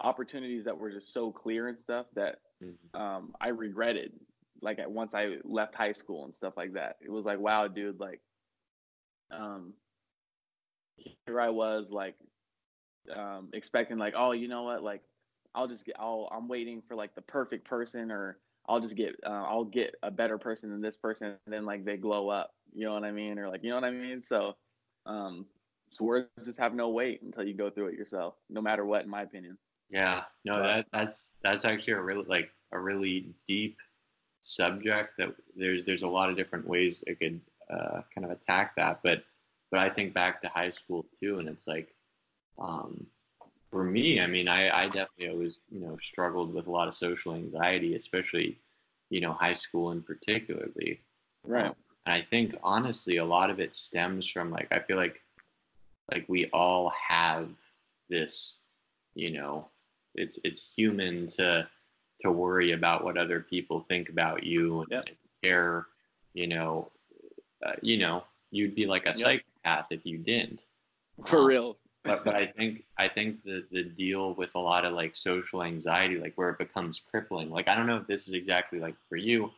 [0.00, 3.00] opportunities that were just so clear and stuff that mm-hmm.
[3.00, 4.12] um I regretted.
[4.60, 8.00] Like once I left high school and stuff like that, it was like, wow, dude,
[8.00, 8.20] like
[9.30, 9.74] um,
[11.26, 12.16] here I was like
[13.14, 15.02] um, expecting like, oh, you know what, like
[15.54, 19.16] I'll just get, I'll, I'm waiting for like the perfect person, or I'll just get,
[19.24, 22.52] uh, I'll get a better person than this person, and then like they glow up,
[22.74, 24.22] you know what I mean, or like, you know what I mean.
[24.22, 24.56] So,
[25.06, 25.46] um,
[25.90, 29.04] so words just have no weight until you go through it yourself, no matter what,
[29.04, 29.56] in my opinion.
[29.90, 33.78] Yeah, no, but, that that's that's actually a really like a really deep
[34.42, 37.40] subject that there's there's a lot of different ways it could
[37.70, 39.00] uh, kind of attack that.
[39.02, 39.24] But
[39.70, 41.94] but I think back to high school too, and it's like
[42.58, 43.06] um,
[43.70, 46.96] for me, I mean, I, I definitely always you know struggled with a lot of
[46.96, 48.58] social anxiety, especially
[49.10, 51.00] you know high school in particularly.
[51.44, 51.66] Right.
[51.66, 51.74] Um,
[52.06, 55.20] and I think honestly, a lot of it stems from like I feel like
[56.10, 57.50] like we all have
[58.08, 58.56] this,
[59.14, 59.68] you know,
[60.14, 61.68] it's it's human to
[62.22, 65.08] to worry about what other people think about you and, yep.
[65.42, 65.86] care,
[66.34, 66.90] you know,
[67.64, 69.42] uh, you know, you'd be like a yep.
[69.64, 70.60] psychopath if you didn't.
[71.26, 71.76] For um, real.
[72.04, 75.62] But but I think I think the the deal with a lot of like social
[75.62, 77.50] anxiety, like where it becomes crippling.
[77.50, 79.50] Like I don't know if this is exactly like for you,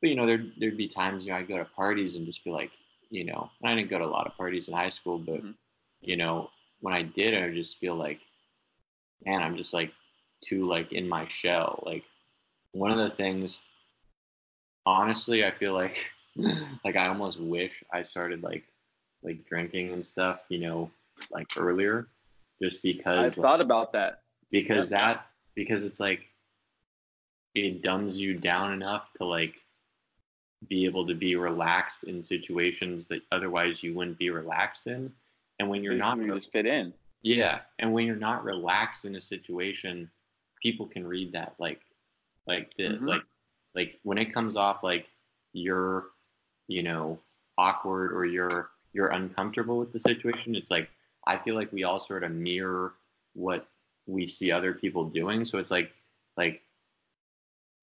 [0.00, 2.44] but you know, there there'd be times you know I go to parties and just
[2.44, 2.70] be like,
[3.10, 5.50] you know, I didn't go to a lot of parties in high school, but mm-hmm.
[6.00, 6.50] you know,
[6.80, 8.20] when I did, I would just feel like,
[9.24, 9.92] man, I'm just like
[10.42, 11.82] too like in my shell.
[11.86, 12.04] Like
[12.72, 13.62] one of the things,
[14.84, 16.10] honestly, I feel like
[16.84, 18.64] like I almost wish I started like
[19.22, 20.90] like drinking and stuff, you know,
[21.30, 22.08] like earlier,
[22.62, 23.18] just because.
[23.18, 24.22] I like, thought about that.
[24.50, 26.28] Because that because it's like
[27.54, 29.54] it dumbs you down enough to like
[30.68, 35.12] be able to be relaxed in situations that otherwise you wouldn't be relaxed in.
[35.58, 36.92] And when you're not you just fit in.
[37.22, 40.10] Yeah, and when you're not relaxed in a situation,
[40.62, 41.80] people can read that like
[42.46, 43.06] like the, mm-hmm.
[43.06, 43.22] like
[43.74, 45.06] like when it comes off like
[45.52, 46.06] you're
[46.68, 47.18] you know
[47.56, 50.88] awkward or you're you're uncomfortable with the situation it's like
[51.26, 52.92] i feel like we all sort of mirror
[53.34, 53.66] what
[54.06, 55.90] we see other people doing so it's like
[56.36, 56.60] like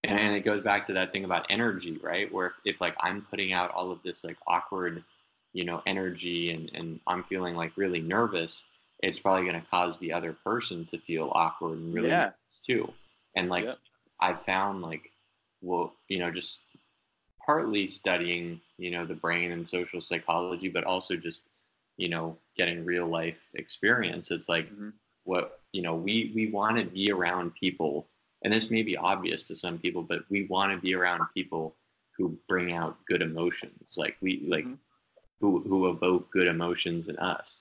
[0.04, 3.26] and it goes back to that thing about energy right where if, if like i'm
[3.30, 5.04] putting out all of this like awkward
[5.54, 8.64] you know energy and and i'm feeling like really nervous
[9.00, 12.32] it's probably going to cause the other person to feel awkward and really yeah.
[12.66, 12.92] too
[13.36, 13.78] and like yep.
[14.20, 15.12] i found like
[15.62, 16.62] well you know just
[17.46, 21.44] partly studying you know the brain and social psychology but also just
[21.98, 24.90] you know getting real life experience it's like mm-hmm.
[25.23, 28.07] what you know we we want to be around people
[28.44, 31.76] and this may be obvious to some people but we want to be around people
[32.18, 34.73] who bring out good emotions like we like mm-hmm.
[35.40, 37.60] who who evoke good emotions in us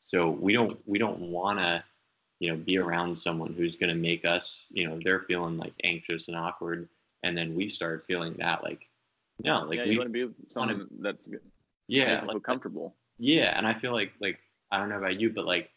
[0.00, 1.82] so we don't we don't want to
[2.40, 5.72] you know be around someone who's going to make us you know they're feeling like
[5.84, 6.88] anxious and awkward
[7.22, 8.88] and then we start feeling that like
[9.44, 11.40] no like yeah, we want to be someone wanna, that's good
[11.86, 14.38] yeah like, comfortable yeah and i feel like like
[14.72, 15.70] i don't know about you but like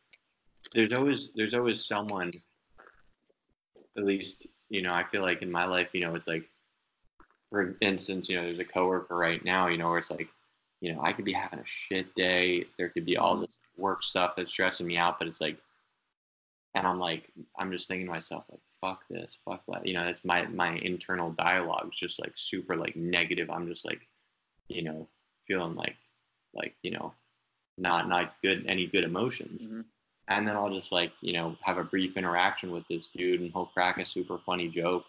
[0.74, 2.34] there's always there's always someone
[3.96, 6.44] at least you know i feel like in my life you know it's like
[7.52, 10.28] for instance you know there's a coworker right now you know where it's like
[10.82, 13.44] you know i could be having a shit day there could be all mm-hmm.
[13.44, 15.58] this work stuff that's stressing me out but it's like
[16.76, 19.88] and I'm like, I'm just thinking to myself, like, fuck this, fuck that.
[19.88, 23.50] You know, it's my my internal dialogue is just like super like negative.
[23.50, 24.02] I'm just like,
[24.68, 25.08] you know,
[25.48, 25.96] feeling like,
[26.54, 27.14] like you know,
[27.78, 29.64] not not good any good emotions.
[29.64, 29.82] Mm-hmm.
[30.28, 33.52] And then I'll just like, you know, have a brief interaction with this dude, and
[33.52, 35.06] he'll crack a super funny joke,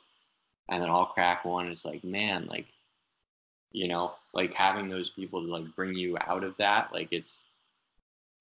[0.69, 1.69] and then I'll crack one.
[1.69, 2.67] it's like, man, like,
[3.73, 7.41] you know, like having those people to like bring you out of that, like it's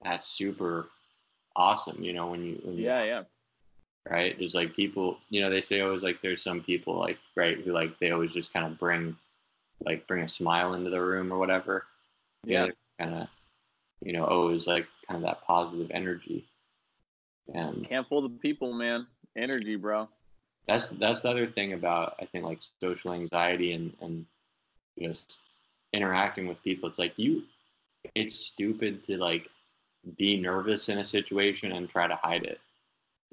[0.03, 0.88] that's super
[1.56, 3.23] awesome, you know, when you, when yeah, you, yeah,
[4.10, 4.35] right.
[4.38, 7.72] There's like people, you know, they say always like there's some people like right who
[7.72, 9.15] like they always just kind of bring
[9.85, 11.85] like bring a smile into the room or whatever.
[12.43, 12.68] Yeah,
[12.99, 13.27] kind of,
[14.06, 16.45] you know, always like kind of that positive energy.
[17.53, 20.07] And handful of people, man, energy, bro.
[20.68, 24.26] That's that's the other thing about I think like social anxiety and and
[24.99, 25.40] just
[25.91, 26.88] interacting with people.
[26.88, 27.44] It's like you,
[28.14, 29.49] it's stupid to like
[30.18, 32.60] be nervous in a situation and try to hide it.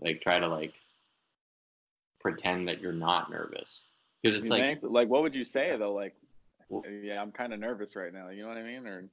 [0.00, 0.72] Like try to like
[2.20, 3.82] pretend that you're not nervous.
[4.22, 5.92] Because it's like like what would you say though?
[5.92, 6.14] Like
[6.70, 8.30] well, yeah, I'm kind of nervous right now.
[8.30, 8.86] You know what I mean?
[8.86, 9.04] Or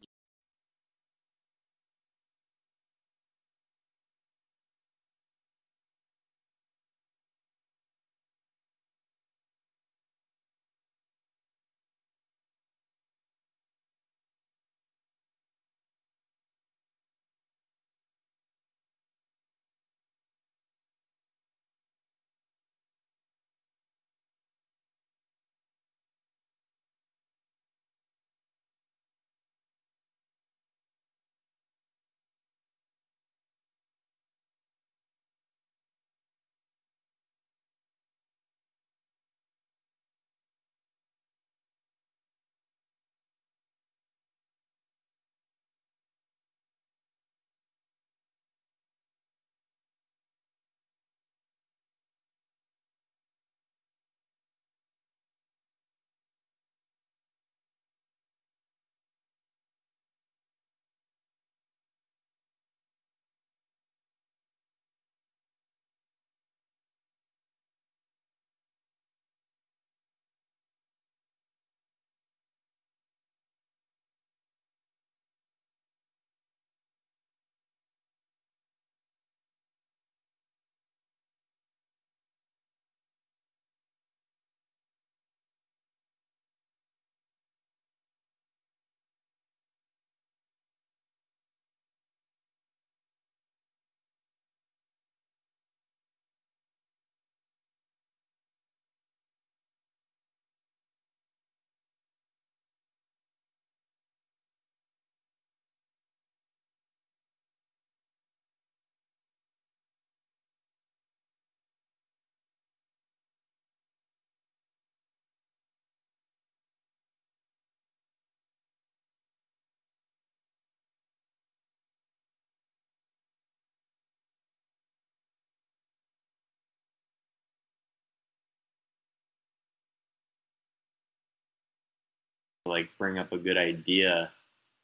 [132.70, 134.32] like bring up a good idea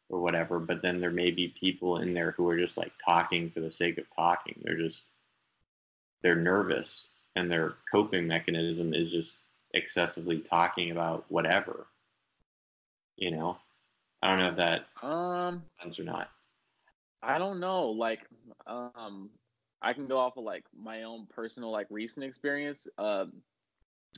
[0.09, 3.49] or whatever, but then there may be people in there who are just like talking
[3.49, 4.59] for the sake of talking.
[4.63, 5.05] They're just
[6.21, 7.05] they're nervous
[7.35, 9.35] and their coping mechanism is just
[9.73, 11.87] excessively talking about whatever.
[13.17, 13.57] You know?
[14.21, 16.29] I don't know if that um sense or not.
[17.21, 17.89] I don't know.
[17.89, 18.21] Like,
[18.67, 19.29] um,
[19.81, 22.87] I can go off of like my own personal like recent experience.
[22.97, 23.25] Uh,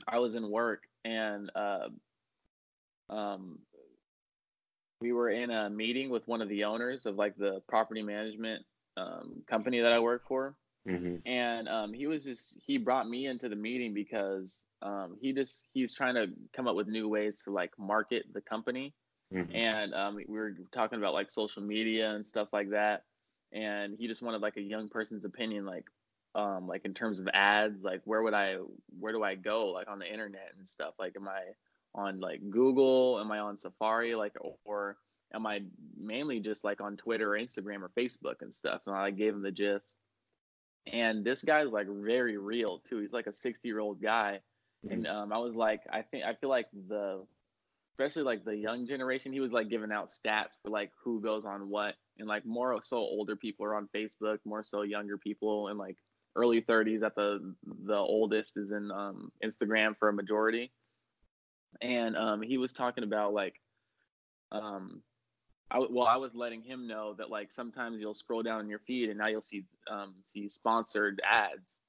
[0.06, 1.88] I was in work and uh,
[3.10, 3.58] um,
[5.00, 8.64] we were in a meeting with one of the owners of like the property management
[8.96, 10.56] um, company that I work for.
[10.88, 11.28] Mm-hmm.
[11.28, 15.64] And um, he was just he brought me into the meeting because um, he just
[15.72, 18.94] he's trying to come up with new ways to like market the company.
[19.34, 19.54] Mm-hmm.
[19.54, 23.02] And um, we were talking about like social media and stuff like that.
[23.52, 25.84] And he just wanted like a young person's opinion, like
[26.34, 28.56] um, like in terms of ads, like where would I
[28.98, 30.94] where do I go like on the internet and stuff?
[30.98, 31.40] Like am I
[31.94, 33.18] on like Google?
[33.20, 34.14] Am I on Safari?
[34.14, 34.34] Like
[34.64, 34.96] or
[35.34, 35.62] am I
[35.98, 38.82] mainly just like on Twitter or Instagram or Facebook and stuff?
[38.86, 39.96] And I gave him the gist.
[40.90, 42.98] And this guy's like very real too.
[43.00, 44.40] He's like a 60 year old guy.
[44.84, 44.94] Mm-hmm.
[44.94, 47.24] And um, I was like, I think I feel like the
[47.92, 51.44] especially like the young generation, he was like giving out stats for like who goes
[51.44, 55.68] on what, and like more so older people are on Facebook, more so younger people
[55.68, 55.96] and like
[56.36, 57.54] early 30s at the
[57.84, 60.70] the oldest is in um, Instagram for a majority.
[61.80, 63.60] And um, he was talking about like,
[64.52, 65.02] um,
[65.70, 68.78] I, well, I was letting him know that like sometimes you'll scroll down in your
[68.80, 71.80] feed and now you'll see um, see sponsored ads.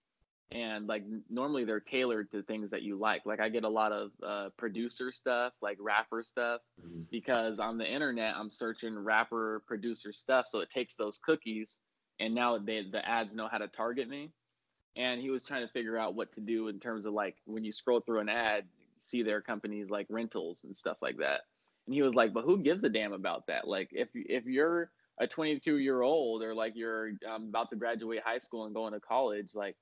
[0.51, 3.25] And like normally they're tailored to things that you like.
[3.25, 7.03] Like i get a lot of uh, producer stuff like rapper stuff mm-hmm.
[7.11, 11.81] because on the internet i'm searching rapper producer stuff so it takes those cookies
[12.19, 14.31] and now they, the ads know how to target me.
[14.95, 17.63] And he was trying to figure out what to do in terms of like when
[17.63, 18.65] you scroll through an ad
[18.99, 21.41] see their companies like rentals and stuff like that
[21.85, 24.91] and he was like but who gives a damn about that like if if you're
[25.21, 28.93] a 22 year old or like you're um, about to graduate high school and going
[28.93, 29.75] to college like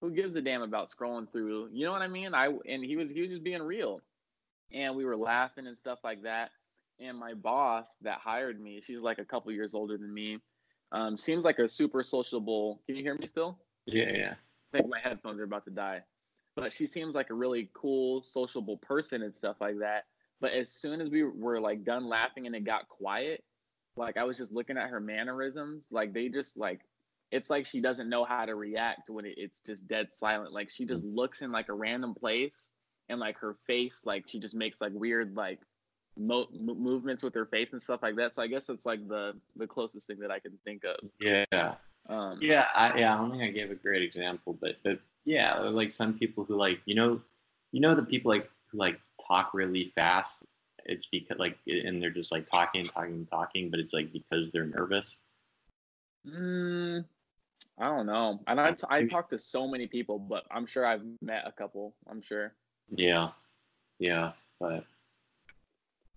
[0.00, 1.68] who gives a damn about scrolling through?
[1.72, 2.34] You know what I mean?
[2.34, 4.00] I and he was he was just being real,
[4.72, 6.50] and we were laughing and stuff like that.
[7.00, 10.38] And my boss that hired me, she's like a couple years older than me.
[10.90, 12.80] Um, seems like a super sociable.
[12.86, 13.58] Can you hear me still?
[13.86, 14.34] Yeah, yeah.
[14.72, 16.02] I think my headphones are about to die.
[16.60, 20.04] But she seems like a really cool, sociable person and stuff like that.
[20.40, 23.44] But as soon as we were like done laughing and it got quiet,
[23.96, 26.80] like I was just looking at her mannerisms, like they just like
[27.30, 30.52] it's like she doesn't know how to react when it, it's just dead silent.
[30.52, 32.72] Like she just looks in like a random place
[33.08, 35.58] and like her face, like she just makes like weird like
[36.16, 38.34] mo- movements with her face and stuff like that.
[38.34, 40.96] So I guess it's like the the closest thing that I can think of.
[41.20, 41.74] Yeah.
[42.08, 43.14] Um, yeah, I, yeah.
[43.14, 46.56] I don't think I gave a great example, but but yeah, like some people who
[46.56, 47.20] like you know,
[47.70, 50.38] you know the people like who like talk really fast.
[50.86, 54.64] It's because like and they're just like talking, talking, talking, but it's like because they're
[54.64, 55.14] nervous.
[56.26, 57.04] Mm,
[57.78, 58.40] I don't know.
[58.46, 61.94] And I, I talked to so many people, but I'm sure I've met a couple.
[62.10, 62.54] I'm sure.
[62.96, 63.28] Yeah,
[63.98, 64.86] yeah, but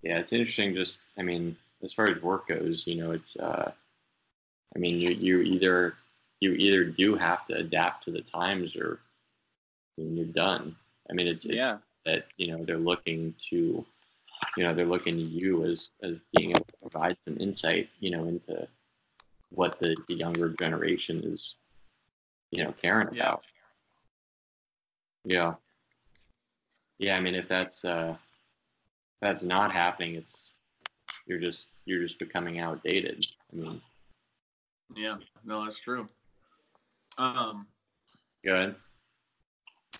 [0.03, 0.73] yeah, it's interesting.
[0.73, 3.73] Just, I mean, as far as work goes, you know, it's, uh,
[4.73, 5.95] I mean, you you either
[6.41, 8.99] you either do have to adapt to the times, or
[9.97, 10.75] you're done.
[11.09, 13.85] I mean, it's, it's yeah that you know they're looking to,
[14.57, 18.11] you know, they're looking to you as as being able to provide some insight, you
[18.11, 18.67] know, into
[19.49, 21.55] what the, the younger generation is,
[22.51, 23.23] you know, caring yeah.
[23.23, 23.43] about.
[25.25, 25.53] Yeah.
[26.99, 30.49] Yeah, I mean, if that's uh, if that's not happening, it's
[31.27, 33.25] you're just you're just becoming outdated.
[33.51, 33.81] I mean.
[34.95, 35.17] Yeah.
[35.45, 36.07] No, that's true.
[37.17, 37.67] Um.
[38.43, 38.75] Good.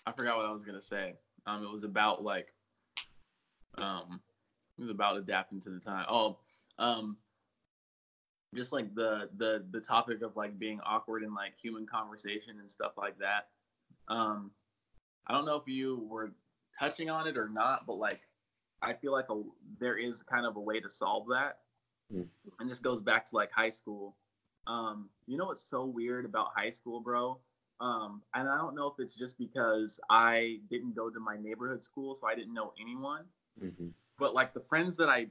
[0.05, 1.13] I forgot what I was gonna say.
[1.45, 2.53] Um, it was about like,
[3.77, 4.19] um,
[4.77, 6.05] it was about adapting to the time.
[6.09, 6.37] Oh,
[6.79, 7.17] um,
[8.55, 12.69] just like the the the topic of like being awkward in like human conversation and
[12.69, 13.47] stuff like that.
[14.07, 14.51] Um,
[15.27, 16.31] I don't know if you were
[16.77, 18.21] touching on it or not, but like
[18.81, 19.41] I feel like a,
[19.79, 21.59] there is kind of a way to solve that,
[22.13, 22.25] mm.
[22.59, 24.15] and this goes back to like high school.
[24.67, 27.39] Um, you know what's so weird about high school, bro?
[27.79, 31.83] Um, and I don't know if it's just because I didn't go to my neighborhood
[31.83, 33.23] school, so I didn't know anyone.
[33.61, 33.87] Mm-hmm.
[34.19, 35.27] But like the friends that I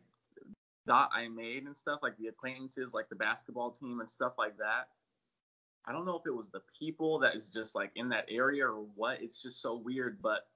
[0.87, 4.57] thought I made and stuff, like the acquaintances, like the basketball team and stuff like
[4.59, 4.89] that.
[5.87, 8.67] I don't know if it was the people that is just like in that area
[8.67, 9.23] or what.
[9.23, 10.49] It's just so weird, but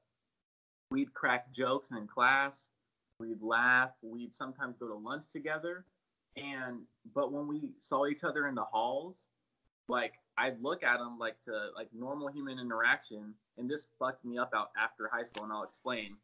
[0.91, 2.71] we'd crack jokes in class,
[3.19, 5.85] we'd laugh, we'd sometimes go to lunch together.
[6.36, 6.81] And
[7.15, 9.16] but when we saw each other in the halls,
[9.89, 14.39] like I'd look at them like to like normal human interaction, and this fucked me
[14.39, 16.16] up out after high school, and I'll explain.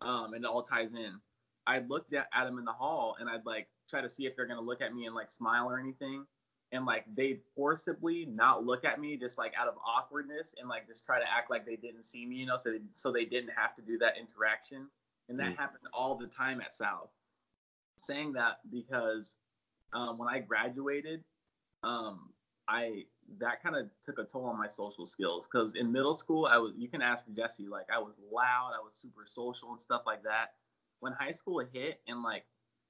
[0.00, 1.20] Um, and it all ties in.
[1.68, 4.46] I'd look at them in the hall and I'd like try to see if they're
[4.46, 6.24] gonna look at me and like smile or anything.
[6.72, 10.86] And like they'd forcibly not look at me just like out of awkwardness and like
[10.86, 13.24] just try to act like they didn't see me, you know, so they, so they
[13.26, 14.86] didn't have to do that interaction.
[15.28, 15.56] And that mm.
[15.58, 17.10] happened all the time at South.
[17.96, 19.36] Saying that because
[19.92, 21.24] um, when I graduated,
[21.82, 22.30] um,
[22.68, 23.04] I
[23.38, 26.58] that kind of took a toll on my social skills because in middle school I
[26.58, 30.02] was you can ask Jesse like I was loud, I was super social and stuff
[30.06, 30.52] like that.
[31.00, 32.44] When high school hit and like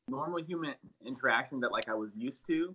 [0.09, 2.75] normal human interaction that like I was used to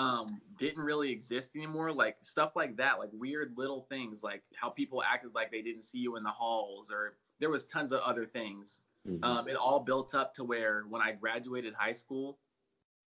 [0.00, 4.70] um didn't really exist anymore like stuff like that like weird little things like how
[4.70, 8.00] people acted like they didn't see you in the halls or there was tons of
[8.00, 9.22] other things mm-hmm.
[9.22, 12.38] um, it all built up to where when i graduated high school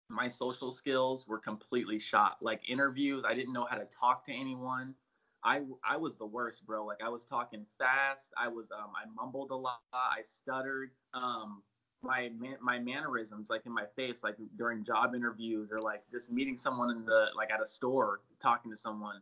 [0.08, 2.36] my social skills were completely shot.
[2.40, 4.94] Like interviews, I didn't know how to talk to anyone.
[5.42, 6.84] I I was the worst, bro.
[6.86, 8.32] Like I was talking fast.
[8.36, 9.80] I was um I mumbled a lot.
[9.92, 10.90] I stuttered.
[11.12, 11.62] Um
[12.02, 12.30] my
[12.62, 16.90] my mannerisms like in my face like during job interviews or like just meeting someone
[16.90, 19.20] in the like at a store talking to someone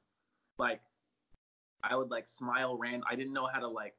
[0.59, 0.81] like
[1.85, 3.05] I would like smile random.
[3.11, 3.95] I didn't know how to like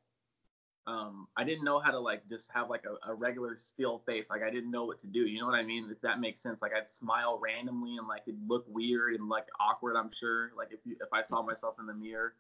[0.86, 4.30] um, I didn't know how to like just have like a, a, regular still face.
[4.30, 5.22] Like I didn't know what to do.
[5.22, 5.88] You know what I mean?
[5.90, 6.62] If that makes sense.
[6.62, 9.96] Like I'd smile randomly and like it'd look weird and like awkward.
[9.96, 10.52] I'm sure.
[10.58, 12.34] Like if you, if I saw myself in the mirror,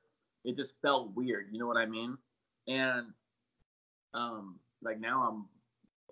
[0.43, 1.47] it just felt weird.
[1.51, 2.17] You know what I mean?
[2.67, 3.07] And
[4.13, 5.45] um, like now I'm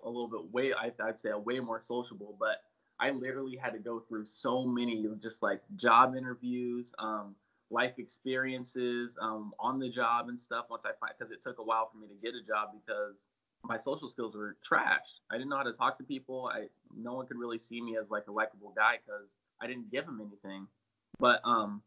[0.02, 2.62] a little bit way I, I'd say a way more sociable, but
[2.98, 6.94] I literally had to go through so many just like job interviews.
[6.98, 7.34] Um,
[7.72, 11.62] life experiences um, on the job and stuff once I find because it took a
[11.62, 13.16] while for me to get a job because
[13.64, 15.06] my social skills were trash.
[15.30, 16.50] I didn't know how to talk to people.
[16.52, 16.66] I
[16.96, 19.28] no one could really see me as like a likable guy because
[19.60, 20.66] I didn't give them anything.
[21.18, 21.82] But um,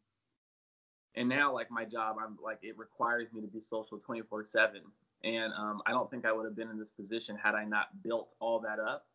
[1.16, 4.82] and now like my job, I'm like it requires me to be social 24 seven,
[5.24, 8.02] and um, I don't think I would have been in this position had I not
[8.04, 9.06] built all that up.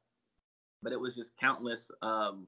[0.83, 2.47] But it was just countless um,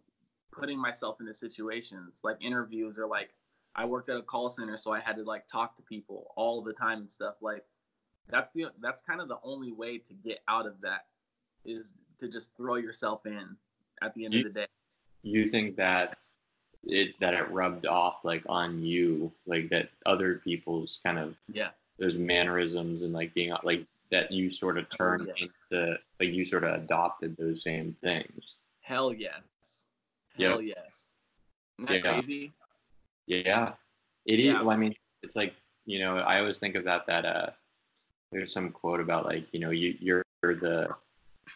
[0.53, 3.31] putting myself into situations like interviews or like
[3.74, 6.62] I worked at a call center, so I had to like talk to people all
[6.62, 7.35] the time and stuff.
[7.40, 7.65] Like
[8.28, 11.07] that's the that's kind of the only way to get out of that
[11.65, 13.57] is to just throw yourself in
[14.03, 14.66] at the end you, of the day.
[15.23, 16.16] You think that
[16.85, 21.70] it that it rubbed off like on you, like that other people's kind of yeah
[21.99, 25.49] those mannerisms and like being like that you sort of turned oh, yes.
[25.70, 28.55] into like you sort of adopted those same things.
[28.81, 29.32] Hell yes.
[30.36, 30.77] Hell yep.
[30.77, 31.07] yes.
[31.78, 32.20] Isn't that yeah.
[32.20, 32.53] crazy?
[33.27, 33.73] Yeah,
[34.27, 34.47] it is.
[34.47, 34.62] Yeah.
[34.62, 35.55] Well, I mean, it's like
[35.86, 37.07] you know, I always think of that.
[37.07, 37.51] That uh,
[38.31, 40.89] there's some quote about like you know, you you're the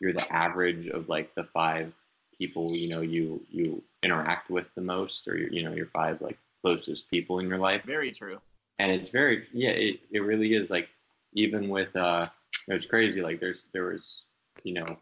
[0.01, 1.93] you're the average of like the five
[2.39, 6.39] people you know you you interact with the most, or you know, your five like
[6.63, 7.83] closest people in your life.
[7.85, 8.39] Very true.
[8.79, 10.89] And it's very yeah, it it really is like
[11.33, 12.27] even with uh,
[12.69, 13.23] it's crazy.
[13.23, 14.23] Like there's there was
[14.65, 14.97] you know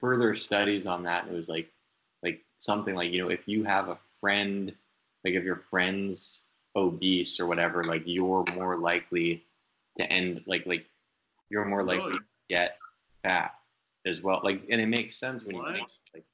[0.00, 1.26] further studies on that.
[1.26, 1.70] It was like
[2.22, 4.72] like something like you know if you have a friend
[5.24, 6.38] like if your friend's
[6.76, 9.44] obese or whatever, like you're more likely
[9.98, 10.86] to end like like
[11.50, 12.78] you're more likely to get
[13.22, 13.54] fat
[14.06, 14.40] as well.
[14.42, 15.68] Like and it makes sense when what?
[15.68, 16.24] you think like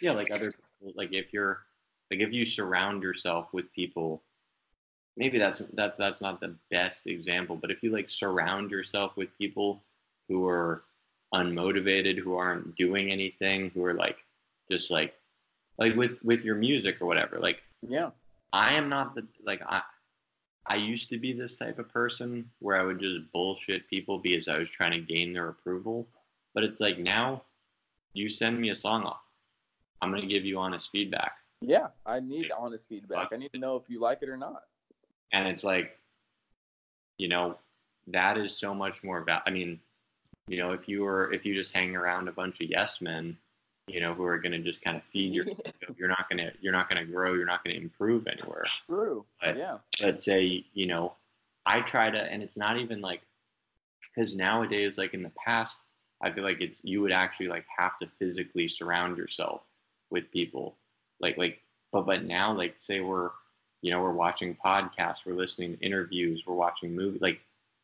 [0.00, 1.60] yeah, like other people like if you're
[2.10, 4.22] like if you surround yourself with people
[5.16, 9.28] maybe that's that's that's not the best example, but if you like surround yourself with
[9.38, 9.82] people
[10.28, 10.82] who are
[11.34, 14.16] unmotivated, who aren't doing anything, who are like
[14.70, 15.14] just like
[15.78, 18.10] like with with your music or whatever, like yeah
[18.52, 19.82] I am not the like I
[20.66, 24.48] I used to be this type of person where I would just bullshit people because
[24.48, 26.06] I was trying to gain their approval.
[26.54, 27.42] But it's like now
[28.12, 29.22] you send me a song off.
[30.02, 31.32] I'm gonna give you honest feedback.
[31.60, 33.28] Yeah, I need honest feedback.
[33.32, 34.62] I need to know if you like it or not.
[35.32, 35.98] And it's like,
[37.18, 37.58] you know,
[38.08, 39.42] that is so much more about.
[39.46, 39.78] I mean,
[40.48, 43.36] you know, if you were if you just hang around a bunch of yes men
[43.92, 45.46] you know, who are going to just kind of feed your.
[45.96, 47.34] you're not going to you're not going to grow.
[47.34, 48.64] You're not going to improve anywhere.
[48.86, 49.24] True.
[49.42, 49.78] But, yeah.
[50.00, 51.14] But say you know,
[51.66, 53.20] I try to, and it's not even like
[54.14, 55.80] because nowadays, like in the past,
[56.22, 59.62] I feel like it's you would actually like have to physically surround yourself
[60.10, 60.76] with people,
[61.20, 61.60] like like.
[61.92, 63.30] But but now, like say we're
[63.82, 67.40] you know we're watching podcasts, we're listening to interviews, we're watching movies, like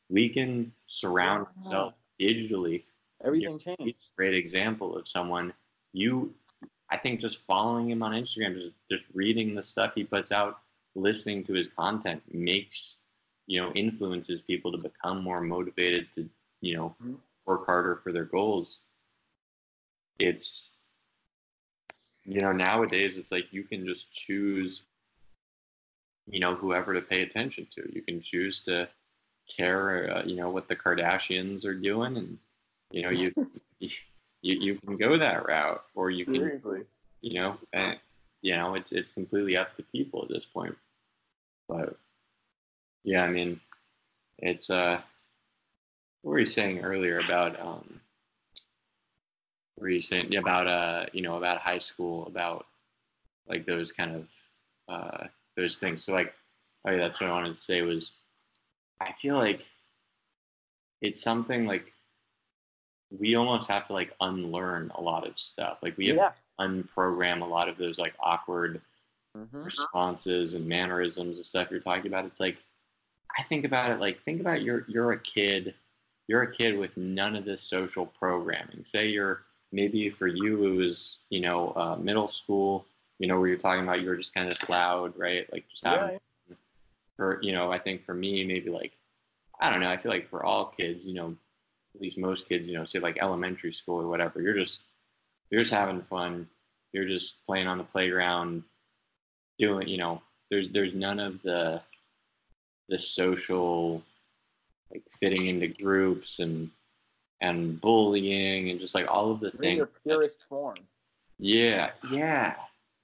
[0.08, 1.64] we can surround yeah.
[1.64, 2.84] ourselves digitally.
[3.24, 3.96] Everything changed.
[4.16, 5.52] Great example of someone
[5.96, 6.34] you
[6.90, 10.60] I think just following him on Instagram, just just reading the stuff he puts out,
[10.94, 12.96] listening to his content makes
[13.46, 16.28] you know influences people to become more motivated to
[16.60, 17.14] you know mm-hmm.
[17.46, 18.78] work harder for their goals.
[20.18, 20.70] It's
[22.24, 24.82] you know nowadays it's like you can just choose
[26.28, 27.90] you know whoever to pay attention to.
[27.92, 28.88] You can choose to
[29.56, 32.38] care uh, you know what the Kardashians are doing and
[32.90, 33.32] you know you
[34.42, 36.80] you, you can go that route, or you can, Seriously.
[37.20, 37.98] you know, and
[38.42, 40.76] you know, it's it's completely up to people at this point.
[41.68, 41.96] But
[43.04, 43.60] yeah, I mean,
[44.38, 45.00] it's uh,
[46.22, 48.00] what were you saying earlier about um,
[49.74, 52.66] what were you saying about uh, you know, about high school, about
[53.48, 54.26] like those kind of
[54.88, 55.26] uh,
[55.56, 56.04] those things.
[56.04, 56.34] So like,
[56.86, 58.10] oh yeah, that's what I wanted to say was,
[59.00, 59.62] I feel like
[61.00, 61.92] it's something like
[63.10, 65.78] we almost have to like unlearn a lot of stuff.
[65.82, 66.28] Like we have Yeah.
[66.28, 68.80] to unprogram a lot of those like awkward
[69.36, 69.64] Mm-hmm.
[69.64, 72.24] responses and mannerisms and stuff you're talking about.
[72.24, 72.56] It's like
[73.38, 75.74] I think about it like think about you're you're a kid,
[76.28, 78.84] you're a kid with none of this social programming.
[78.84, 79.42] Say you're
[79.72, 82.86] maybe for you it was you know uh, middle school,
[83.18, 85.50] you know where you're talking about you were just kind of loud, right?
[85.52, 86.54] Like just having Yeah.
[87.16, 88.92] for you know I think for me maybe like
[89.60, 91.36] I don't know I feel like for all kids you know
[91.96, 94.80] at least most kids you know say like elementary school or whatever you're just
[95.50, 96.46] you're just having fun
[96.92, 98.62] you're just playing on the playground
[99.58, 100.20] doing you know
[100.50, 101.80] there's there's none of the
[102.88, 104.02] the social
[104.92, 106.70] like fitting into groups and
[107.40, 110.76] and bullying and just like all of the In things your purest form.
[111.38, 112.54] yeah yeah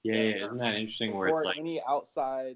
[0.03, 0.21] yeah, Yeah.
[0.23, 0.45] yeah.
[0.45, 2.55] isn't that interesting where it's like any outside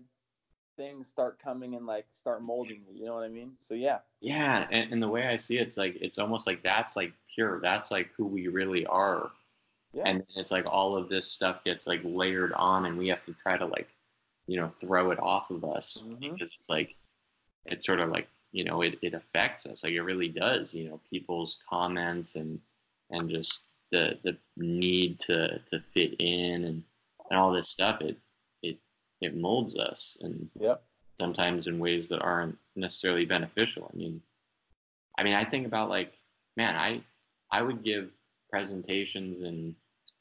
[0.78, 3.00] things start coming and like start molding you.
[3.00, 3.52] You know what I mean?
[3.60, 4.00] So yeah.
[4.22, 7.14] Yeah, and, and the way I see it, it's like it's almost like that's like
[7.34, 7.60] pure.
[7.62, 9.32] That's like who we really are.
[9.94, 10.04] Yeah.
[10.06, 13.34] And it's like all of this stuff gets like layered on, and we have to
[13.34, 13.90] try to like,
[14.48, 16.20] you know, throw it off of us Mhm.
[16.34, 16.96] because it's like,
[17.66, 19.84] it's sort of like you know, it, it affects us.
[19.84, 20.74] Like it really does.
[20.74, 22.60] You know, people's comments and
[23.12, 26.84] and just the the need to to fit in and
[27.30, 28.02] and all this stuff.
[28.02, 28.18] It
[29.22, 30.84] it molds us and Yep.
[31.20, 33.90] sometimes in ways that aren't necessarily beneficial.
[33.92, 34.22] I mean,
[35.18, 36.14] I mean, I think about like,
[36.56, 37.02] man, I
[37.52, 38.12] I would give
[38.50, 39.76] presentations in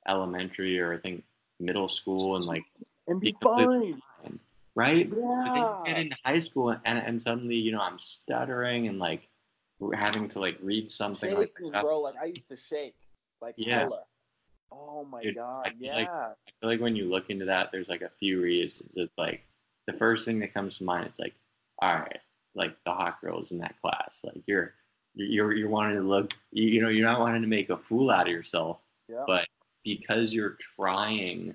[0.08, 1.24] elementary or I think
[1.60, 2.64] middle school and like,
[3.08, 4.00] And be fine.
[4.22, 4.38] fine,
[4.74, 5.08] right?
[5.12, 5.82] Yeah.
[5.84, 9.28] get into high school and and suddenly you know I'm stuttering and like
[9.94, 11.82] having to like read something like Shaking, that.
[11.82, 12.00] bro.
[12.00, 12.94] Like I used to shake.
[13.42, 13.88] Like Yeah.
[14.72, 15.72] Oh my Dude, god.
[15.78, 16.32] feel like- Yeah.
[16.32, 18.90] I feel like when you look into that, there's like a few reasons.
[18.94, 19.44] It's like
[19.86, 21.06] the first thing that comes to mind.
[21.06, 21.34] It's like,
[21.80, 22.20] all right,
[22.54, 24.20] like the hot girls in that class.
[24.24, 24.74] Like you're
[25.14, 26.32] you're you're wanting to look.
[26.52, 28.78] You, you know, you're not wanting to make a fool out of yourself,
[29.08, 29.24] yeah.
[29.26, 29.46] but
[29.84, 31.54] because you're trying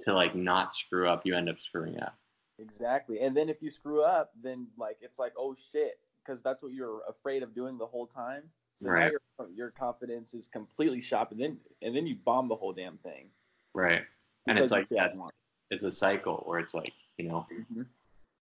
[0.00, 2.16] to like not screw up, you end up screwing up.
[2.58, 3.20] Exactly.
[3.20, 6.72] And then if you screw up, then like it's like, oh shit, because that's what
[6.72, 8.44] you're afraid of doing the whole time.
[8.80, 9.12] So Right.
[9.12, 12.72] now your your confidence is completely shot, and then and then you bomb the whole
[12.72, 13.30] damn thing.
[13.74, 14.02] Right.
[14.46, 15.34] And it's like you failed that's once.
[15.70, 17.86] it's a cycle where it's like you know Mhm.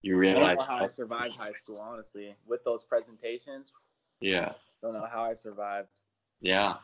[0.02, 2.36] you I don't realize know how I survived high school, honestly.
[2.46, 3.72] With those presentations,
[4.22, 5.90] yeah don't know how I survived.
[6.40, 6.78] Yeah.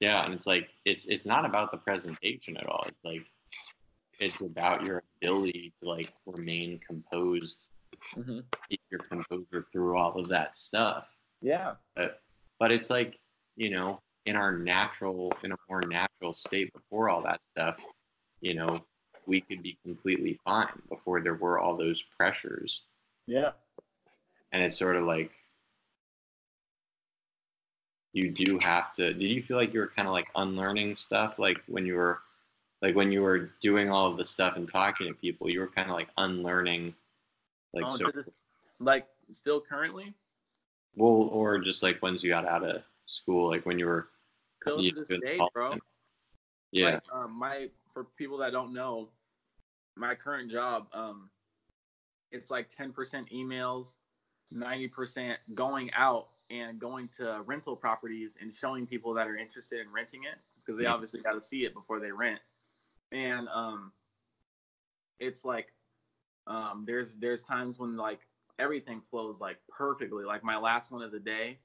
[0.00, 2.84] Yeah, and it's like it's it's not about the presentation at all.
[2.86, 3.26] It's like
[4.20, 7.66] it's about your ability to like remain composed,
[8.16, 8.40] Mm-hmm.
[8.68, 11.06] keep your composure through all of that stuff.
[11.40, 11.74] Yeah.
[11.96, 12.20] But
[12.60, 13.18] it's like,
[13.56, 17.76] you know, in our natural in a more natural state before all that stuff,
[18.40, 18.84] you know,
[19.26, 22.82] we could be completely fine before there were all those pressures.
[23.26, 23.52] Yeah.
[24.52, 25.30] And it's sort of like
[28.12, 31.38] you do have to did you feel like you were kind of like unlearning stuff
[31.38, 32.20] like when you were
[32.80, 35.66] like when you were doing all of the stuff and talking to people you were
[35.66, 36.94] kind of like unlearning
[37.74, 38.28] like Oh, so this,
[38.78, 40.14] like still currently,
[40.96, 44.08] well or just like once you got out of school like when you were
[44.62, 45.76] still you to this day, bro.
[46.72, 49.08] yeah Like, um, my for people that don't know,
[49.96, 51.30] my current job, um,
[52.32, 52.92] it's like 10%
[53.32, 53.96] emails,
[54.52, 59.92] 90% going out and going to rental properties and showing people that are interested in
[59.92, 60.90] renting it because they Mhm.
[60.90, 62.40] obviously got to see it before they rent.
[63.12, 63.92] And um,
[65.20, 65.68] it's like
[66.46, 68.20] um, there's there's times when like
[68.58, 70.24] everything flows like perfectly.
[70.24, 71.58] Like my last one of the day,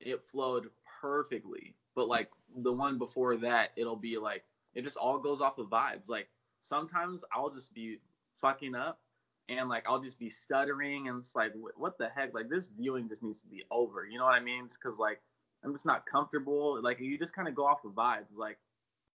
[0.00, 0.68] it flowed
[1.00, 1.74] perfectly.
[1.94, 4.44] But like the one before that, it'll be like
[4.74, 6.08] it just all goes off of vibes.
[6.08, 6.28] Like
[6.60, 7.98] sometimes I'll just be
[8.40, 9.00] fucking up
[9.48, 12.34] and like I'll just be stuttering and it's like wh- what the heck?
[12.34, 14.04] Like this viewing just needs to be over.
[14.04, 14.64] You know what I mean?
[14.66, 15.20] It's cuz like
[15.62, 16.82] I'm just not comfortable.
[16.82, 18.36] Like you just kind of go off of vibes.
[18.36, 18.58] Like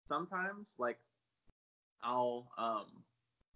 [0.07, 0.99] sometimes like
[2.01, 3.03] I'll um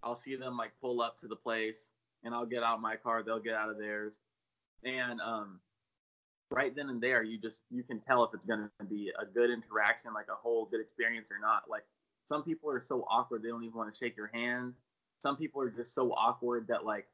[0.02, 1.88] I'll see them like pull up to the place
[2.24, 4.18] and I'll get out my car, they'll get out of theirs.
[4.84, 5.60] And um
[6.50, 9.24] right then and there you just you can tell if it's going to be a
[9.24, 11.64] good interaction, like a whole good experience or not.
[11.68, 11.84] Like
[12.28, 14.74] some people are so awkward they don't even want to shake your hand.
[15.20, 17.06] Some people are just so awkward that like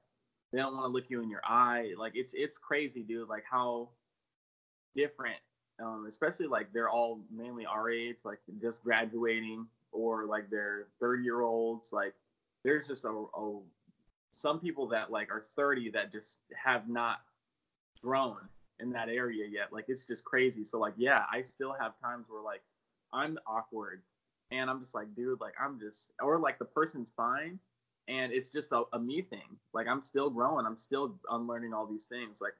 [0.52, 1.92] they don't want to look you in your eye.
[1.98, 3.90] Like it's it's crazy, dude, like how
[4.96, 5.36] different
[5.82, 11.24] um, especially like they're all mainly our age, like just graduating or like they're 30
[11.24, 11.92] year olds.
[11.92, 12.14] Like
[12.64, 13.58] there's just a, a
[14.32, 17.18] some people that like are 30 that just have not
[18.02, 18.38] grown
[18.78, 19.72] in that area yet.
[19.72, 20.64] Like it's just crazy.
[20.64, 22.62] So like yeah, I still have times where like
[23.12, 24.02] I'm awkward
[24.50, 27.58] and I'm just like, dude, like I'm just or like the person's fine
[28.08, 29.56] and it's just a, a me thing.
[29.72, 30.66] Like I'm still growing.
[30.66, 32.40] I'm still unlearning all these things.
[32.40, 32.54] Like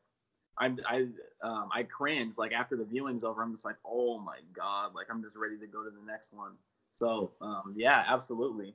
[0.59, 1.07] I'm I
[1.43, 3.43] um I cringe like after the viewing's over.
[3.43, 6.33] I'm just like, oh my god, like I'm just ready to go to the next
[6.33, 6.53] one.
[6.99, 8.75] So um yeah, absolutely.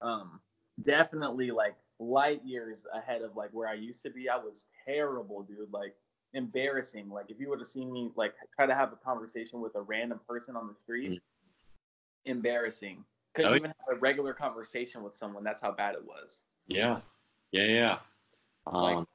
[0.00, 0.40] Um
[0.80, 4.28] definitely like light years ahead of like where I used to be.
[4.28, 5.72] I was terrible, dude.
[5.72, 5.94] Like
[6.34, 7.08] embarrassing.
[7.10, 9.82] Like if you would have seen me like try to have a conversation with a
[9.82, 12.30] random person on the street, mm-hmm.
[12.30, 13.04] embarrassing.
[13.34, 15.42] Couldn't oh, even have a regular conversation with someone.
[15.42, 16.42] That's how bad it was.
[16.66, 17.00] Yeah,
[17.50, 17.98] yeah, yeah.
[18.66, 19.06] Um, like,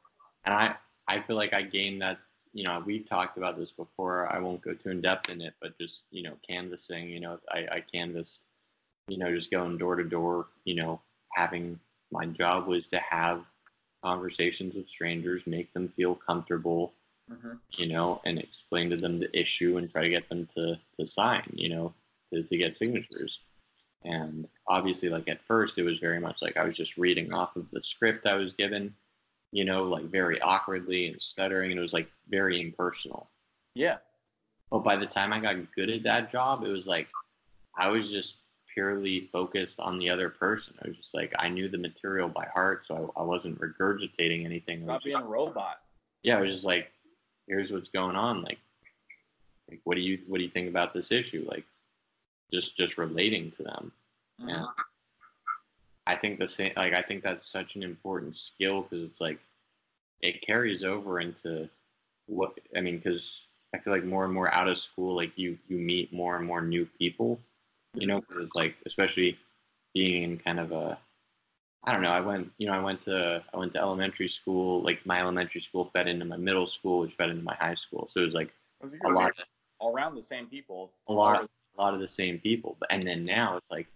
[0.45, 0.75] and I
[1.07, 2.19] I feel like I gained that.
[2.53, 4.27] You know, we've talked about this before.
[4.33, 7.09] I won't go too in depth in it, but just you know, canvassing.
[7.09, 8.41] You know, I, I canvassed.
[9.07, 10.47] You know, just going door to door.
[10.65, 11.01] You know,
[11.33, 11.79] having
[12.11, 13.43] my job was to have
[14.03, 16.93] conversations with strangers, make them feel comfortable,
[17.31, 17.53] mm-hmm.
[17.71, 21.05] you know, and explain to them the issue and try to get them to, to
[21.05, 21.93] sign, you know,
[22.33, 23.39] to, to get signatures.
[24.03, 27.55] And obviously, like at first, it was very much like I was just reading off
[27.55, 28.93] of the script I was given,
[29.51, 33.29] you know, like very awkwardly and stuttering, and it was like very impersonal.
[33.73, 33.97] Yeah.
[34.69, 37.07] But by the time I got good at that job, it was like
[37.77, 38.37] I was just
[38.77, 40.75] purely focused on the other person.
[40.83, 44.45] I was just like I knew the material by heart, so I, I wasn't regurgitating
[44.45, 44.85] anything.
[44.85, 45.79] Not being just, a robot.
[46.21, 46.91] Yeah, I was just like,
[47.47, 48.43] here's what's going on.
[48.43, 48.59] Like,
[49.67, 51.43] like what do you what do you think about this issue?
[51.49, 51.65] Like,
[52.53, 53.91] just just relating to them.
[54.39, 54.49] Mm-hmm.
[54.49, 54.67] And
[56.05, 56.73] I think the same.
[56.77, 59.39] Like, I think that's such an important skill because it's like
[60.21, 61.67] it carries over into
[62.27, 62.97] what I mean.
[62.97, 63.27] Because
[63.73, 66.45] I feel like more and more out of school, like you you meet more and
[66.45, 67.39] more new people
[67.99, 69.37] you know, because it's like, especially
[69.93, 70.97] being in kind of a,
[71.83, 74.81] I don't know, I went, you know, I went to, I went to elementary school,
[74.81, 78.09] like my elementary school fed into my middle school, which fed into my high school.
[78.11, 78.51] So it was like
[78.81, 79.35] was a lot of,
[79.79, 80.91] all around the same people.
[81.07, 82.75] A lot, of, a lot of the same people.
[82.79, 83.87] But And then now it's like,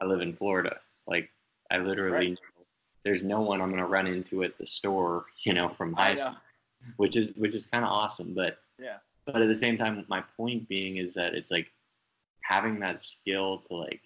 [0.00, 0.80] I live in Florida.
[1.06, 1.30] Like
[1.70, 2.38] I literally, right.
[3.04, 6.16] there's no one I'm going to run into at the store, you know, from high
[6.16, 6.36] school,
[6.96, 8.34] which is, which is kind of awesome.
[8.34, 11.70] But yeah, but at the same time, my point being is that it's like,
[12.50, 14.00] having that skill to like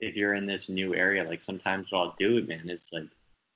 [0.00, 3.08] if you're in this new area, like sometimes what I'll do, it, man, is like,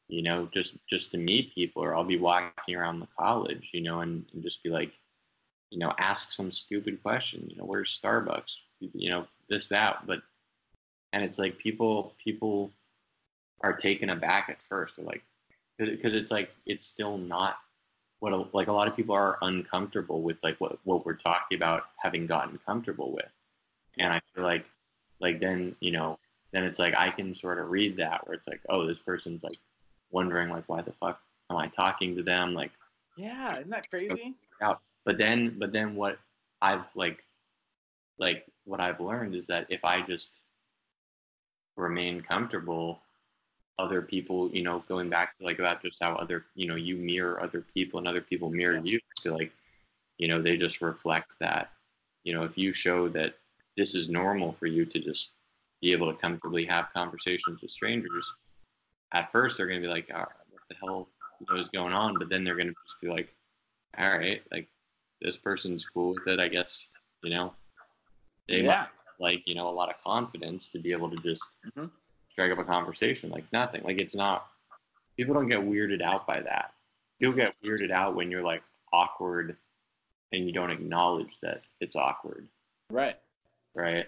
[0.09, 3.83] you know, just just to meet people, or I'll be walking around the college, you
[3.83, 4.93] know, and, and just be like,
[5.71, 10.21] you know, ask some stupid question, you know, where's Starbucks, you know, this that, but,
[11.13, 12.71] and it's like people people
[13.63, 15.23] are taken aback at first, they're like,
[15.79, 17.57] because it's like it's still not
[18.19, 21.57] what a, like a lot of people are uncomfortable with like what what we're talking
[21.57, 23.31] about having gotten comfortable with
[23.99, 24.65] and I feel like,
[25.21, 26.19] like then, you know,
[26.53, 29.43] then it's like I can sort of read that where it's like, oh, this person's
[29.43, 29.59] like
[30.11, 32.55] wondering like, why the fuck am I talking to them?
[32.55, 32.73] Like,
[33.17, 34.35] yeah, isn't that crazy?
[34.63, 34.81] Out.
[35.05, 36.19] But then, but then what
[36.61, 37.25] I've like,
[38.19, 40.31] like what I've learned is that if I just
[41.77, 43.01] remain comfortable,
[43.79, 46.97] other people, you know, going back to like about just how other, you know, you
[46.97, 48.93] mirror other people and other people mirror yeah.
[48.93, 48.99] you.
[48.99, 49.53] I feel like,
[50.19, 51.73] you know, they just reflect that.
[52.25, 53.37] You know, if you show that
[53.81, 55.31] this is normal for you to just
[55.81, 58.31] be able to comfortably have conversations with strangers.
[59.13, 61.09] At first, they're going to be like, what the hell
[61.57, 62.19] is going on?
[62.19, 63.33] But then they're going to just be like,
[63.97, 64.69] all right, like
[65.23, 66.39] this person's cool with it.
[66.39, 66.85] I guess,
[67.23, 67.55] you know,
[68.49, 68.89] they yeah.
[69.19, 71.87] like, you know, a lot of confidence to be able to just mm-hmm.
[72.31, 73.83] strike up a conversation like nothing.
[73.83, 74.47] Like it's not,
[75.17, 76.75] people don't get weirded out by that.
[77.19, 78.63] You'll get weirded out when you're like
[78.93, 79.57] awkward
[80.33, 82.47] and you don't acknowledge that it's awkward.
[82.91, 83.17] Right
[83.75, 84.07] right?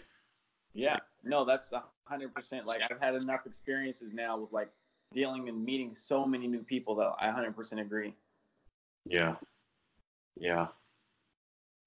[0.75, 1.73] Yeah, no, that's
[2.05, 2.67] hundred percent.
[2.67, 4.69] Like I've had enough experiences now with like
[5.13, 8.15] dealing and meeting so many new people that I hundred percent agree.
[9.05, 9.35] Yeah,
[10.39, 10.69] yeah.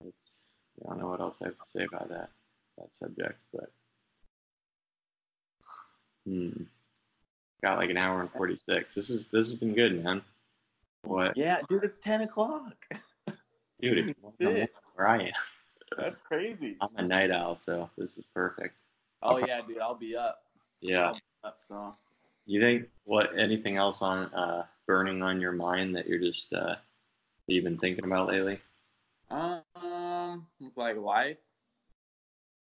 [0.05, 0.49] It's
[0.85, 2.29] I don't know what else I have to say about that
[2.77, 3.71] that subject, but
[6.25, 6.63] hmm.
[7.63, 8.93] Got like an hour and forty six.
[8.93, 10.21] This is this has been good, man.
[11.03, 11.35] What?
[11.35, 12.75] Yeah, dude, it's ten o'clock.
[13.81, 15.33] dude, it's where I am.
[15.97, 16.77] That's crazy.
[16.81, 18.81] I'm a night owl, so this is perfect.
[19.21, 20.43] Oh yeah, dude, I'll be up.
[20.81, 21.13] Yeah.
[21.13, 21.93] Be up, so.
[22.45, 23.37] You think what?
[23.37, 26.75] Anything else on uh, burning on your mind that you're just uh,
[27.47, 28.59] you've been thinking about lately?
[29.29, 30.45] Um,
[30.75, 31.37] like life.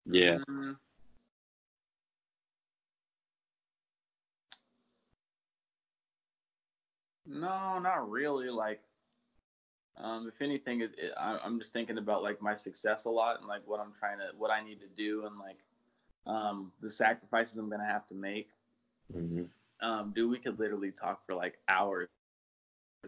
[0.06, 0.38] Yeah.
[0.48, 0.78] Um,
[7.26, 8.48] no, not really.
[8.48, 8.80] Like,
[9.96, 13.38] Um, if anything, it, it, I, I'm just thinking about like my success a lot
[13.38, 15.58] and like what I'm trying to, what I need to do, and like
[16.26, 18.48] um, the sacrifices I'm gonna have to make.
[19.14, 19.44] Mm-hmm.
[19.86, 22.08] Um, dude, we could literally talk for like hours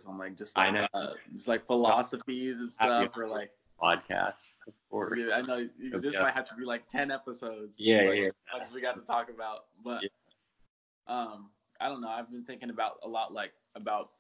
[0.07, 0.87] on like just like I know.
[0.95, 3.51] Uh, just like philosophies and stuff, or like
[3.81, 4.55] Podcasts.
[4.91, 6.23] Or, Dude, I know you- this Yeah.
[6.23, 7.79] might have to be like ten episodes.
[7.79, 8.31] Yeah, like, yeah.
[8.53, 10.09] Much we got to talk about, but Yeah.
[11.07, 11.51] um,
[11.81, 12.09] I don't know.
[12.09, 14.13] I've been thinking about a lot, like about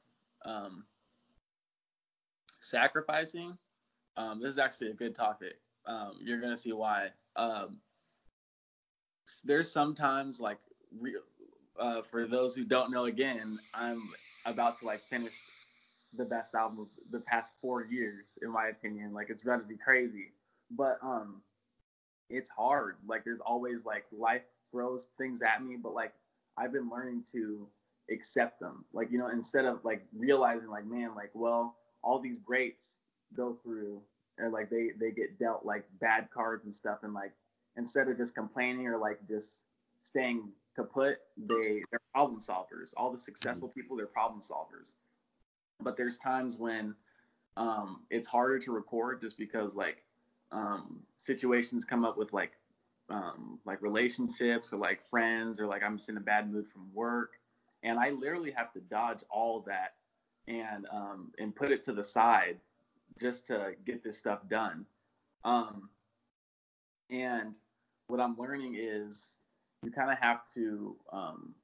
[0.44, 0.84] um,
[2.66, 3.56] sacrificing.
[4.16, 5.55] Um, this is actually a good topic.
[5.86, 7.09] Um, you're gonna see why.
[7.36, 7.80] Um,
[9.44, 10.59] there's sometimes like
[10.98, 11.20] re-
[11.78, 14.10] uh, for those who don't know, again, I'm
[14.44, 15.32] about to like finish
[16.16, 19.12] the best album of the past four years, in my opinion.
[19.12, 20.32] Like it's to be crazy,
[20.70, 21.43] but um,
[22.30, 22.97] it's hard.
[23.06, 26.12] Like there's always like life throws things at me, but like
[26.56, 27.66] I've been learning to
[28.10, 28.84] accept them.
[28.93, 31.76] Like you know, instead of like realizing like man, like well,
[32.07, 32.99] all these greats
[33.37, 34.01] go through
[34.39, 37.33] or like they they get dealt like bad cards and stuff, and like
[37.77, 39.65] instead of just complaining or like just
[40.03, 42.93] staying to put, they they're problem solvers.
[42.97, 44.93] All the successful people, they're problem solvers.
[45.81, 46.95] But there's times when
[47.57, 50.03] um, it's harder to record just because like
[50.53, 52.53] um, situations come up with like
[53.09, 56.93] um, like relationships or like friends or like I'm just in a bad mood from
[56.93, 57.33] work,
[57.83, 59.95] and I literally have to dodge all that
[60.48, 62.56] and um, and put it to the side
[63.20, 64.85] just to get this stuff done.
[65.44, 65.89] Um,
[67.10, 67.55] and
[68.09, 69.32] what I'm learning is
[69.82, 71.55] you kind of have to um,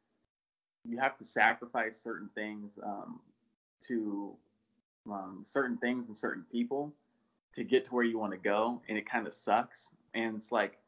[0.88, 3.20] you have to sacrifice certain things um,
[3.88, 4.34] to
[5.10, 6.92] um, certain things and certain people
[7.54, 9.92] to get to where you want to go, and it kind of sucks.
[10.14, 10.78] And it's like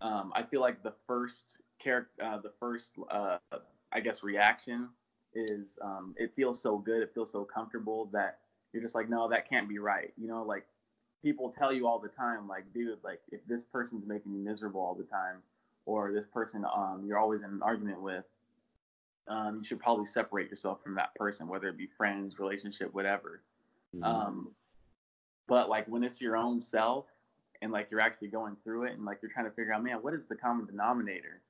[0.00, 3.38] um, I feel like the first character, uh, the first uh,
[3.92, 4.88] I guess reaction
[5.36, 8.38] is um, it feels so good, it feels so comfortable that
[8.72, 10.12] you're just like, no, that can't be right.
[10.16, 10.66] You know, like
[11.22, 14.80] people tell you all the time, like, dude, like if this person's making you miserable
[14.80, 15.36] all the time,
[15.84, 18.24] or this person um, you're always in an argument with,
[19.28, 23.42] um, you should probably separate yourself from that person, whether it be friends, relationship, whatever.
[23.94, 24.04] Mhm.
[24.04, 24.54] Um,
[25.46, 27.06] but like when it's your own self
[27.62, 30.02] and like you're actually going through it and like you're trying to figure out, man,
[30.02, 31.40] what is the common denominator?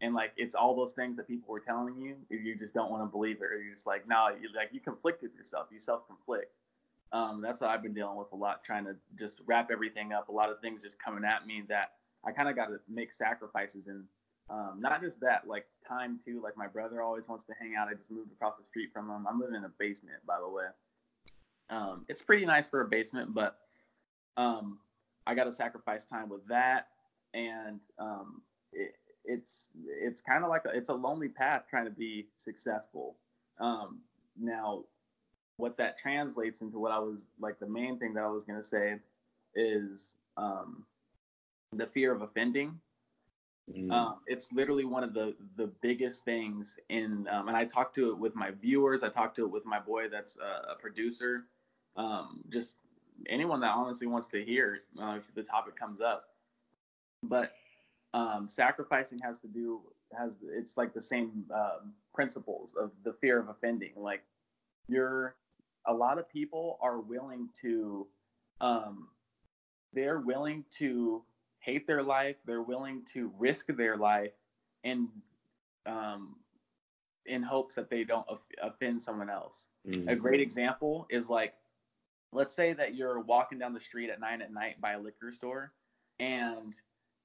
[0.00, 3.02] And like it's all those things that people were telling you, you just don't want
[3.02, 5.78] to believe it, or you're just like, no, you like you conflict with yourself, you
[5.78, 6.52] self conflict.
[7.12, 10.28] Um, that's what I've been dealing with a lot, trying to just wrap everything up.
[10.28, 11.92] A lot of things just coming at me that
[12.26, 14.04] I kind of got to make sacrifices and
[14.50, 16.40] um, not just that, like time too.
[16.42, 17.88] Like my brother always wants to hang out.
[17.88, 19.26] I just moved across the street from him.
[19.28, 20.64] I'm living in a basement, by the way.
[21.70, 23.58] Um, it's pretty nice for a basement, but
[24.36, 24.78] um,
[25.26, 26.88] I got to sacrifice time with that,
[27.32, 28.42] and um,
[28.72, 33.16] it, it's it's kind of like a, it's a lonely path trying to be successful.
[33.58, 34.00] Um,
[34.38, 34.84] now,
[35.56, 38.64] what that translates into, what I was like, the main thing that I was gonna
[38.64, 38.98] say
[39.54, 40.84] is um,
[41.72, 42.80] the fear of offending.
[43.72, 43.90] Mhm.
[43.90, 48.10] Um, it's literally one of the the biggest things in, um, and I talk to
[48.10, 49.02] it with my viewers.
[49.02, 51.46] I talk to it with my boy that's a, a producer.
[51.96, 52.76] Um, just
[53.28, 56.28] anyone that honestly wants to hear uh, if the topic comes up.
[57.22, 57.52] But
[58.14, 59.80] um, sacrificing has to do
[60.16, 63.92] has it's like the same um, principles of the fear of offending.
[63.96, 64.22] Like
[64.88, 65.34] you're
[65.86, 68.06] a lot of people are willing to
[68.60, 69.08] um,
[69.92, 71.22] they're willing to
[71.58, 72.36] hate their life.
[72.46, 74.32] They're willing to risk their life
[74.84, 75.08] and
[75.86, 76.36] um,
[77.26, 79.68] in hopes that they don't off- offend someone else.
[79.86, 80.08] Mhm.
[80.10, 81.54] A great example is like,
[82.32, 85.32] let's say that you're walking down the street at nine at night by a liquor
[85.32, 85.72] store,
[86.20, 86.74] and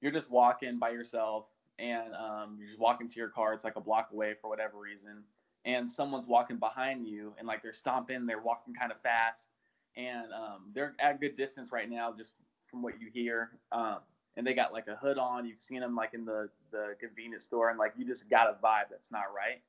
[0.00, 1.46] you're just walking by yourself,
[1.78, 3.52] and um, you're just walking to your car.
[3.54, 5.22] It's like a block away for whatever reason,
[5.64, 9.48] and someone's walking behind you, and like they're stomping, they're walking kind of fast,
[9.96, 12.32] and um, they're at good distance right now, just
[12.70, 13.50] from what you hear.
[13.72, 13.98] Um,
[14.36, 15.44] and they got like a hood on.
[15.44, 18.52] You've seen them like in the the convenience store, and like you just got a
[18.64, 19.60] vibe that's not right.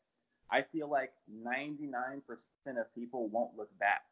[0.51, 1.13] I feel like
[1.45, 2.21] 99%
[2.67, 4.03] of people won't look back.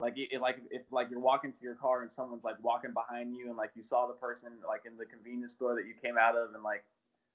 [0.00, 3.34] Like it, like if like you're walking to your car and someone's like walking behind
[3.34, 6.18] you and like you saw the person like in the convenience store that you came
[6.18, 6.84] out of and like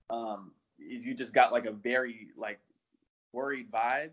[0.09, 2.59] um if you just got like a very like
[3.31, 4.11] worried vibe,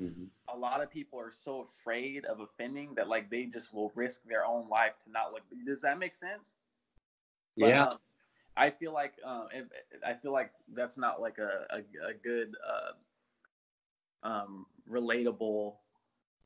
[0.00, 0.28] Mhm.
[0.48, 4.22] a lot of people are so afraid of offending that like they just will risk
[4.24, 5.42] their own life to not look.
[5.66, 6.54] Does that make sense?
[7.58, 7.86] But, Yeah.
[7.88, 7.98] um,
[8.56, 9.66] I feel like um, if,
[10.04, 11.78] I feel like that's not like a a,
[12.10, 15.74] a good uh, um, relatable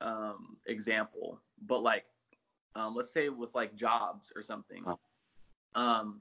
[0.02, 1.40] um, example.
[1.66, 2.04] But like,
[2.74, 4.84] um, let's say with like jobs or something,
[5.74, 6.20] um,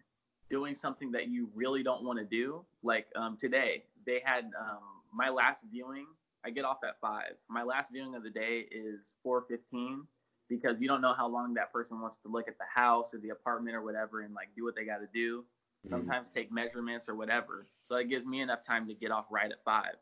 [0.49, 2.63] doing something that you really don't want to do.
[2.83, 4.83] Like um, today, they had um,
[5.13, 6.07] my last viewing.
[6.43, 7.33] I get off at five.
[7.49, 10.07] My last viewing of the day is four fifteen
[10.49, 13.19] because you don't know how long that person wants to look at the house or
[13.19, 15.45] the apartment or whatever and like do what they got to do.
[15.85, 15.89] Mhm.
[15.89, 17.67] Sometimes take measurements or whatever.
[17.83, 19.95] So it gives me enough time to get off right at five.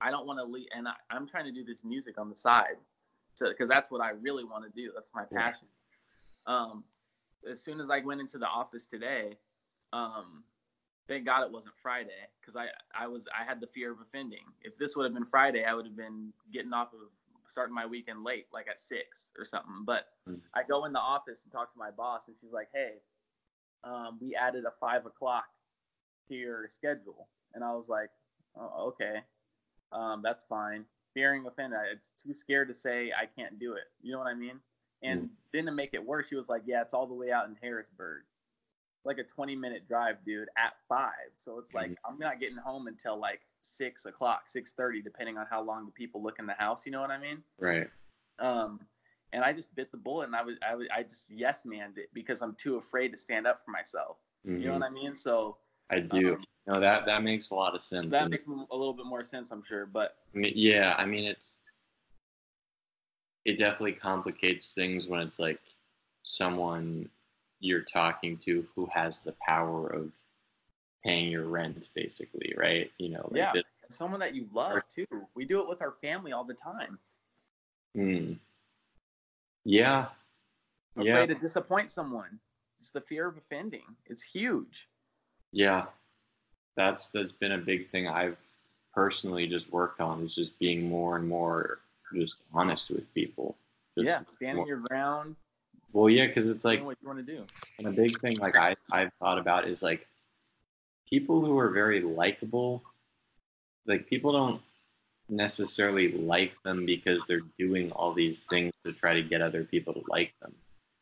[0.00, 2.36] I don't want to leave, and I, I'm trying to do this music on the
[2.36, 2.76] side,
[3.34, 4.92] so because that's what I really want to do.
[4.94, 5.50] That's my Yeah.
[5.50, 5.68] passion.
[6.46, 6.84] Um,
[7.48, 9.36] as soon as I went into the office today,
[9.92, 10.44] um,
[11.08, 14.44] thank God it wasn't Friday because I I was I had the fear of offending.
[14.62, 17.00] If this would have been Friday, I would have been getting off of
[17.48, 19.84] starting my weekend late, like at six or something.
[19.84, 20.40] But Mm.
[20.54, 23.00] I go in the office and talk to my boss, and she's like, "Hey,
[23.84, 25.46] um, we added a five o'clock
[26.28, 28.10] to your schedule," and I was like,
[28.56, 29.22] oh, "Okay,
[29.92, 30.84] um, that's fine."
[31.14, 33.84] Fearing offending, I- it's too scared to say I can't do it.
[34.00, 34.60] You know what I mean?
[35.02, 37.48] And then to make it worse, she was like, "Yeah, it's all the way out
[37.48, 38.24] in Harrisburg."
[39.06, 41.32] like a 20 minute drive, dude, at five.
[41.38, 45.46] So it's like I'm not getting home until like six o'clock, six thirty, depending on
[45.48, 46.84] how long the people look in the house.
[46.84, 47.42] You know what I mean?
[47.58, 47.88] Right.
[48.38, 48.86] Um,
[49.32, 51.96] and I just bit the bullet, and I was, I was, I just yes manned
[51.96, 54.18] it because I'm too afraid to stand up for myself.
[54.44, 54.80] You know Mhm.
[54.80, 55.14] what I mean?
[55.14, 55.56] So
[55.90, 56.34] I do.
[56.34, 58.10] um, no, that that makes a lot of sense.
[58.10, 59.86] that And- makes a little bit more sense, I'm sure.
[59.86, 61.56] But I mean, yeah, I mean it's
[63.44, 65.58] it definitely complicates things when it's like
[66.22, 67.08] someone
[67.60, 70.10] you're talking to who has the power of
[71.04, 72.90] paying your rent, basically, right?
[72.98, 75.06] You know, like yeah, this- someone that you love too.
[75.34, 76.98] We do it with our family all the time.
[77.94, 78.34] hmm.
[79.64, 80.08] yeah,
[80.96, 81.14] Yeah.
[81.14, 82.38] afraid to disappoint someone.
[82.78, 83.96] It's the fear of offending.
[84.06, 84.88] It's huge.
[85.52, 85.86] Yeah.
[86.76, 88.36] That's that's been a big thing I've
[88.94, 91.80] personally just worked on is just being more and more
[92.14, 93.56] just honest with people.
[93.96, 95.36] Just yeah, standing more- your ground,
[95.92, 97.44] Well, yeah, because it's like what you want to do.
[97.78, 100.06] And a big thing like I I've thought about is like
[101.08, 102.82] people who are very likable.
[103.86, 104.60] Like people don't
[105.28, 109.92] necessarily like them because they're doing all these things to try to get other people
[109.94, 110.54] to like them.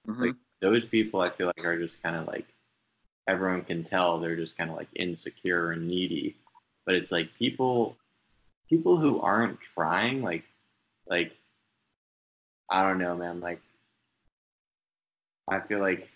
[0.06, 0.20] Mhm.
[0.26, 2.46] Like those people I feel like are just kind of like
[3.28, 6.34] everyone can tell they're just kind of like insecure and needy.
[6.86, 7.96] But it's like people
[8.68, 10.44] people who aren't trying like
[11.08, 11.36] like
[12.70, 13.60] I don't know, man, like
[15.48, 16.08] I feel like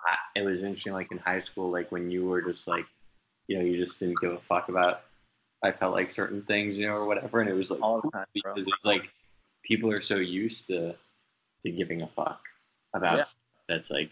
[0.00, 2.86] I, it was interesting, like in high school, like when you were just like,
[3.46, 5.02] you know, you just didn't give a fuck about.
[5.64, 8.10] I felt like certain things, you know, or whatever, and it was like all the
[8.10, 8.54] time, bro.
[8.54, 9.08] because it's like
[9.62, 10.96] people are so used to
[11.64, 12.40] to giving a fuck
[12.94, 13.24] about Yeah.
[13.68, 14.10] that's like,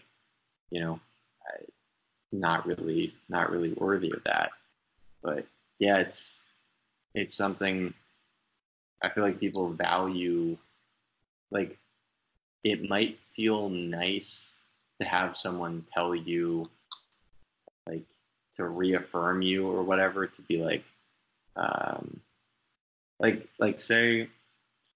[0.69, 0.99] you know,
[2.31, 4.51] not really not really worthy of that.
[5.21, 5.45] But
[5.79, 6.33] yeah, it's
[7.13, 7.93] it's something
[9.01, 10.57] I feel like people value.
[11.49, 11.77] Like,
[12.63, 14.47] it might feel nice
[15.01, 16.69] to have someone tell you,
[17.87, 18.05] like,
[18.55, 20.83] to reaffirm you or whatever, to be like,
[21.55, 22.21] um,
[23.19, 24.29] like, like say,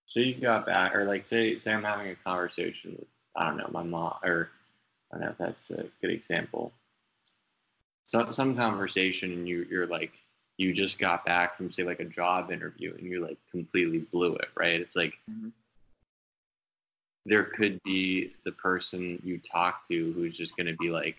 [0.06, 3.58] say you got back, or like say, say I'm having a conversation with, I don't
[3.58, 4.50] know, my mom, or
[5.16, 6.74] I don't know if that's a good example.
[8.04, 10.12] Some some conversation, and you you're like,
[10.58, 14.36] you just got back from say like a job interview, and you like completely blew
[14.36, 14.80] it, right?
[14.80, 15.52] It's like Mhm.
[17.26, 21.18] there could be the person you talk to who's just going to be like,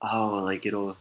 [0.00, 0.96] oh, like it'll,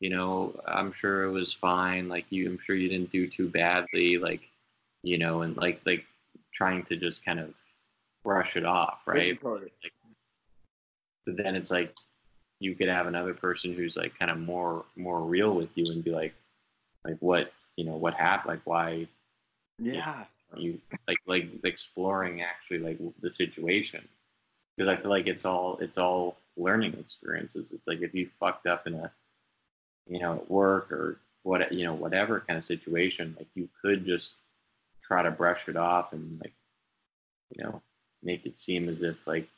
[0.00, 2.08] you know, I'm sure it was fine.
[2.08, 4.18] Like you, I'm sure you didn't do too badly.
[4.18, 4.42] Like,
[5.02, 6.04] you know, and like like
[6.52, 7.54] trying to just kind of
[8.24, 9.38] brush it off, right?
[9.42, 9.92] It.
[11.28, 11.94] But then it's like
[12.60, 16.04] you could have another person who's like kind of more more real with you and
[16.04, 16.34] be like,
[17.04, 19.08] like what you know what happened, like why
[19.78, 20.26] Yeah.
[20.56, 24.08] you like like exploring actually like the situation
[24.76, 27.66] because I feel like it's all it's all learning experiences.
[27.72, 29.12] It's like if you fucked up in a
[30.08, 34.06] you know at work or what you know whatever kind of situation, like you could
[34.06, 34.34] just
[35.02, 36.54] try to brush it off and like
[37.56, 37.82] you know
[38.22, 39.48] make it seem as if like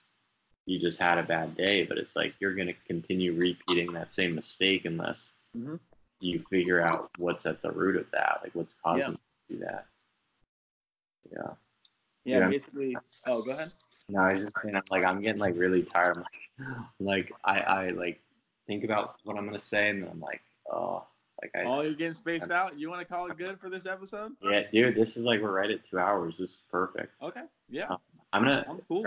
[0.67, 4.35] you just had a bad day, but it's like you're gonna continue repeating that same
[4.35, 5.81] mistake unless Mhm.
[6.21, 9.09] you figure out what's at the root of that, like what's causing Yeah.
[9.09, 9.87] you to do that.
[11.33, 11.55] Yeah.
[12.25, 12.49] Yeah, Yeah.
[12.49, 12.97] basically.
[13.27, 13.73] Oh, go ahead.
[14.09, 16.17] No, I was just saying, I'm like, I'm getting like really tired.
[16.19, 16.49] I'm like,
[17.01, 18.21] like I, I like
[18.67, 21.05] think about what I'm gonna say, and then I'm like, oh,
[21.41, 22.79] like I, Oh, you're getting spaced out.
[22.79, 24.33] You want to call it good for this episode?
[24.43, 26.37] yeah, dude, this is like we're right at two hours.
[26.39, 27.15] This is perfect.
[27.23, 27.43] Okay.
[27.69, 27.97] Yeah.
[28.33, 29.03] I'm gonna, I'm cool.